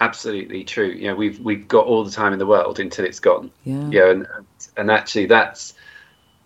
absolutely 0.00 0.64
true. 0.64 0.88
You 0.88 1.08
know, 1.08 1.14
we've 1.14 1.38
we've 1.38 1.68
got 1.68 1.86
all 1.86 2.04
the 2.04 2.10
time 2.10 2.32
in 2.32 2.40
the 2.40 2.46
world 2.46 2.80
until 2.80 3.04
it's 3.04 3.20
gone. 3.20 3.52
Yeah. 3.64 3.88
You 3.88 3.90
know, 4.00 4.10
and 4.10 4.26
and 4.76 4.90
actually 4.90 5.26
that's 5.26 5.74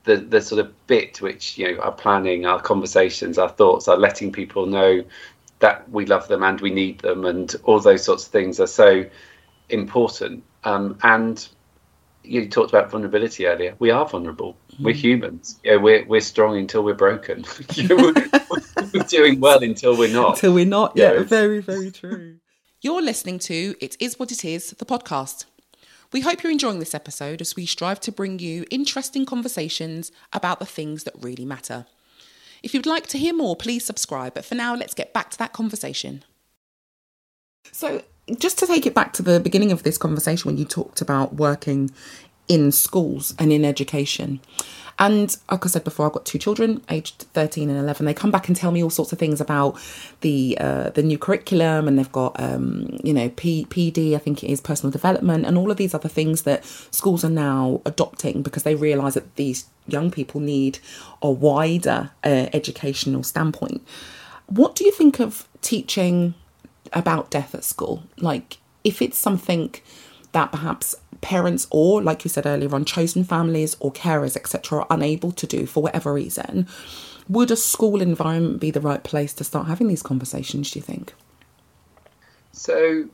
the 0.04 0.16
the 0.16 0.42
sort 0.42 0.60
of 0.60 0.86
bit 0.86 1.22
which 1.22 1.56
you 1.56 1.72
know 1.72 1.80
our 1.80 1.92
planning, 1.92 2.44
our 2.44 2.60
conversations, 2.60 3.38
our 3.38 3.48
thoughts, 3.48 3.88
our 3.88 3.96
letting 3.96 4.30
people 4.30 4.66
know 4.66 5.02
that 5.60 5.88
we 5.90 6.04
love 6.04 6.28
them 6.28 6.42
and 6.42 6.60
we 6.60 6.70
need 6.70 6.98
them, 6.98 7.24
and 7.24 7.56
all 7.64 7.80
those 7.80 8.04
sorts 8.04 8.26
of 8.26 8.32
things 8.32 8.60
are 8.60 8.66
so 8.66 9.06
important. 9.70 10.44
Um, 10.64 10.98
and 11.02 11.48
you 12.22 12.48
talked 12.48 12.70
about 12.70 12.90
vulnerability 12.90 13.46
earlier. 13.46 13.74
We 13.78 13.90
are 13.90 14.06
vulnerable. 14.06 14.56
We're 14.80 14.92
hmm. 14.92 14.98
humans. 14.98 15.60
Yeah, 15.64 15.76
we're 15.76 16.04
we're 16.06 16.20
strong 16.20 16.56
until 16.58 16.82
we're 16.82 16.94
broken. 16.94 17.44
we're, 17.88 18.14
we're, 18.92 19.02
doing 19.08 19.40
well 19.40 19.62
until 19.62 19.96
we're 19.96 20.12
not. 20.12 20.36
Until 20.36 20.54
we're 20.54 20.66
not. 20.66 20.92
Yeah, 20.96 21.12
yeah 21.14 21.22
very 21.22 21.60
very 21.60 21.90
true. 21.90 22.36
You're 22.80 23.02
listening 23.02 23.38
to 23.40 23.74
It 23.80 23.96
Is 23.98 24.18
What 24.18 24.30
It 24.30 24.44
Is, 24.44 24.70
the 24.70 24.84
podcast. 24.84 25.46
We 26.12 26.20
hope 26.20 26.42
you're 26.42 26.52
enjoying 26.52 26.78
this 26.78 26.94
episode 26.94 27.40
as 27.40 27.56
we 27.56 27.66
strive 27.66 27.98
to 28.00 28.12
bring 28.12 28.38
you 28.38 28.66
interesting 28.70 29.26
conversations 29.26 30.12
about 30.32 30.58
the 30.60 30.66
things 30.66 31.04
that 31.04 31.14
really 31.18 31.44
matter. 31.44 31.86
If 32.62 32.72
you'd 32.72 32.86
like 32.86 33.06
to 33.08 33.18
hear 33.18 33.34
more, 33.34 33.56
please 33.56 33.84
subscribe. 33.84 34.34
But 34.34 34.44
for 34.44 34.54
now, 34.54 34.74
let's 34.74 34.94
get 34.94 35.12
back 35.12 35.30
to 35.30 35.38
that 35.38 35.52
conversation. 35.52 36.24
So, 37.72 38.02
just 38.38 38.58
to 38.58 38.66
take 38.66 38.86
it 38.86 38.94
back 38.94 39.12
to 39.14 39.22
the 39.22 39.40
beginning 39.40 39.72
of 39.72 39.82
this 39.82 39.98
conversation 39.98 40.48
when 40.48 40.56
you 40.56 40.64
talked 40.64 41.00
about 41.00 41.34
working 41.34 41.90
in 42.48 42.72
schools 42.72 43.34
and 43.38 43.52
in 43.52 43.64
education. 43.64 44.40
And 44.96 45.36
like 45.50 45.64
I 45.64 45.68
said 45.68 45.82
before, 45.82 46.06
I've 46.06 46.12
got 46.12 46.24
two 46.24 46.38
children, 46.38 46.80
aged 46.88 47.22
13 47.32 47.68
and 47.68 47.78
11. 47.78 48.06
They 48.06 48.14
come 48.14 48.30
back 48.30 48.46
and 48.46 48.56
tell 48.56 48.70
me 48.70 48.80
all 48.80 48.90
sorts 48.90 49.12
of 49.12 49.18
things 49.18 49.40
about 49.40 49.76
the 50.20 50.56
uh, 50.60 50.90
the 50.90 51.02
new 51.02 51.18
curriculum, 51.18 51.88
and 51.88 51.98
they've 51.98 52.12
got 52.12 52.38
um, 52.38 52.96
you 53.02 53.12
know 53.12 53.28
P- 53.30 53.66
PD, 53.68 54.14
I 54.14 54.18
think 54.18 54.44
it 54.44 54.50
is 54.50 54.60
personal 54.60 54.92
development, 54.92 55.46
and 55.46 55.58
all 55.58 55.72
of 55.72 55.78
these 55.78 55.94
other 55.94 56.08
things 56.08 56.42
that 56.42 56.64
schools 56.64 57.24
are 57.24 57.30
now 57.30 57.82
adopting 57.84 58.42
because 58.42 58.62
they 58.62 58.76
realise 58.76 59.14
that 59.14 59.34
these 59.34 59.66
young 59.88 60.12
people 60.12 60.40
need 60.40 60.78
a 61.22 61.30
wider 61.30 62.12
uh, 62.22 62.46
educational 62.52 63.24
standpoint. 63.24 63.84
What 64.46 64.76
do 64.76 64.84
you 64.84 64.92
think 64.92 65.18
of 65.18 65.48
teaching 65.60 66.34
about 66.94 67.30
death 67.30 67.54
at 67.54 67.64
school. 67.64 68.04
Like, 68.18 68.58
if 68.84 69.02
it's 69.02 69.18
something 69.18 69.74
that 70.32 70.52
perhaps 70.52 70.94
parents 71.24 71.66
or, 71.70 72.02
like 72.02 72.22
you 72.22 72.28
said 72.28 72.44
earlier 72.44 72.72
on, 72.74 72.84
chosen 72.84 73.24
families 73.24 73.76
or 73.80 73.90
carers, 73.90 74.36
etc., 74.36 74.80
are 74.80 74.86
unable 74.90 75.32
to 75.32 75.46
do 75.46 75.64
for 75.64 75.82
whatever 75.82 76.12
reason, 76.12 76.68
would 77.30 77.50
a 77.50 77.56
school 77.56 78.02
environment 78.02 78.60
be 78.60 78.70
the 78.70 78.80
right 78.80 79.02
place 79.02 79.32
to 79.34 79.42
start 79.42 79.66
having 79.66 79.88
these 79.88 80.02
conversations, 80.02 80.70
do 80.70 80.78
you 80.78 80.82
think? 80.82 81.14
So, 82.52 83.08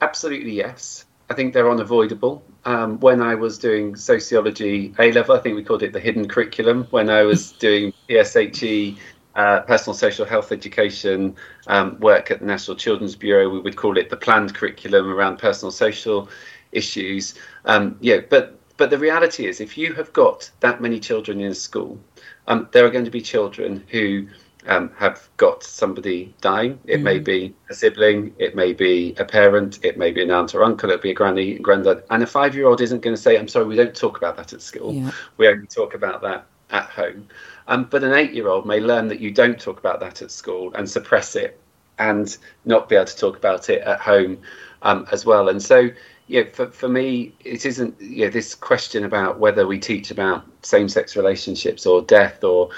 absolutely 0.00 0.52
yes. 0.52 1.04
I 1.28 1.34
think 1.34 1.52
they're 1.52 1.70
unavoidable. 1.70 2.42
Um, 2.64 3.00
when 3.00 3.20
I 3.20 3.34
was 3.34 3.58
doing 3.58 3.94
sociology 3.94 4.94
A 4.98 5.12
level, 5.12 5.36
I 5.36 5.40
think 5.40 5.56
we 5.56 5.62
called 5.62 5.82
it 5.82 5.92
the 5.92 6.00
hidden 6.00 6.26
curriculum. 6.26 6.86
When 6.90 7.10
I 7.10 7.24
was 7.24 7.52
doing 7.66 7.92
PSHE, 8.08 8.96
uh, 9.36 9.60
personal 9.60 9.94
social 9.94 10.24
health 10.24 10.50
education 10.50 11.36
um, 11.66 12.00
work 12.00 12.30
at 12.30 12.40
the 12.40 12.46
National 12.46 12.76
Children's 12.76 13.14
Bureau, 13.14 13.48
we 13.48 13.60
would 13.60 13.76
call 13.76 13.96
it 13.98 14.10
the 14.10 14.16
planned 14.16 14.54
curriculum 14.54 15.12
around 15.12 15.38
personal 15.38 15.70
social 15.70 16.28
issues. 16.72 17.34
Um, 17.66 17.96
yeah, 18.00 18.20
but 18.28 18.58
but 18.78 18.90
the 18.90 18.98
reality 18.98 19.46
is, 19.46 19.60
if 19.60 19.78
you 19.78 19.94
have 19.94 20.12
got 20.12 20.50
that 20.60 20.80
many 20.80 21.00
children 21.00 21.40
in 21.40 21.50
a 21.52 21.54
school, 21.54 21.98
um, 22.46 22.68
there 22.72 22.84
are 22.84 22.90
going 22.90 23.04
to 23.04 23.10
be 23.10 23.22
children 23.22 23.84
who 23.88 24.26
um, 24.66 24.90
have 24.96 25.28
got 25.36 25.62
somebody 25.62 26.34
dying. 26.40 26.78
It 26.84 27.00
mm. 27.00 27.02
may 27.02 27.18
be 27.18 27.54
a 27.70 27.74
sibling, 27.74 28.34
it 28.38 28.54
may 28.54 28.72
be 28.72 29.14
a 29.18 29.24
parent, 29.24 29.78
it 29.82 29.96
may 29.96 30.10
be 30.10 30.22
an 30.22 30.30
aunt 30.30 30.54
or 30.54 30.62
uncle, 30.62 30.90
it'll 30.90 31.02
be 31.02 31.10
a 31.10 31.14
granny, 31.14 31.56
and 31.56 31.64
granddad. 31.64 32.04
And 32.10 32.22
a 32.22 32.26
five 32.26 32.54
year 32.54 32.66
old 32.66 32.80
isn't 32.80 33.00
going 33.00 33.16
to 33.16 33.20
say, 33.20 33.38
I'm 33.38 33.48
sorry, 33.48 33.66
we 33.66 33.76
don't 33.76 33.94
talk 33.94 34.16
about 34.16 34.36
that 34.36 34.52
at 34.52 34.62
school. 34.62 34.94
Yeah. 34.94 35.10
We 35.36 35.48
only 35.48 35.66
talk 35.66 35.94
about 35.94 36.22
that 36.22 36.46
at 36.70 36.84
home. 36.84 37.28
Um, 37.68 37.84
but 37.84 38.04
an 38.04 38.12
eight 38.12 38.32
year 38.32 38.48
old 38.48 38.66
may 38.66 38.80
learn 38.80 39.08
that 39.08 39.20
you 39.20 39.30
don't 39.30 39.58
talk 39.58 39.78
about 39.78 40.00
that 40.00 40.22
at 40.22 40.30
school 40.30 40.72
and 40.74 40.88
suppress 40.88 41.34
it 41.36 41.60
and 41.98 42.36
not 42.64 42.88
be 42.88 42.94
able 42.94 43.06
to 43.06 43.16
talk 43.16 43.36
about 43.36 43.68
it 43.70 43.82
at 43.82 44.00
home 44.00 44.38
um, 44.82 45.06
as 45.10 45.24
well. 45.24 45.48
And 45.48 45.62
so, 45.62 45.90
yeah, 46.28 46.44
for, 46.52 46.68
for 46.70 46.88
me, 46.88 47.32
it 47.44 47.66
isn't 47.66 48.00
yeah, 48.00 48.28
this 48.28 48.54
question 48.54 49.04
about 49.04 49.38
whether 49.38 49.66
we 49.66 49.78
teach 49.78 50.10
about 50.10 50.44
same 50.62 50.88
sex 50.88 51.16
relationships 51.16 51.86
or 51.86 52.02
death 52.02 52.44
or 52.44 52.70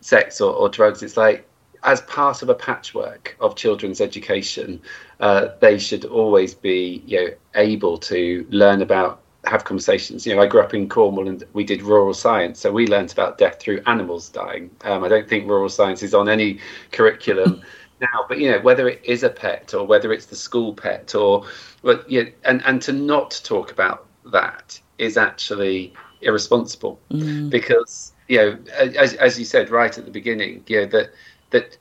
sex 0.00 0.40
or, 0.40 0.52
or 0.52 0.68
drugs. 0.68 1.02
It's 1.02 1.16
like 1.16 1.46
as 1.82 2.00
part 2.02 2.42
of 2.42 2.48
a 2.48 2.54
patchwork 2.54 3.36
of 3.40 3.56
children's 3.56 4.00
education, 4.00 4.80
uh, 5.20 5.48
they 5.60 5.78
should 5.78 6.04
always 6.04 6.54
be 6.54 7.02
you 7.06 7.18
know 7.18 7.30
able 7.54 7.98
to 7.98 8.46
learn 8.50 8.82
about 8.82 9.20
have 9.46 9.64
conversations. 9.64 10.26
You 10.26 10.34
know, 10.34 10.42
I 10.42 10.46
grew 10.46 10.60
up 10.60 10.74
in 10.74 10.88
Cornwall 10.88 11.28
and 11.28 11.44
we 11.52 11.64
did 11.64 11.82
rural 11.82 12.14
science, 12.14 12.60
so 12.60 12.72
we 12.72 12.86
learned 12.86 13.12
about 13.12 13.38
death 13.38 13.60
through 13.60 13.82
animals 13.86 14.28
dying. 14.28 14.70
Um, 14.82 15.04
I 15.04 15.08
don't 15.08 15.28
think 15.28 15.48
rural 15.48 15.68
science 15.68 16.02
is 16.02 16.14
on 16.14 16.28
any 16.28 16.58
curriculum 16.92 17.62
now, 18.00 18.26
but 18.28 18.38
you 18.38 18.50
know, 18.50 18.60
whether 18.60 18.88
it 18.88 19.00
is 19.04 19.22
a 19.22 19.30
pet 19.30 19.74
or 19.74 19.86
whether 19.86 20.12
it's 20.12 20.26
the 20.26 20.36
school 20.36 20.74
pet 20.74 21.14
or, 21.14 21.46
but 21.82 22.08
yeah, 22.10 22.24
and 22.44 22.62
and 22.64 22.82
to 22.82 22.92
not 22.92 23.40
talk 23.44 23.70
about 23.70 24.06
that 24.32 24.80
is 24.98 25.16
actually 25.16 25.92
irresponsible 26.22 26.98
mm. 27.10 27.48
because 27.50 28.12
you 28.28 28.38
know, 28.38 28.58
as, 28.76 29.14
as 29.14 29.38
you 29.38 29.44
said 29.44 29.70
right 29.70 29.96
at 29.96 30.04
the 30.04 30.10
beginning, 30.10 30.64
you 30.66 30.80
know, 30.80 30.86
that 30.86 31.10
that 31.50 31.78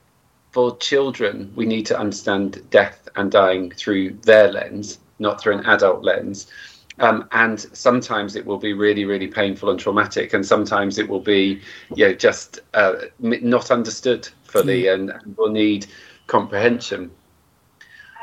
for 0.51 0.77
children 0.77 1.51
we 1.55 1.65
need 1.65 1.85
to 1.85 1.97
understand 1.97 2.61
death 2.69 3.09
and 3.15 3.31
dying 3.31 3.71
through 3.71 4.11
their 4.21 4.51
lens, 4.51 4.99
not 5.19 5.41
through 5.41 5.57
an 5.57 5.65
adult 5.65 6.03
lens. 6.03 6.47
Um, 6.99 7.27
and 7.31 7.59
sometimes 7.59 8.37
it 8.37 8.45
will 8.45 8.57
be 8.57 8.71
really, 8.71 9.03
really 9.03 9.27
painful 9.27 9.69
and 9.69 9.79
traumatic, 9.79 10.33
and 10.33 10.45
sometimes 10.45 10.97
it 10.97 11.09
will 11.09 11.19
be, 11.19 11.61
you 11.93 12.07
know, 12.07 12.13
just 12.13 12.61
uh, 12.73 12.93
not 13.19 13.69
understood 13.69 14.29
fully, 14.43 14.83
mm. 14.83 14.93
and, 14.93 15.09
and 15.09 15.37
will 15.37 15.51
need 15.51 15.87
comprehension. 16.27 17.11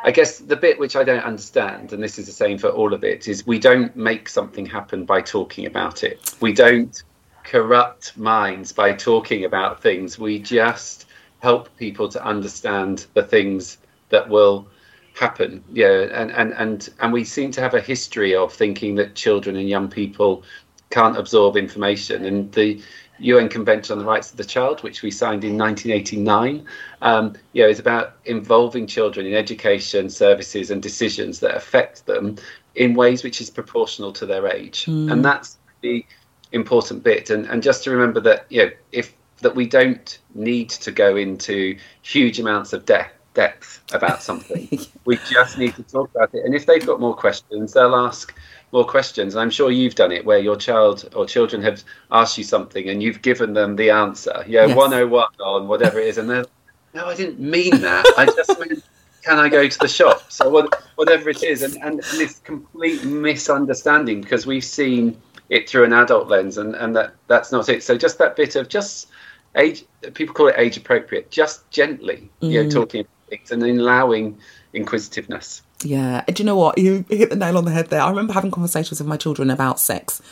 I 0.04 0.10
guess 0.10 0.38
the 0.38 0.56
bit 0.56 0.78
which 0.78 0.96
I 0.96 1.04
don't 1.04 1.22
understand, 1.22 1.92
and 1.92 2.02
this 2.02 2.18
is 2.18 2.26
the 2.26 2.32
same 2.32 2.58
for 2.58 2.68
all 2.68 2.92
of 2.92 3.04
it, 3.04 3.28
is 3.28 3.46
we 3.46 3.58
don't 3.58 3.94
make 3.94 4.28
something 4.28 4.66
happen 4.66 5.04
by 5.04 5.20
talking 5.20 5.66
about 5.66 6.02
it. 6.02 6.34
We 6.40 6.52
don't 6.52 7.00
corrupt 7.44 8.16
minds 8.16 8.72
by 8.72 8.94
talking 8.94 9.44
about 9.44 9.82
things. 9.82 10.18
We 10.18 10.38
just 10.38 11.06
help 11.40 11.76
people 11.76 12.08
to 12.08 12.24
understand 12.24 13.06
the 13.14 13.22
things 13.22 13.78
that 14.08 14.28
will 14.28 14.66
happen. 15.14 15.62
Yeah, 15.72 16.08
and 16.12 16.30
and 16.32 16.52
and 16.54 16.88
and 17.00 17.12
we 17.12 17.24
seem 17.24 17.50
to 17.52 17.60
have 17.60 17.74
a 17.74 17.80
history 17.80 18.34
of 18.34 18.52
thinking 18.52 18.94
that 18.96 19.14
children 19.14 19.56
and 19.56 19.68
young 19.68 19.88
people 19.88 20.42
can't 20.90 21.16
absorb 21.16 21.56
information. 21.56 22.24
And 22.24 22.52
the 22.52 22.80
UN 23.18 23.48
Convention 23.48 23.92
on 23.94 23.98
the 23.98 24.10
Rights 24.10 24.30
of 24.30 24.36
the 24.36 24.44
Child, 24.44 24.82
which 24.82 25.02
we 25.02 25.10
signed 25.10 25.44
in 25.44 25.56
1989, 25.56 26.66
um, 27.02 27.34
you 27.52 27.62
know, 27.62 27.68
is 27.68 27.78
about 27.78 28.16
involving 28.24 28.86
children 28.86 29.26
in 29.26 29.34
education, 29.34 30.10
services, 30.10 30.70
and 30.70 30.82
decisions 30.82 31.40
that 31.40 31.54
affect 31.54 32.06
them 32.06 32.36
in 32.74 32.94
ways 32.94 33.22
which 33.22 33.40
is 33.40 33.50
proportional 33.50 34.12
to 34.12 34.26
their 34.26 34.46
age. 34.46 34.86
Mm. 34.86 35.12
And 35.12 35.24
that's 35.24 35.58
the 35.82 36.04
important 36.52 37.02
bit. 37.02 37.30
And, 37.30 37.46
and 37.46 37.62
just 37.62 37.84
to 37.84 37.90
remember 37.90 38.20
that, 38.20 38.46
you 38.50 38.64
know, 38.64 38.70
if 38.92 39.14
that 39.40 39.56
we 39.56 39.66
don't 39.66 40.18
need 40.34 40.70
to 40.70 40.92
go 40.92 41.16
into 41.16 41.76
huge 42.02 42.38
amounts 42.38 42.72
of 42.72 42.84
depth 42.84 43.12
depth 43.34 43.82
about 43.92 44.22
something. 44.22 44.68
we 45.04 45.16
just 45.30 45.58
need 45.58 45.74
to 45.76 45.82
talk 45.82 46.10
about 46.14 46.34
it. 46.34 46.44
And 46.44 46.54
if 46.54 46.66
they've 46.66 46.84
got 46.84 47.00
more 47.00 47.14
questions, 47.14 47.72
they'll 47.72 47.94
ask 47.94 48.34
more 48.72 48.84
questions. 48.84 49.34
And 49.34 49.42
I'm 49.42 49.50
sure 49.50 49.70
you've 49.70 49.94
done 49.94 50.12
it 50.12 50.24
where 50.24 50.38
your 50.38 50.56
child 50.56 51.08
or 51.14 51.26
children 51.26 51.62
have 51.62 51.82
asked 52.10 52.38
you 52.38 52.44
something 52.44 52.88
and 52.88 53.02
you've 53.02 53.22
given 53.22 53.52
them 53.54 53.76
the 53.76 53.90
answer. 53.90 54.44
Yeah, 54.46 54.66
yes. 54.66 54.76
101 54.76 55.26
on 55.40 55.68
whatever 55.68 55.98
it 55.98 56.08
is. 56.08 56.18
And 56.18 56.28
they're, 56.28 56.46
no, 56.94 57.06
I 57.06 57.14
didn't 57.14 57.40
mean 57.40 57.80
that. 57.80 58.04
I 58.16 58.26
just 58.26 58.58
meant, 58.58 58.84
can 59.22 59.38
I 59.38 59.48
go 59.48 59.68
to 59.68 59.78
the 59.78 59.88
shop? 59.88 60.30
So 60.30 60.48
what, 60.48 60.82
whatever 60.96 61.30
it 61.30 61.42
is. 61.42 61.62
And, 61.62 61.76
and 61.82 61.98
this 61.98 62.40
complete 62.40 63.04
misunderstanding 63.04 64.20
because 64.20 64.46
we've 64.46 64.64
seen 64.64 65.16
it 65.52 65.68
through 65.68 65.84
an 65.84 65.92
adult 65.92 66.28
lens, 66.28 66.56
and 66.56 66.74
and 66.74 66.96
that 66.96 67.12
that's 67.28 67.52
not 67.52 67.68
it. 67.68 67.82
So 67.82 67.96
just 67.96 68.16
that 68.18 68.36
bit 68.36 68.56
of 68.56 68.68
just 68.68 69.10
age, 69.54 69.84
people 70.14 70.34
call 70.34 70.48
it 70.48 70.54
age 70.56 70.78
appropriate, 70.78 71.30
just 71.30 71.70
gently, 71.70 72.30
mm. 72.40 72.50
you 72.50 72.62
know, 72.62 72.68
mm. 72.68 72.72
talking 72.72 73.06
things 73.32 73.50
and 73.50 73.62
allowing 73.62 74.38
inquisitiveness. 74.72 75.62
Yeah, 75.82 76.22
do 76.26 76.42
you 76.42 76.46
know 76.46 76.56
what? 76.56 76.78
You 76.78 77.04
hit 77.08 77.30
the 77.30 77.36
nail 77.36 77.58
on 77.58 77.64
the 77.64 77.70
head 77.70 77.88
there. 77.88 78.00
I 78.00 78.10
remember 78.10 78.32
having 78.32 78.50
conversations 78.50 79.00
with 79.00 79.08
my 79.08 79.16
children 79.16 79.50
about 79.50 79.80
sex 79.80 80.22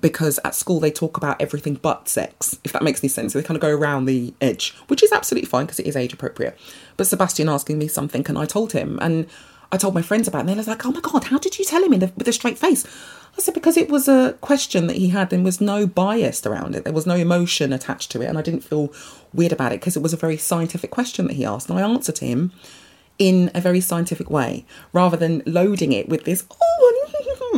because 0.00 0.38
at 0.44 0.54
school 0.54 0.80
they 0.80 0.90
talk 0.90 1.16
about 1.16 1.40
everything 1.40 1.74
but 1.74 2.08
sex, 2.08 2.58
if 2.62 2.72
that 2.72 2.82
makes 2.82 3.02
any 3.02 3.08
sense. 3.08 3.32
So 3.32 3.40
they 3.40 3.46
kind 3.46 3.56
of 3.56 3.62
go 3.62 3.74
around 3.74 4.04
the 4.04 4.34
edge, 4.40 4.74
which 4.88 5.02
is 5.02 5.12
absolutely 5.12 5.48
fine 5.48 5.64
because 5.64 5.80
it 5.80 5.86
is 5.86 5.96
age 5.96 6.12
appropriate. 6.12 6.58
But 6.96 7.06
Sebastian 7.06 7.48
asking 7.48 7.78
me 7.78 7.88
something, 7.88 8.24
and 8.28 8.38
I 8.38 8.44
told 8.44 8.72
him, 8.72 8.98
and 9.00 9.26
I 9.70 9.76
told 9.76 9.94
my 9.94 10.02
friends 10.02 10.26
about 10.26 10.38
it, 10.38 10.40
and 10.40 10.48
they 10.50 10.54
were 10.54 10.70
like, 10.70 10.86
"Oh 10.86 10.92
my 10.92 11.00
god, 11.00 11.24
how 11.24 11.38
did 11.38 11.58
you 11.58 11.64
tell 11.64 11.82
him 11.82 11.92
in 11.92 12.00
the, 12.00 12.12
with 12.16 12.28
a 12.28 12.32
straight 12.32 12.58
face?" 12.58 12.84
I 13.38 13.40
said, 13.40 13.54
because 13.54 13.76
it 13.76 13.88
was 13.88 14.08
a 14.08 14.36
question 14.40 14.88
that 14.88 14.96
he 14.96 15.10
had 15.10 15.32
and 15.32 15.44
was 15.44 15.60
no 15.60 15.86
bias 15.86 16.44
around 16.44 16.74
it. 16.74 16.82
There 16.82 16.92
was 16.92 17.06
no 17.06 17.14
emotion 17.14 17.72
attached 17.72 18.10
to 18.10 18.20
it. 18.20 18.26
And 18.26 18.36
I 18.36 18.42
didn't 18.42 18.64
feel 18.64 18.92
weird 19.32 19.52
about 19.52 19.70
it 19.70 19.80
because 19.80 19.96
it 19.96 20.02
was 20.02 20.12
a 20.12 20.16
very 20.16 20.36
scientific 20.36 20.90
question 20.90 21.28
that 21.28 21.34
he 21.34 21.44
asked. 21.44 21.70
And 21.70 21.78
I 21.78 21.82
answered 21.82 22.18
him 22.18 22.50
in 23.16 23.52
a 23.54 23.60
very 23.60 23.80
scientific 23.80 24.28
way 24.28 24.64
rather 24.92 25.16
than 25.16 25.44
loading 25.46 25.92
it 25.92 26.08
with 26.08 26.24
this, 26.24 26.44
oh, 26.50 27.07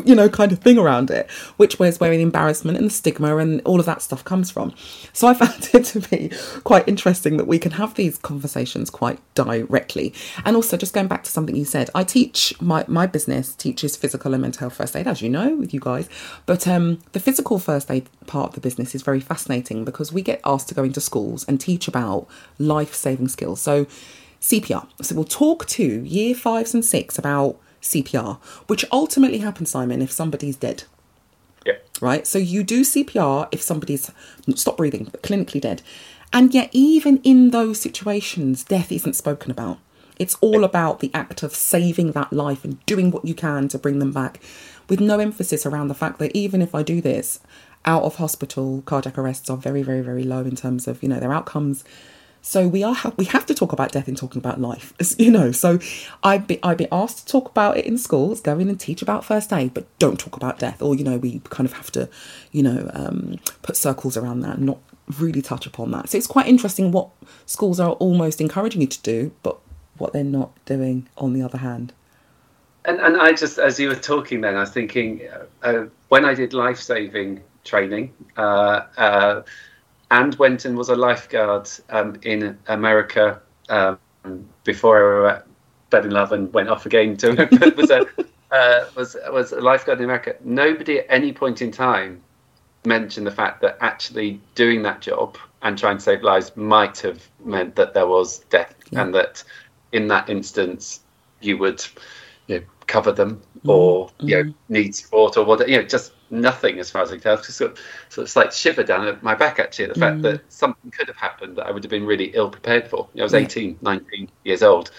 you 0.04 0.14
know, 0.14 0.28
kind 0.28 0.52
of 0.52 0.58
thing 0.58 0.78
around 0.78 1.10
it, 1.10 1.30
which 1.56 1.78
was 1.78 2.00
where 2.00 2.10
the 2.10 2.22
embarrassment 2.22 2.78
and 2.78 2.86
the 2.86 2.90
stigma 2.90 3.36
and 3.36 3.60
all 3.64 3.80
of 3.80 3.86
that 3.86 4.02
stuff 4.02 4.24
comes 4.24 4.50
from. 4.50 4.74
So 5.12 5.28
I 5.28 5.34
found 5.40 5.70
it 5.72 5.84
to 5.86 6.00
be 6.00 6.30
quite 6.64 6.86
interesting 6.88 7.36
that 7.36 7.46
we 7.46 7.58
can 7.58 7.72
have 7.72 7.94
these 7.94 8.18
conversations 8.18 8.90
quite 8.90 9.18
directly. 9.34 10.14
And 10.44 10.56
also, 10.56 10.76
just 10.76 10.94
going 10.94 11.08
back 11.08 11.24
to 11.24 11.30
something 11.30 11.56
you 11.56 11.64
said, 11.64 11.90
I 11.94 12.04
teach 12.04 12.54
my, 12.60 12.84
my 12.88 13.06
business 13.06 13.54
teaches 13.54 13.96
physical 13.96 14.34
and 14.34 14.42
mental 14.42 14.60
health 14.60 14.76
first 14.76 14.96
aid, 14.96 15.06
as 15.06 15.22
you 15.22 15.28
know, 15.28 15.56
with 15.56 15.74
you 15.74 15.80
guys. 15.80 16.08
But 16.46 16.66
um, 16.66 17.00
the 17.12 17.20
physical 17.20 17.58
first 17.58 17.90
aid 17.90 18.08
part 18.26 18.50
of 18.50 18.54
the 18.54 18.60
business 18.60 18.94
is 18.94 19.02
very 19.02 19.20
fascinating 19.20 19.84
because 19.84 20.12
we 20.12 20.22
get 20.22 20.40
asked 20.44 20.68
to 20.68 20.74
go 20.74 20.84
into 20.84 21.00
schools 21.00 21.44
and 21.46 21.60
teach 21.60 21.88
about 21.88 22.26
life 22.58 22.94
saving 22.94 23.28
skills. 23.28 23.60
So 23.60 23.86
CPR. 24.40 24.86
So 25.02 25.14
we'll 25.14 25.24
talk 25.24 25.66
to 25.66 25.84
year 25.84 26.34
fives 26.34 26.74
and 26.74 26.84
six 26.84 27.18
about 27.18 27.58
CPR, 27.82 28.38
which 28.66 28.84
ultimately 28.92 29.38
happens, 29.38 29.70
Simon, 29.70 30.02
if 30.02 30.12
somebody's 30.12 30.56
dead. 30.56 30.84
Yeah. 31.64 31.74
Right? 32.00 32.26
So 32.26 32.38
you 32.38 32.62
do 32.62 32.82
CPR 32.82 33.48
if 33.52 33.62
somebody's 33.62 34.10
stop 34.54 34.76
breathing, 34.76 35.08
but 35.10 35.22
clinically 35.22 35.60
dead. 35.60 35.82
And 36.32 36.54
yet, 36.54 36.70
even 36.72 37.18
in 37.18 37.50
those 37.50 37.80
situations, 37.80 38.64
death 38.64 38.92
isn't 38.92 39.16
spoken 39.16 39.50
about. 39.50 39.78
It's 40.18 40.36
all 40.40 40.64
about 40.64 41.00
the 41.00 41.10
act 41.14 41.42
of 41.42 41.54
saving 41.54 42.12
that 42.12 42.32
life 42.32 42.64
and 42.64 42.84
doing 42.86 43.10
what 43.10 43.24
you 43.24 43.34
can 43.34 43.68
to 43.68 43.78
bring 43.78 43.98
them 43.98 44.12
back, 44.12 44.40
with 44.88 45.00
no 45.00 45.18
emphasis 45.18 45.64
around 45.64 45.88
the 45.88 45.94
fact 45.94 46.18
that 46.18 46.36
even 46.36 46.60
if 46.60 46.74
I 46.74 46.82
do 46.82 47.00
this, 47.00 47.40
out 47.84 48.02
of 48.02 48.16
hospital 48.16 48.82
cardiac 48.84 49.16
arrests 49.16 49.48
are 49.48 49.56
very, 49.56 49.82
very, 49.82 50.02
very 50.02 50.22
low 50.22 50.42
in 50.42 50.56
terms 50.56 50.86
of 50.86 51.02
you 51.02 51.08
know 51.08 51.20
their 51.20 51.32
outcomes 51.32 51.84
so 52.42 52.66
we 52.66 52.82
are 52.82 52.96
we 53.16 53.26
have 53.26 53.46
to 53.46 53.54
talk 53.54 53.72
about 53.72 53.92
death 53.92 54.08
in 54.08 54.14
talking 54.14 54.38
about 54.38 54.60
life, 54.60 54.92
you 55.18 55.30
know. 55.30 55.52
So 55.52 55.78
I'd 56.22 56.46
be 56.46 56.58
I'd 56.62 56.78
be 56.78 56.88
asked 56.90 57.18
to 57.18 57.26
talk 57.26 57.50
about 57.50 57.76
it 57.76 57.84
in 57.84 57.98
schools, 57.98 58.40
go 58.40 58.58
in 58.58 58.68
and 58.68 58.80
teach 58.80 59.02
about 59.02 59.24
first 59.24 59.52
aid, 59.52 59.74
but 59.74 59.86
don't 59.98 60.18
talk 60.18 60.36
about 60.36 60.58
death. 60.58 60.80
Or 60.80 60.94
you 60.94 61.04
know, 61.04 61.18
we 61.18 61.40
kind 61.50 61.68
of 61.68 61.74
have 61.74 61.90
to, 61.92 62.08
you 62.52 62.62
know, 62.62 62.90
um, 62.94 63.36
put 63.62 63.76
circles 63.76 64.16
around 64.16 64.40
that, 64.40 64.56
and 64.56 64.66
not 64.66 64.78
really 65.18 65.42
touch 65.42 65.66
upon 65.66 65.90
that. 65.90 66.08
So 66.08 66.18
it's 66.18 66.26
quite 66.26 66.46
interesting 66.46 66.92
what 66.92 67.10
schools 67.46 67.78
are 67.78 67.92
almost 67.92 68.40
encouraging 68.40 68.80
you 68.80 68.86
to 68.86 69.02
do, 69.02 69.32
but 69.42 69.58
what 69.98 70.12
they're 70.12 70.24
not 70.24 70.52
doing 70.64 71.08
on 71.18 71.34
the 71.34 71.42
other 71.42 71.58
hand. 71.58 71.92
And 72.86 73.00
and 73.00 73.20
I 73.20 73.32
just 73.32 73.58
as 73.58 73.78
you 73.78 73.88
were 73.88 73.94
talking, 73.94 74.40
then 74.40 74.56
I 74.56 74.60
was 74.60 74.70
thinking 74.70 75.22
uh, 75.62 75.84
when 76.08 76.24
I 76.24 76.34
did 76.34 76.54
life 76.54 76.78
saving 76.78 77.42
training. 77.64 78.14
Uh, 78.38 78.86
uh, 78.96 79.42
and 80.10 80.34
went 80.36 80.64
and 80.64 80.76
was 80.76 80.88
a 80.88 80.96
lifeguard 80.96 81.68
um, 81.90 82.18
in 82.22 82.58
America 82.66 83.40
um, 83.68 83.98
before 84.64 85.28
I 85.28 85.42
fell 85.90 86.04
in 86.04 86.10
love 86.10 86.32
and 86.32 86.52
went 86.52 86.68
off 86.68 86.86
again 86.86 87.16
to 87.18 87.48
was 87.76 87.90
a 87.90 88.06
uh, 88.50 88.86
was 88.96 89.16
was 89.30 89.52
a 89.52 89.60
lifeguard 89.60 89.98
in 89.98 90.04
America. 90.04 90.34
Nobody 90.42 91.00
at 91.00 91.06
any 91.08 91.32
point 91.32 91.62
in 91.62 91.70
time 91.70 92.20
mentioned 92.84 93.26
the 93.26 93.30
fact 93.30 93.60
that 93.60 93.76
actually 93.80 94.40
doing 94.54 94.82
that 94.82 95.00
job 95.00 95.36
and 95.62 95.78
trying 95.78 95.98
to 95.98 96.02
save 96.02 96.22
lives 96.22 96.56
might 96.56 96.98
have 96.98 97.28
meant 97.44 97.76
that 97.76 97.94
there 97.94 98.06
was 98.06 98.40
death, 98.50 98.74
yeah. 98.90 99.02
and 99.02 99.14
that 99.14 99.44
in 99.92 100.08
that 100.08 100.28
instance 100.28 101.00
you 101.40 101.58
would 101.58 101.84
you 102.46 102.58
know, 102.58 102.64
cover 102.86 103.12
them 103.12 103.40
mm. 103.64 103.70
or 103.70 104.08
mm. 104.08 104.28
you 104.28 104.36
know 104.36 104.42
mm. 104.44 104.54
need 104.68 104.94
support 104.94 105.36
or 105.36 105.44
whatever 105.44 105.70
you 105.70 105.76
know 105.76 105.84
just 105.84 106.12
nothing 106.30 106.78
as 106.78 106.90
far 106.90 107.02
as 107.02 107.10
I 107.10 107.14
can 107.14 107.22
tell. 107.22 107.36
Just 107.36 107.56
sort 107.56 107.72
of, 107.72 107.78
sort 108.08 108.28
of 108.28 108.36
like 108.36 108.52
shiver 108.52 108.82
down 108.82 109.18
my 109.22 109.34
back 109.34 109.58
actually 109.58 109.86
the 109.86 109.94
fact 109.94 110.18
mm. 110.18 110.22
that 110.22 110.52
something 110.52 110.90
could 110.90 111.08
have 111.08 111.16
happened 111.16 111.56
that 111.56 111.66
I 111.66 111.70
would 111.70 111.82
have 111.82 111.90
been 111.90 112.06
really 112.06 112.26
ill 112.34 112.50
prepared 112.50 112.88
for. 112.88 113.08
I 113.18 113.22
was 113.22 113.32
yeah. 113.32 113.40
18, 113.40 113.78
19 113.82 114.30
years 114.44 114.62
old, 114.62 114.90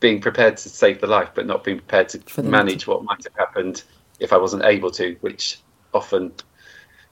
being 0.00 0.20
prepared 0.20 0.56
to 0.58 0.68
save 0.68 1.00
the 1.00 1.06
life, 1.06 1.30
but 1.34 1.46
not 1.46 1.64
being 1.64 1.78
prepared 1.78 2.08
to 2.10 2.42
manage 2.42 2.86
what 2.86 3.04
might 3.04 3.22
have 3.24 3.34
happened 3.36 3.82
if 4.18 4.32
I 4.32 4.38
wasn't 4.38 4.64
able 4.64 4.90
to, 4.92 5.16
which 5.20 5.60
often, 5.94 6.32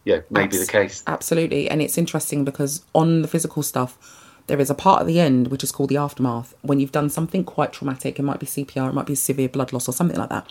yeah, 0.04 0.20
may 0.30 0.44
Abs- 0.44 0.56
be 0.56 0.64
the 0.64 0.70
case. 0.70 1.02
Absolutely, 1.06 1.70
and 1.70 1.82
it's 1.82 1.98
interesting 1.98 2.44
because 2.44 2.84
on 2.94 3.22
the 3.22 3.28
physical 3.28 3.62
stuff. 3.62 4.24
There 4.46 4.58
is 4.58 4.70
a 4.70 4.74
part 4.74 5.02
at 5.02 5.06
the 5.06 5.20
end 5.20 5.48
which 5.48 5.62
is 5.62 5.70
called 5.70 5.90
the 5.90 5.98
aftermath. 5.98 6.54
When 6.62 6.80
you've 6.80 6.90
done 6.90 7.10
something 7.10 7.44
quite 7.44 7.70
traumatic, 7.70 8.18
it 8.18 8.22
might 8.22 8.40
be 8.40 8.46
CPR, 8.46 8.88
it 8.88 8.94
might 8.94 9.04
be 9.04 9.14
severe 9.14 9.50
blood 9.50 9.74
loss 9.74 9.86
or 9.90 9.92
something 9.92 10.16
like 10.16 10.30
that 10.30 10.50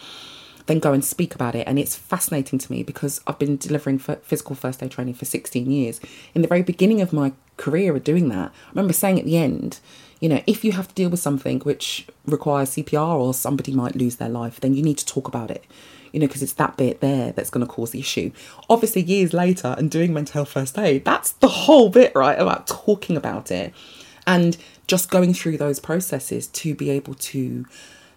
then 0.68 0.80
go 0.80 0.94
and 0.94 1.04
speak 1.04 1.34
about 1.36 1.56
it. 1.56 1.68
And 1.68 1.80
it's 1.80 1.96
fascinating 1.96 2.60
to 2.60 2.72
me 2.72 2.84
because 2.84 3.20
I've 3.26 3.40
been 3.40 3.58
delivering 3.58 4.00
physical 4.00 4.56
first 4.56 4.84
aid 4.84 4.92
training 4.92 5.16
for 5.16 5.26
16 5.26 5.70
years. 5.70 6.00
In 6.36 6.42
the 6.42 6.48
very 6.48 6.62
beginning 6.62 7.02
of 7.02 7.12
my 7.12 7.34
career 7.58 7.96
of 7.96 8.04
doing 8.04 8.30
that, 8.30 8.52
I 8.52 8.70
remember 8.70 8.94
saying 8.94 9.20
at 9.20 9.26
the 9.26 9.38
end, 9.38 9.80
you 10.20 10.30
know, 10.30 10.42
if 10.48 10.64
you 10.64 10.72
have 10.74 10.88
to 10.88 10.96
deal 10.96 11.10
with 11.10 11.20
something 11.20 11.60
which 11.60 12.08
requires 12.26 12.72
CPR 12.72 13.16
or 13.16 13.34
somebody 13.34 13.74
might 13.74 13.96
lose 13.96 14.18
their 14.18 14.30
life, 14.30 14.60
then 14.60 14.74
you 14.74 14.84
need 14.84 14.98
to 15.00 15.06
talk 15.06 15.28
about 15.28 15.52
it 15.52 15.66
you 16.14 16.22
know, 16.22 16.28
because 16.28 16.42
it's 16.42 16.54
that 16.54 16.78
bit 16.78 17.02
there 17.02 17.34
that's 17.34 17.50
going 17.50 17.66
to 17.66 17.72
cause 17.72 17.92
the 17.92 18.00
issue. 18.00 18.32
Obviously, 18.70 19.02
years 19.02 19.34
later 19.34 19.76
and 19.78 19.92
doing 19.92 20.14
mental 20.14 20.34
health 20.34 20.50
first 20.50 20.78
aid, 20.80 21.04
that's 21.04 21.34
the 21.34 21.48
whole 21.48 21.90
bit, 21.90 22.14
right? 22.16 22.40
About 22.40 22.66
talking 22.66 23.18
about 23.18 23.52
it 23.52 23.74
and 24.26 24.58
just 24.88 25.10
going 25.10 25.34
through 25.34 25.58
those 25.58 25.80
processes 25.80 26.48
to 26.48 26.76
be 26.76 26.90
able 26.90 27.14
to 27.16 27.66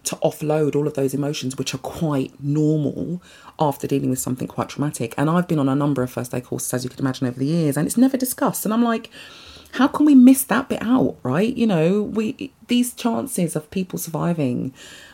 to 0.05 0.17
offload 0.17 0.75
all 0.75 0.87
of 0.87 0.95
those 0.95 1.15
emotions, 1.15 1.57
which 1.57 1.75
are 1.75 1.79
quite 1.79 2.33
normal 2.43 3.23
after 3.59 3.87
dealing 3.87 4.11
with 4.11 4.19
something 4.19 4.49
quite 4.49 4.69
traumatic. 4.71 5.15
And 5.17 5.29
I've 5.29 5.47
been 5.47 5.59
on 5.59 5.69
a 5.69 5.75
number 5.75 6.03
of 6.03 6.11
first 6.11 6.35
aid 6.35 6.45
courses, 6.45 6.73
as 6.73 6.85
you 6.85 6.91
can 6.91 7.01
imagine, 7.01 7.27
over 7.27 7.39
the 7.39 7.47
years, 7.47 7.77
and 7.77 7.87
it's 7.87 7.97
never 7.97 8.17
discussed. 8.17 8.65
And 8.65 8.73
I'm 8.73 8.83
like, 8.83 9.11
how 9.73 9.87
can 9.87 10.07
we 10.07 10.15
miss 10.15 10.43
that 10.45 10.69
bit 10.69 10.83
out, 10.83 11.17
right? 11.23 11.55
You 11.55 11.67
know, 11.67 12.03
we 12.03 12.53
these 12.69 12.95
chances 12.95 13.55
of 13.55 13.71
people 13.71 13.99
surviving 13.99 14.73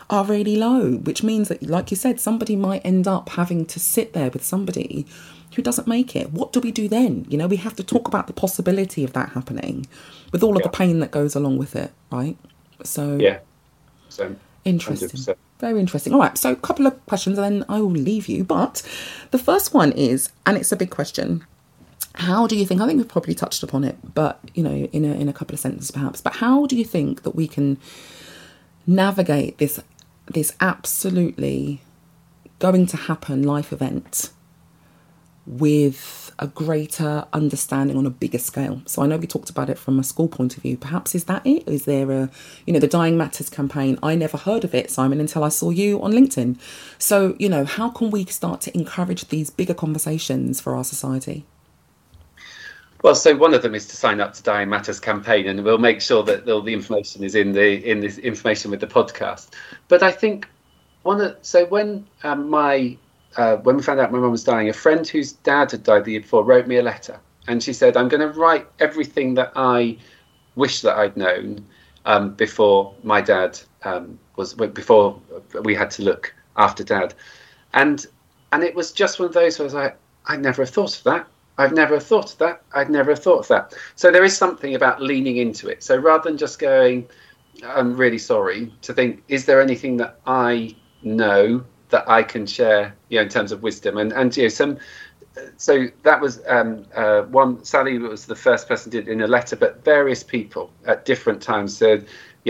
are 0.09 0.25
really 0.25 0.57
low, 0.57 0.93
which 0.99 1.23
means 1.23 1.49
that, 1.49 1.63
like 1.63 1.91
you 1.91 1.97
said, 1.97 2.21
somebody 2.21 2.55
might 2.57 2.83
end 2.85 3.09
up 3.09 3.31
having 3.31 3.67
to 3.67 3.81
sit 3.81 4.13
there 4.13 4.31
with 4.31 4.45
somebody 4.45 5.05
who 5.55 5.63
doesn't 5.63 5.89
make 5.89 6.15
it. 6.15 6.33
What 6.33 6.53
do 6.53 6.61
we 6.61 6.71
do 6.71 6.89
then? 6.89 7.27
You 7.29 7.39
know, 7.39 7.47
we 7.47 7.57
have 7.57 7.75
to 7.77 7.85
talk 7.85 8.07
about 8.07 8.27
the 8.27 8.33
possibility 8.33 9.05
of 9.05 9.13
that 9.15 9.31
happening 9.31 9.87
with 10.33 10.43
all 10.43 10.57
of 10.57 10.63
yeah. 10.63 10.69
the 10.69 10.77
pain 10.77 11.01
that 11.01 11.11
goes 11.11 11.35
along 11.35 11.59
with 11.59 11.75
it, 11.75 11.93
right? 12.11 12.37
So, 12.85 13.17
yeah. 13.17 13.39
So, 14.09 14.37
Interesting. 14.67 15.09
100%. 15.09 15.37
Very 15.61 15.81
interesting. 15.81 16.13
All 16.13 16.19
right, 16.19 16.37
so 16.37 16.53
a 16.53 16.57
couple 16.57 16.87
of 16.87 17.07
questions 17.07 17.39
and 17.39 17.61
then 17.61 17.65
I 17.69 17.81
will 17.81 17.91
leave 17.91 18.29
you. 18.29 18.45
But 18.45 18.83
the 19.31 19.39
first 19.39 19.73
one 19.73 19.93
is, 19.93 20.31
and 20.45 20.57
it's 20.57 20.73
a 20.73 20.77
big 20.77 20.91
question. 20.91 21.47
How 22.15 22.47
do 22.47 22.57
you 22.57 22.67
think? 22.67 22.81
I 22.81 22.87
think 22.87 22.97
we've 22.99 23.09
probably 23.09 23.35
touched 23.35 23.63
upon 23.63 23.85
it, 23.85 23.97
but 24.15 24.41
you 24.55 24.63
know, 24.63 24.71
in 24.71 25.05
a 25.05 25.15
in 25.15 25.29
a 25.29 25.33
couple 25.35 25.55
of 25.55 25.61
sentences 25.61 25.91
perhaps. 25.91 26.21
But 26.21 26.37
how 26.37 26.67
do 26.67 26.75
you 26.75 26.85
think 26.85 27.23
that 27.23 27.35
we 27.35 27.47
can 27.47 27.79
navigate 28.87 29.59
this 29.59 29.81
this 30.27 30.55
absolutely 30.61 31.83
going 32.59 32.87
to 32.87 32.97
happen 32.97 33.43
life 33.43 33.73
event 33.73 34.31
with 35.47 36.26
a 36.39 36.47
greater 36.47 37.27
understanding 37.33 37.97
on 37.97 38.07
a 38.07 38.11
bigger 38.11 38.39
scale. 38.39 38.83
So 38.87 39.03
I 39.03 39.07
know 39.07 39.17
we 39.17 39.27
talked 39.27 39.51
about 39.51 39.71
it 39.71 39.79
from 39.79 39.99
a 39.99 40.05
school 40.05 40.29
point 40.29 40.57
of 40.57 40.63
view. 40.63 40.77
Perhaps 40.77 41.15
is 41.15 41.25
that 41.25 41.47
it? 41.47 41.67
Is 41.67 41.85
there 41.85 42.11
a, 42.11 42.31
you 42.67 42.73
know, 42.73 42.79
the 42.79 42.87
Dying 42.87 43.17
Matters 43.17 43.49
campaign? 43.49 43.99
I 44.03 44.15
never 44.15 44.37
heard 44.37 44.65
of 44.65 44.75
it, 44.75 44.91
Simon, 44.91 45.21
until 45.21 45.45
I 45.45 45.49
saw 45.49 45.71
you 45.71 46.03
on 46.03 46.13
LinkedIn. 46.13 46.59
So, 46.99 47.37
you 47.39 47.49
know, 47.49 47.65
how 47.65 47.91
can 47.91 48.11
we 48.11 48.25
start 48.27 48.61
to 48.63 48.77
encourage 48.77 49.29
these 49.29 49.51
bigger 49.51 49.75
conversations 49.75 50.61
for 50.61 50.75
our 50.75 50.85
society? 50.85 51.45
Well, 53.03 53.15
so 53.15 53.37
one 53.37 53.55
of 53.55 53.63
them 53.63 53.75
is 53.75 53.87
to 53.89 53.97
sign 53.97 54.21
up 54.21 54.35
to 54.35 54.43
Dying 54.43 54.69
Matters 54.69 54.99
campaign, 54.99 55.47
and 55.47 55.63
we'll 55.65 55.79
make 55.79 56.01
sure 56.01 56.23
that 56.25 56.49
all 56.49 56.63
the 56.63 56.73
information 56.73 57.23
is 57.23 57.35
in 57.35 57.53
the 57.53 57.89
in 57.89 58.01
this 58.01 58.19
information 58.19 58.71
with 58.71 58.81
the 58.81 58.87
podcast. 58.87 59.51
But 59.89 60.03
I 60.03 60.11
think 60.11 60.49
one 61.03 61.21
of 61.21 61.37
so 61.43 61.67
when 61.67 62.07
um, 62.25 62.51
my 62.51 62.97
uh, 63.37 63.57
when 63.59 63.77
we 63.77 63.83
found 63.83 64.01
out 64.01 64.13
my 64.13 64.19
mum 64.19 64.31
was 64.31 64.45
dying, 64.45 64.69
a 64.69 64.73
friend 64.73 65.07
whose 65.07 65.33
dad 65.33 65.71
had 65.71 65.83
died 65.83 66.05
the 66.05 66.13
year 66.13 66.21
before 66.21 66.45
wrote 66.45 66.67
me 66.67 66.77
a 66.77 66.83
letter, 66.83 67.21
and 67.49 67.63
she 67.63 67.73
said, 67.73 67.97
"I'm 67.97 68.09
going 68.09 68.21
to 68.21 68.39
write 68.39 68.67
everything 68.79 69.35
that 69.35 69.53
I 69.55 69.99
wish 70.55 70.81
that 70.81 70.97
I'd 70.97 71.17
known 71.17 71.65
um, 72.07 72.35
before 72.35 72.95
my 73.03 73.21
dad 73.21 73.59
um, 73.85 74.19
was 74.37 74.55
before 74.55 75.21
we 75.63 75.75
had 75.75 75.91
to 75.93 76.03
look 76.03 76.35
after 76.57 76.83
dad," 76.83 77.15
and 77.75 78.07
and 78.53 78.63
it 78.63 78.75
was 78.75 78.93
just 78.93 79.19
one 79.19 79.29
of 79.29 79.35
those 79.35 79.59
where 79.59 79.65
I 79.65 79.67
was 79.67 79.75
like, 79.75 79.97
"I'd 80.27 80.43
never 80.43 80.63
have 80.63 80.71
thought 80.71 80.97
of 80.97 81.05
that. 81.05 81.27
I've 81.59 81.73
never 81.73 81.99
thought 82.01 82.33
of 82.33 82.39
that. 82.39 82.63
I'd 82.75 82.91
never 82.91 83.11
have 83.11 83.23
thought 83.23 83.41
of 83.41 83.49
that." 83.49 83.75
So 83.97 84.11
there 84.11 84.25
is 84.25 84.37
something 84.37 84.75
about 84.75 85.03
leaning 85.03 85.37
into 85.37 85.69
it. 85.69 85.83
So 85.83 85.97
rather 85.97 86.31
than 86.31 86.39
just 86.39 86.59
going, 86.59 87.07
"I'm 87.65 87.97
really 87.99 88.19
sorry," 88.19 88.73
to 88.83 88.95
think, 88.95 89.23
"Is 89.29 89.45
there 89.45 89.61
anything 89.61 89.99
that 89.99 90.21
I 90.27 90.75
know 91.03 91.65
that 91.91 92.09
I 92.09 92.23
can 92.23 92.47
share, 92.47 92.95
you 93.09 93.19
know, 93.19 93.23
in 93.23 93.29
terms 93.29 93.53
of 93.53 93.63
wisdom. 93.63 93.97
And 93.99 94.13
and 94.13 94.37
you 94.37 94.45
know, 94.45 94.49
some. 94.49 94.79
So 95.59 95.89
that 96.03 96.21
was 96.21 96.43
um, 96.49 96.87
uh, 96.95 97.23
one. 97.23 97.63
Sally 97.65 97.99
was 97.99 98.27
the 98.27 98.35
first 98.37 98.69
person 98.69 98.91
did 98.91 99.07
in 99.09 99.21
a 99.21 99.27
letter, 99.27 99.57
but 99.57 99.85
various 99.85 100.25
people 100.25 100.71
at 100.87 101.05
different 101.05 101.43
times 101.43 101.77
said, 101.77 102.07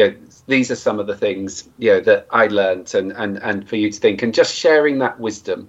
know, 0.09 0.15
these 0.47 0.71
are 0.71 0.77
some 0.77 1.01
of 1.01 1.07
the 1.07 1.17
things 1.17 1.69
you 1.79 1.91
know 1.93 2.01
that 2.01 2.27
I 2.31 2.47
learned, 2.47 2.95
and 2.95 3.13
and 3.13 3.39
and 3.43 3.69
for 3.69 3.77
you 3.77 3.91
to 3.91 3.99
think, 3.99 4.23
and 4.23 4.33
just 4.35 4.55
sharing 4.55 4.99
that 4.99 5.19
wisdom. 5.19 5.69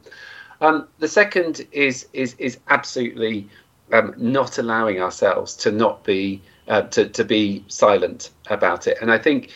Um, 0.61 0.87
the 0.99 1.07
second 1.07 1.65
is 1.71 2.07
is 2.13 2.35
is 2.35 2.59
absolutely 2.67 3.49
um, 3.93 4.13
not 4.17 4.57
allowing 4.57 5.01
ourselves 5.01 5.55
to 5.57 5.71
not 5.71 6.03
be 6.03 6.41
uh, 6.67 6.83
to 6.83 7.07
to 7.09 7.23
be 7.23 7.63
silent 7.67 8.31
about 8.49 8.87
it, 8.87 8.97
and 9.01 9.11
I 9.11 9.17
think 9.17 9.51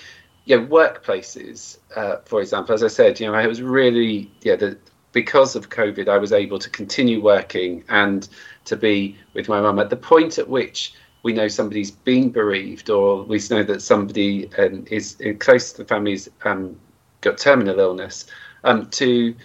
yeah, 0.45 0.57
workplaces, 0.57 1.77
uh, 1.95 2.17
for 2.25 2.41
example, 2.41 2.73
as 2.73 2.83
I 2.83 2.87
said, 2.87 3.19
you 3.19 3.27
know, 3.27 3.33
I 3.33 3.47
was 3.47 3.61
really, 3.61 4.31
yeah, 4.41 4.55
the, 4.55 4.77
because 5.11 5.55
of 5.55 5.69
COVID, 5.69 6.07
I 6.07 6.17
was 6.17 6.31
able 6.31 6.57
to 6.59 6.69
continue 6.69 7.21
working 7.21 7.83
and 7.89 8.27
to 8.65 8.75
be 8.75 9.17
with 9.33 9.49
my 9.49 9.61
mum 9.61 9.79
at 9.79 9.89
the 9.89 9.97
point 9.97 10.37
at 10.37 10.47
which 10.47 10.93
we 11.23 11.33
know 11.33 11.47
somebody's 11.47 11.91
been 11.91 12.31
bereaved 12.31 12.89
or 12.89 13.23
we 13.23 13.39
know 13.49 13.63
that 13.63 13.81
somebody 13.81 14.49
um, 14.57 14.85
is 14.89 15.17
close 15.39 15.71
to 15.73 15.79
the 15.79 15.85
family's 15.85 16.29
um, 16.43 16.79
got 17.21 17.37
terminal 17.37 17.79
illness, 17.79 18.25
um, 18.63 18.89
to 18.89 19.35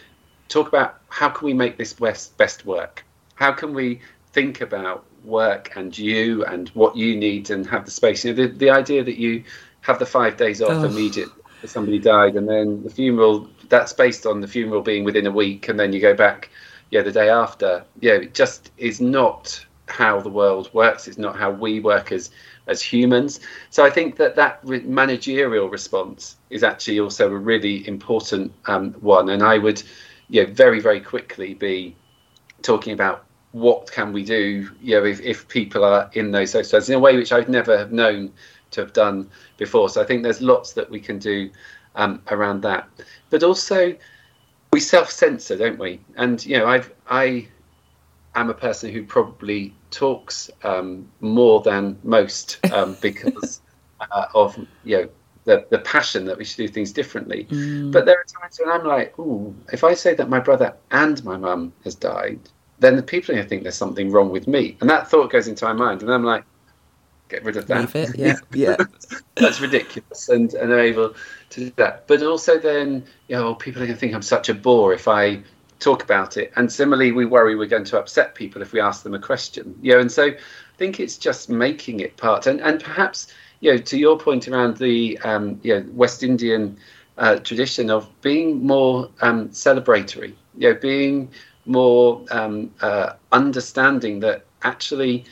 talk 0.48 0.68
about 0.68 1.00
how 1.08 1.28
can 1.28 1.46
we 1.46 1.52
make 1.52 1.76
this 1.76 1.92
best, 1.92 2.36
best 2.38 2.64
work? 2.64 3.04
How 3.34 3.52
can 3.52 3.74
we 3.74 4.00
think 4.32 4.62
about 4.62 5.04
work 5.24 5.72
and 5.76 5.96
you 5.96 6.44
and 6.46 6.68
what 6.70 6.96
you 6.96 7.16
need 7.16 7.50
and 7.50 7.66
have 7.66 7.84
the 7.84 7.90
space? 7.90 8.24
You 8.24 8.32
know, 8.32 8.46
the, 8.46 8.52
the 8.52 8.70
idea 8.70 9.04
that 9.04 9.18
you 9.18 9.44
have 9.86 9.98
the 9.98 10.06
five 10.06 10.36
days 10.36 10.60
off 10.60 10.72
oh. 10.72 10.84
immediate 10.84 11.28
if 11.62 11.70
somebody 11.70 11.98
died, 11.98 12.34
and 12.34 12.48
then 12.48 12.82
the 12.82 12.90
funeral. 12.90 13.48
That's 13.68 13.92
based 13.92 14.26
on 14.26 14.40
the 14.40 14.48
funeral 14.48 14.82
being 14.82 15.04
within 15.04 15.26
a 15.26 15.30
week, 15.30 15.68
and 15.68 15.78
then 15.78 15.92
you 15.92 16.00
go 16.00 16.14
back, 16.14 16.50
yeah, 16.90 17.02
the 17.02 17.12
day 17.12 17.30
after. 17.30 17.84
Yeah, 18.00 18.14
it 18.14 18.34
just 18.34 18.70
is 18.78 19.00
not 19.00 19.64
how 19.88 20.20
the 20.20 20.28
world 20.28 20.70
works. 20.74 21.06
It's 21.08 21.18
not 21.18 21.36
how 21.36 21.50
we 21.50 21.80
work 21.80 22.12
as 22.12 22.30
as 22.66 22.82
humans. 22.82 23.40
So 23.70 23.84
I 23.84 23.90
think 23.90 24.16
that 24.16 24.34
that 24.36 24.64
managerial 24.84 25.68
response 25.68 26.36
is 26.50 26.64
actually 26.64 26.98
also 26.98 27.28
a 27.32 27.36
really 27.36 27.86
important 27.86 28.52
um, 28.66 28.92
one, 28.94 29.28
and 29.30 29.42
I 29.42 29.58
would, 29.58 29.82
you 30.28 30.44
know, 30.44 30.52
very 30.52 30.80
very 30.80 31.00
quickly 31.00 31.54
be 31.54 31.96
talking 32.62 32.92
about 32.92 33.24
what 33.52 33.90
can 33.90 34.12
we 34.12 34.22
do, 34.22 34.68
you 34.82 34.94
know, 34.94 35.04
if, 35.06 35.18
if 35.22 35.48
people 35.48 35.82
are 35.82 36.10
in 36.12 36.30
those 36.30 36.50
circumstances 36.50 36.90
in 36.90 36.96
a 36.96 36.98
way 36.98 37.16
which 37.16 37.32
I'd 37.32 37.48
never 37.48 37.78
have 37.78 37.90
known 37.90 38.30
to 38.76 38.80
have 38.82 38.92
done 38.92 39.28
before. 39.56 39.88
So 39.88 40.00
I 40.00 40.04
think 40.04 40.22
there's 40.22 40.40
lots 40.40 40.72
that 40.74 40.88
we 40.88 41.00
can 41.00 41.18
do 41.18 41.50
um, 41.96 42.22
around 42.28 42.62
that. 42.62 42.88
But 43.30 43.42
also, 43.42 43.96
we 44.72 44.80
self-censor, 44.80 45.56
don't 45.56 45.78
we? 45.78 46.00
And 46.16 46.44
you 46.46 46.58
know, 46.58 46.66
I've 46.66 46.92
I 47.08 47.48
am 48.34 48.50
a 48.50 48.54
person 48.54 48.92
who 48.92 49.04
probably 49.04 49.74
talks 49.90 50.50
um, 50.62 51.10
more 51.20 51.62
than 51.62 51.98
most 52.04 52.64
um, 52.72 52.96
because 53.02 53.60
uh, 54.00 54.26
of 54.34 54.56
you 54.84 54.98
know 54.98 55.08
the, 55.44 55.66
the 55.70 55.78
passion 55.78 56.24
that 56.26 56.36
we 56.36 56.44
should 56.44 56.58
do 56.58 56.68
things 56.68 56.92
differently. 56.92 57.46
Mm. 57.50 57.92
But 57.92 58.04
there 58.04 58.18
are 58.18 58.40
times 58.40 58.60
when 58.62 58.70
I'm 58.70 58.86
like, 58.86 59.18
ooh, 59.18 59.54
if 59.72 59.84
I 59.84 59.94
say 59.94 60.14
that 60.14 60.28
my 60.28 60.40
brother 60.40 60.76
and 60.90 61.24
my 61.24 61.36
mum 61.36 61.72
has 61.84 61.94
died, 61.94 62.40
then 62.80 62.96
the 62.96 63.02
people 63.02 63.30
are 63.30 63.36
going 63.36 63.44
to 63.44 63.48
think 63.48 63.62
there's 63.62 63.76
something 63.76 64.10
wrong 64.10 64.30
with 64.30 64.46
me. 64.48 64.76
And 64.80 64.90
that 64.90 65.08
thought 65.08 65.30
goes 65.30 65.48
into 65.48 65.64
my 65.64 65.72
mind. 65.72 66.02
And 66.02 66.12
I'm 66.12 66.24
like, 66.24 66.44
get 67.28 67.44
rid 67.44 67.56
of 67.56 67.66
that. 67.66 67.94
It, 67.94 68.18
yeah, 68.18 68.36
yeah. 68.52 68.76
That's 69.34 69.60
ridiculous, 69.60 70.28
and 70.28 70.52
and 70.54 70.70
they're 70.70 70.80
able 70.80 71.14
to 71.50 71.60
do 71.60 71.72
that. 71.76 72.06
But 72.06 72.22
also, 72.22 72.58
then 72.58 73.04
you 73.28 73.36
know, 73.36 73.54
people 73.54 73.82
are 73.82 73.86
going 73.86 73.96
to 73.96 74.00
think 74.00 74.14
I'm 74.14 74.22
such 74.22 74.48
a 74.48 74.54
bore 74.54 74.92
if 74.92 75.08
I 75.08 75.42
talk 75.78 76.02
about 76.02 76.36
it. 76.36 76.52
And 76.56 76.72
similarly, 76.72 77.12
we 77.12 77.24
worry 77.26 77.54
we're 77.54 77.66
going 77.66 77.84
to 77.84 77.98
upset 77.98 78.34
people 78.34 78.62
if 78.62 78.72
we 78.72 78.80
ask 78.80 79.02
them 79.02 79.14
a 79.14 79.18
question. 79.18 79.78
You 79.82 79.94
know, 79.94 80.00
and 80.00 80.10
so 80.10 80.26
I 80.26 80.36
think 80.76 81.00
it's 81.00 81.18
just 81.18 81.48
making 81.48 82.00
it 82.00 82.16
part, 82.16 82.46
and 82.46 82.60
and 82.60 82.82
perhaps 82.82 83.32
you 83.60 83.72
know, 83.72 83.78
to 83.78 83.98
your 83.98 84.18
point 84.18 84.48
around 84.48 84.76
the 84.76 85.18
um, 85.18 85.60
you 85.62 85.74
know 85.74 85.86
West 85.92 86.22
Indian 86.22 86.78
uh, 87.18 87.36
tradition 87.36 87.90
of 87.90 88.08
being 88.20 88.66
more 88.66 89.10
um, 89.20 89.48
celebratory, 89.48 90.34
you 90.56 90.72
know, 90.72 90.78
being 90.78 91.30
more 91.64 92.24
um, 92.30 92.70
uh, 92.80 93.14
understanding 93.32 94.20
that 94.20 94.44
actually, 94.62 95.24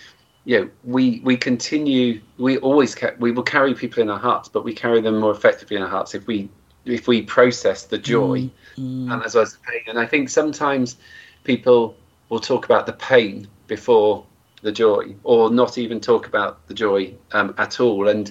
you 0.45 0.61
know, 0.61 0.71
we 0.85 1.21
we 1.25 1.37
continue, 1.37 2.21
we 2.39 2.59
always 2.59 2.95
ca- 2.95 3.15
we 3.19 3.33
will 3.33 3.43
carry 3.43 3.75
people 3.75 4.03
in 4.03 4.11
our 4.11 4.19
hearts, 4.19 4.49
but 4.49 4.65
we 4.65 4.75
carry 4.75 5.01
them 5.01 5.19
more 5.19 5.31
effectively 5.31 5.77
in 5.77 5.83
our 5.83 5.89
hearts 5.89 6.15
if 6.15 6.27
we 6.27 6.49
if 6.85 7.09
we 7.09 7.23
process 7.23 7.85
the 7.85 7.99
joy 7.99 8.41
mm, 8.41 8.51
mm. 8.79 9.11
Um, 9.11 9.23
as 9.23 9.35
well 9.35 9.43
as 9.43 9.55
the 9.55 9.59
pain. 9.61 9.81
And 9.87 9.99
I 9.99 10.07
think 10.07 10.29
sometimes 10.29 10.97
people 11.45 11.97
will 12.29 12.41
talk 12.41 12.65
about 12.67 12.85
the 12.87 12.93
pain 12.93 13.49
before 13.67 14.27
the 14.63 14.73
joy, 14.73 15.15
or 15.25 15.51
not 15.51 15.79
even 15.79 16.01
talk 16.01 16.27
about 16.27 16.67
the 16.69 16.75
joy 16.75 17.15
um, 17.33 17.55
at 17.57 17.81
all. 17.81 18.09
And 18.09 18.31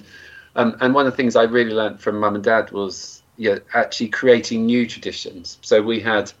um, 0.56 0.76
and 0.80 0.94
one 0.94 1.06
of 1.06 1.12
the 1.12 1.16
things 1.16 1.34
I 1.34 1.44
really 1.44 1.72
learned 1.72 2.00
from 2.00 2.20
mum 2.20 2.36
and 2.36 2.44
dad 2.44 2.70
was 2.70 3.22
yeah, 3.36 3.58
actually 3.72 4.08
creating 4.08 4.66
new 4.66 4.86
traditions. 4.86 5.58
So 5.62 5.82
we 5.82 6.00
had, 6.00 6.32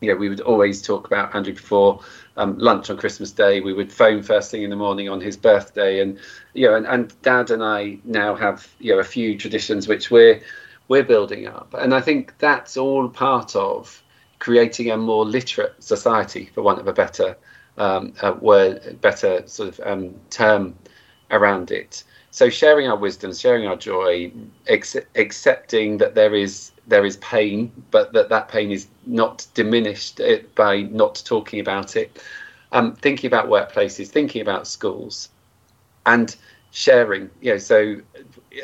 you 0.00 0.10
know, 0.10 0.18
we 0.18 0.28
would 0.28 0.40
always 0.40 0.80
talk 0.80 1.06
about 1.06 1.34
Andrew 1.34 1.52
before 1.52 2.00
um, 2.40 2.58
lunch 2.58 2.88
on 2.88 2.96
Christmas 2.96 3.30
Day. 3.30 3.60
We 3.60 3.74
would 3.74 3.92
phone 3.92 4.22
first 4.22 4.50
thing 4.50 4.62
in 4.62 4.70
the 4.70 4.76
morning 4.76 5.08
on 5.08 5.20
his 5.20 5.36
birthday, 5.36 6.00
and 6.00 6.18
you 6.54 6.66
know, 6.66 6.74
and, 6.74 6.86
and 6.86 7.22
Dad 7.22 7.50
and 7.50 7.62
I 7.62 7.98
now 8.04 8.34
have 8.34 8.66
you 8.78 8.92
know 8.92 8.98
a 8.98 9.04
few 9.04 9.36
traditions 9.36 9.86
which 9.86 10.10
we're 10.10 10.40
we're 10.88 11.04
building 11.04 11.46
up, 11.46 11.74
and 11.78 11.94
I 11.94 12.00
think 12.00 12.36
that's 12.38 12.76
all 12.76 13.08
part 13.08 13.54
of 13.54 14.02
creating 14.38 14.90
a 14.90 14.96
more 14.96 15.26
literate 15.26 15.82
society, 15.82 16.50
for 16.54 16.62
want 16.62 16.80
of 16.80 16.88
a 16.88 16.92
better 16.94 17.36
um, 17.76 18.14
uh, 18.22 18.34
word, 18.40 18.98
better 19.02 19.46
sort 19.46 19.68
of 19.68 19.80
um, 19.86 20.14
term 20.30 20.74
around 21.30 21.70
it. 21.70 22.04
So 22.30 22.48
sharing 22.48 22.88
our 22.88 22.96
wisdom, 22.96 23.34
sharing 23.34 23.66
our 23.66 23.76
joy, 23.76 24.32
ex- 24.66 24.96
accepting 25.14 25.98
that 25.98 26.14
there 26.14 26.34
is 26.34 26.72
there 26.90 27.04
is 27.04 27.16
pain, 27.18 27.72
but 27.90 28.12
that 28.12 28.28
that 28.28 28.48
pain 28.48 28.70
is 28.70 28.88
not 29.06 29.46
diminished 29.54 30.20
uh, 30.20 30.38
by 30.54 30.82
not 30.82 31.22
talking 31.24 31.60
about 31.60 31.96
it. 31.96 32.22
Um, 32.72 32.94
thinking 32.94 33.28
about 33.28 33.48
workplaces, 33.48 34.08
thinking 34.08 34.42
about 34.42 34.66
schools, 34.66 35.30
and 36.06 36.36
sharing. 36.70 37.30
You 37.40 37.52
know, 37.52 37.58
so 37.58 37.96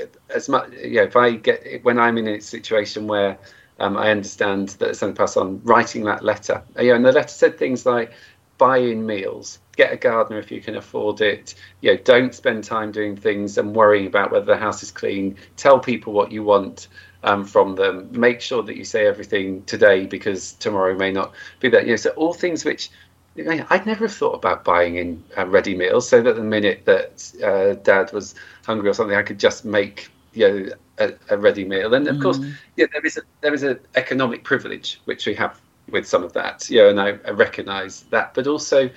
uh, 0.01 0.07
as 0.29 0.49
much 0.49 0.71
you 0.73 0.97
know, 0.97 1.05
if 1.05 1.17
I 1.17 1.33
get 1.33 1.83
when 1.85 1.99
I'm 1.99 2.19
in 2.19 2.29
a 2.29 2.41
situation 2.41 3.07
where 3.07 3.39
um, 3.81 3.97
I 3.97 4.11
understand 4.11 4.71
that 4.81 4.97
something 4.97 5.17
passed 5.17 5.37
on, 5.37 5.61
writing 5.65 6.05
that 6.05 6.25
letter. 6.25 6.63
You 6.79 6.91
know, 6.91 6.95
and 6.97 7.05
the 7.05 7.13
letter 7.13 7.29
said 7.29 7.59
things 7.59 7.87
like, 7.87 8.13
buy 8.59 8.79
in 8.79 9.05
meals 9.05 9.59
get 9.77 9.93
a 9.93 9.97
gardener 9.97 10.39
if 10.39 10.51
you 10.51 10.61
can 10.61 10.77
afford 10.77 11.21
it 11.21 11.55
you 11.81 11.93
know 11.93 11.99
don't 12.05 12.35
spend 12.35 12.65
time 12.65 12.91
doing 12.91 13.17
things 13.17 13.59
and 13.59 13.75
worrying 13.75 14.07
about 14.07 14.33
whether 14.33 14.47
the 14.47 14.57
house 14.57 14.83
is 14.83 14.91
clean 14.91 15.37
tell 15.57 15.79
people 15.79 16.13
what 16.13 16.33
you 16.33 16.43
want 16.43 16.89
um, 17.27 17.45
from 17.45 17.75
them 17.75 18.09
make 18.13 18.41
sure 18.41 18.63
that 18.63 18.77
you 18.77 18.85
say 18.85 19.07
everything 19.07 19.63
today 19.65 20.07
because 20.07 20.53
tomorrow 20.55 20.97
may 20.97 21.13
not 21.13 21.33
be 21.61 21.69
there 21.69 21.83
you 21.83 21.91
know 21.91 21.97
so 21.97 22.11
all 22.11 22.33
things 22.33 22.65
which 22.65 22.91
I'd 23.39 23.85
never 23.85 24.07
have 24.07 24.15
thought 24.15 24.33
about 24.33 24.65
buying 24.65 24.97
in 24.97 25.23
uh, 25.37 25.47
ready 25.47 25.77
meals, 25.77 26.09
so 26.09 26.23
that 26.23 26.37
the 26.37 26.43
minute 26.43 26.87
that 26.87 27.31
uh, 27.45 27.75
Dad 27.83 28.11
was 28.11 28.35
hungry 28.65 28.89
or 28.89 28.95
something, 28.95 29.15
I 29.15 29.23
could 29.23 29.39
just 29.39 29.63
make 29.67 30.09
you 30.33 30.49
know 30.49 30.71
a, 30.97 31.13
a 31.29 31.37
ready 31.37 31.63
meal. 31.65 31.93
And 31.93 32.09
of 32.09 32.17
mm. 32.17 32.23
course, 32.23 32.41
yeah, 32.77 32.87
there 32.93 33.05
is 33.05 33.19
a 33.19 33.23
there 33.43 33.53
is 33.53 33.63
an 33.63 33.79
economic 33.95 34.43
privilege 34.43 35.03
which 35.05 35.27
we 35.27 35.35
have 35.35 35.61
with 35.91 36.07
some 36.07 36.25
of 36.25 36.33
that, 36.33 36.69
you 36.69 36.79
know, 36.79 36.89
and 36.89 37.01
I, 37.01 37.09
I 37.27 37.31
recognise 37.31 38.03
that. 38.11 38.35
But 38.35 38.47
also, 38.47 38.91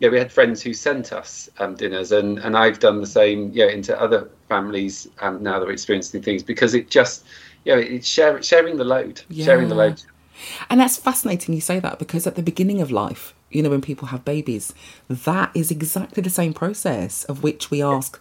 yeah, 0.00 0.08
we 0.08 0.18
had 0.18 0.32
friends 0.32 0.62
who 0.62 0.74
sent 0.74 1.12
us 1.12 1.48
um, 1.58 1.74
dinners, 1.74 2.12
and, 2.12 2.38
and 2.38 2.56
I've 2.56 2.80
done 2.80 3.00
the 3.00 3.06
same, 3.06 3.50
yeah, 3.52 3.66
into 3.66 3.98
other 4.00 4.28
families 4.48 5.08
um, 5.20 5.42
now 5.42 5.58
that 5.58 5.66
we're 5.66 5.72
experiencing 5.72 6.22
things 6.22 6.42
because 6.42 6.74
it 6.74 6.90
just, 6.90 7.24
you 7.64 7.74
know, 7.74 7.80
it's 7.80 8.06
share, 8.06 8.42
sharing 8.42 8.76
the 8.76 8.84
load, 8.84 9.22
yeah. 9.28 9.44
sharing 9.44 9.68
the 9.68 9.74
load. 9.74 10.02
And 10.68 10.80
that's 10.80 10.96
fascinating 10.96 11.54
you 11.54 11.60
say 11.60 11.78
that 11.78 11.98
because 11.98 12.26
at 12.26 12.34
the 12.34 12.42
beginning 12.42 12.80
of 12.80 12.90
life, 12.90 13.34
you 13.50 13.62
know, 13.62 13.70
when 13.70 13.82
people 13.82 14.08
have 14.08 14.24
babies, 14.24 14.74
that 15.08 15.50
is 15.54 15.70
exactly 15.70 16.22
the 16.22 16.30
same 16.30 16.52
process 16.52 17.24
of 17.24 17.42
which 17.42 17.70
we 17.70 17.82
ask 17.82 18.20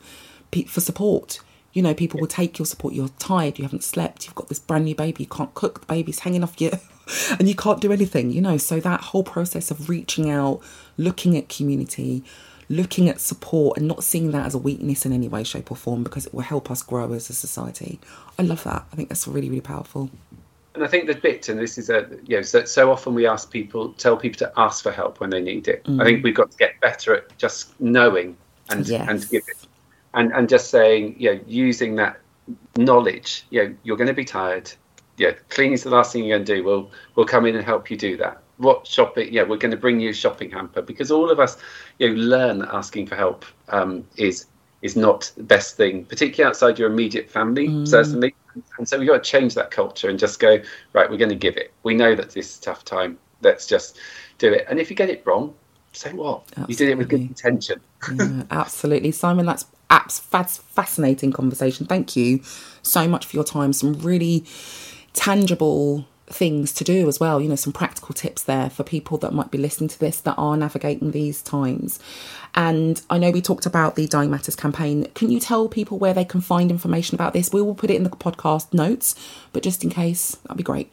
for 0.67 0.81
support 0.81 1.39
you 1.73 1.81
know, 1.81 1.93
people 1.93 2.19
will 2.19 2.27
take 2.27 2.59
your 2.59 2.65
support. 2.65 2.93
You're 2.93 3.09
tired, 3.19 3.57
you 3.57 3.63
haven't 3.63 3.83
slept, 3.83 4.25
you've 4.25 4.35
got 4.35 4.49
this 4.49 4.59
brand 4.59 4.85
new 4.85 4.95
baby, 4.95 5.23
you 5.23 5.29
can't 5.29 5.53
cook, 5.53 5.81
the 5.81 5.85
baby's 5.85 6.19
hanging 6.19 6.43
off 6.43 6.59
you, 6.59 6.71
and 7.39 7.47
you 7.47 7.55
can't 7.55 7.81
do 7.81 7.91
anything, 7.91 8.31
you 8.31 8.41
know. 8.41 8.57
So, 8.57 8.79
that 8.79 9.01
whole 9.01 9.23
process 9.23 9.71
of 9.71 9.89
reaching 9.89 10.29
out, 10.29 10.61
looking 10.97 11.37
at 11.37 11.49
community, 11.49 12.23
looking 12.71 13.09
at 13.09 13.19
support, 13.19 13.77
and 13.77 13.87
not 13.87 14.03
seeing 14.03 14.31
that 14.31 14.45
as 14.45 14.55
a 14.55 14.57
weakness 14.57 15.05
in 15.05 15.13
any 15.13 15.27
way, 15.27 15.43
shape, 15.43 15.71
or 15.71 15.75
form 15.75 16.03
because 16.03 16.25
it 16.25 16.33
will 16.33 16.41
help 16.41 16.71
us 16.71 16.81
grow 16.81 17.13
as 17.13 17.29
a 17.29 17.33
society. 17.33 17.99
I 18.39 18.43
love 18.43 18.63
that. 18.63 18.85
I 18.91 18.95
think 18.95 19.09
that's 19.09 19.27
really, 19.27 19.49
really 19.49 19.61
powerful. 19.61 20.09
And 20.73 20.83
I 20.83 20.87
think 20.87 21.07
the 21.07 21.15
bit, 21.15 21.49
and 21.49 21.59
this 21.59 21.77
is 21.77 21.89
a, 21.89 22.07
you 22.25 22.37
know, 22.37 22.41
so, 22.41 22.63
so 22.63 22.91
often 22.91 23.13
we 23.13 23.27
ask 23.27 23.51
people, 23.51 23.91
tell 23.93 24.15
people 24.15 24.37
to 24.39 24.51
ask 24.55 24.81
for 24.81 24.91
help 24.91 25.19
when 25.19 25.29
they 25.29 25.41
need 25.41 25.67
it. 25.67 25.83
Mm. 25.83 26.01
I 26.01 26.05
think 26.05 26.23
we've 26.23 26.35
got 26.35 26.51
to 26.51 26.57
get 26.57 26.79
better 26.79 27.13
at 27.13 27.37
just 27.37 27.79
knowing 27.81 28.37
and 28.69 28.87
yes. 28.87 29.05
and 29.09 29.29
give 29.29 29.43
it 29.47 29.67
and 30.13 30.31
and 30.33 30.49
just 30.49 30.69
saying, 30.69 31.15
you 31.17 31.33
know, 31.33 31.41
using 31.47 31.95
that 31.95 32.19
knowledge, 32.77 33.45
you 33.49 33.63
know, 33.63 33.75
you're 33.83 33.97
going 33.97 34.07
to 34.07 34.13
be 34.13 34.25
tired. 34.25 34.71
Yeah, 35.17 35.31
cleaning's 35.49 35.83
the 35.83 35.89
last 35.89 36.13
thing 36.13 36.23
you're 36.23 36.37
going 36.37 36.45
to 36.45 36.55
do. 36.55 36.63
We'll 36.63 36.91
we'll 37.15 37.25
come 37.25 37.45
in 37.45 37.55
and 37.55 37.63
help 37.63 37.89
you 37.91 37.97
do 37.97 38.17
that. 38.17 38.41
What 38.61 38.85
shopping? 38.85 39.33
Yeah, 39.33 39.43
we're 39.43 39.57
going 39.57 39.71
to 39.71 39.77
bring 39.77 39.99
you 39.99 40.09
a 40.09 40.13
shopping 40.13 40.51
hamper 40.51 40.81
because 40.81 41.11
all 41.11 41.31
of 41.31 41.39
us, 41.39 41.57
you 41.99 42.09
know, 42.09 42.15
learn 42.15 42.59
that 42.59 42.73
asking 42.73 43.07
for 43.07 43.15
help 43.15 43.45
um, 43.69 44.05
is 44.17 44.45
is 44.81 44.95
not 44.95 45.31
the 45.37 45.43
best 45.43 45.77
thing, 45.77 46.05
particularly 46.05 46.49
outside 46.49 46.79
your 46.79 46.89
immediate 46.91 47.29
family, 47.29 47.67
mm. 47.67 47.87
certainly. 47.87 48.33
And 48.77 48.87
so 48.87 48.97
we've 48.97 49.07
got 49.07 49.23
to 49.23 49.29
change 49.29 49.53
that 49.55 49.71
culture 49.71 50.09
and 50.09 50.17
just 50.17 50.39
go, 50.39 50.57
right, 50.93 51.09
we're 51.09 51.17
going 51.17 51.29
to 51.29 51.35
give 51.35 51.55
it. 51.57 51.71
We 51.83 51.93
know 51.93 52.15
that 52.15 52.31
this 52.31 52.51
is 52.51 52.57
a 52.57 52.61
tough 52.61 52.83
time. 52.83 53.17
Let's 53.41 53.67
just 53.67 53.99
do 54.39 54.51
it. 54.51 54.65
And 54.69 54.79
if 54.79 54.89
you 54.89 54.95
get 54.95 55.09
it 55.09 55.21
wrong, 55.25 55.53
say 55.93 56.13
what? 56.13 56.43
Absolutely. 56.57 56.73
You 56.73 56.77
did 56.77 56.89
it 56.89 56.97
with 56.97 57.09
good 57.09 57.21
intention. 57.21 57.81
yeah, 58.15 58.43
absolutely. 58.51 59.11
Simon, 59.11 59.45
that's 59.45 59.65
apps 59.89 60.19
fascinating 60.59 61.31
conversation. 61.31 61.85
Thank 61.85 62.15
you 62.15 62.41
so 62.81 63.07
much 63.07 63.25
for 63.25 63.35
your 63.35 63.43
time. 63.43 63.73
Some 63.73 63.93
really 63.93 64.45
tangible 65.13 66.07
things 66.33 66.71
to 66.73 66.83
do 66.83 67.07
as 67.07 67.19
well. 67.19 67.41
You 67.41 67.49
know, 67.49 67.55
some 67.55 67.73
practical 67.73 68.13
tips 68.13 68.43
there 68.43 68.69
for 68.69 68.83
people 68.83 69.17
that 69.19 69.33
might 69.33 69.51
be 69.51 69.57
listening 69.57 69.89
to 69.89 69.99
this 69.99 70.19
that 70.21 70.35
are 70.37 70.57
navigating 70.57 71.11
these 71.11 71.41
times. 71.41 71.99
And 72.55 73.01
I 73.09 73.17
know 73.17 73.31
we 73.31 73.41
talked 73.41 73.65
about 73.65 73.95
the 73.95 74.07
Dying 74.07 74.29
Matters 74.29 74.55
campaign. 74.55 75.07
Can 75.15 75.31
you 75.31 75.39
tell 75.39 75.69
people 75.69 75.97
where 75.97 76.13
they 76.13 76.25
can 76.25 76.41
find 76.41 76.69
information 76.69 77.15
about 77.15 77.33
this? 77.33 77.51
We 77.51 77.61
will 77.61 77.75
put 77.75 77.89
it 77.89 77.95
in 77.95 78.03
the 78.03 78.09
podcast 78.09 78.73
notes, 78.73 79.15
but 79.53 79.63
just 79.63 79.83
in 79.83 79.89
case, 79.89 80.35
that'd 80.43 80.57
be 80.57 80.63
great. 80.63 80.91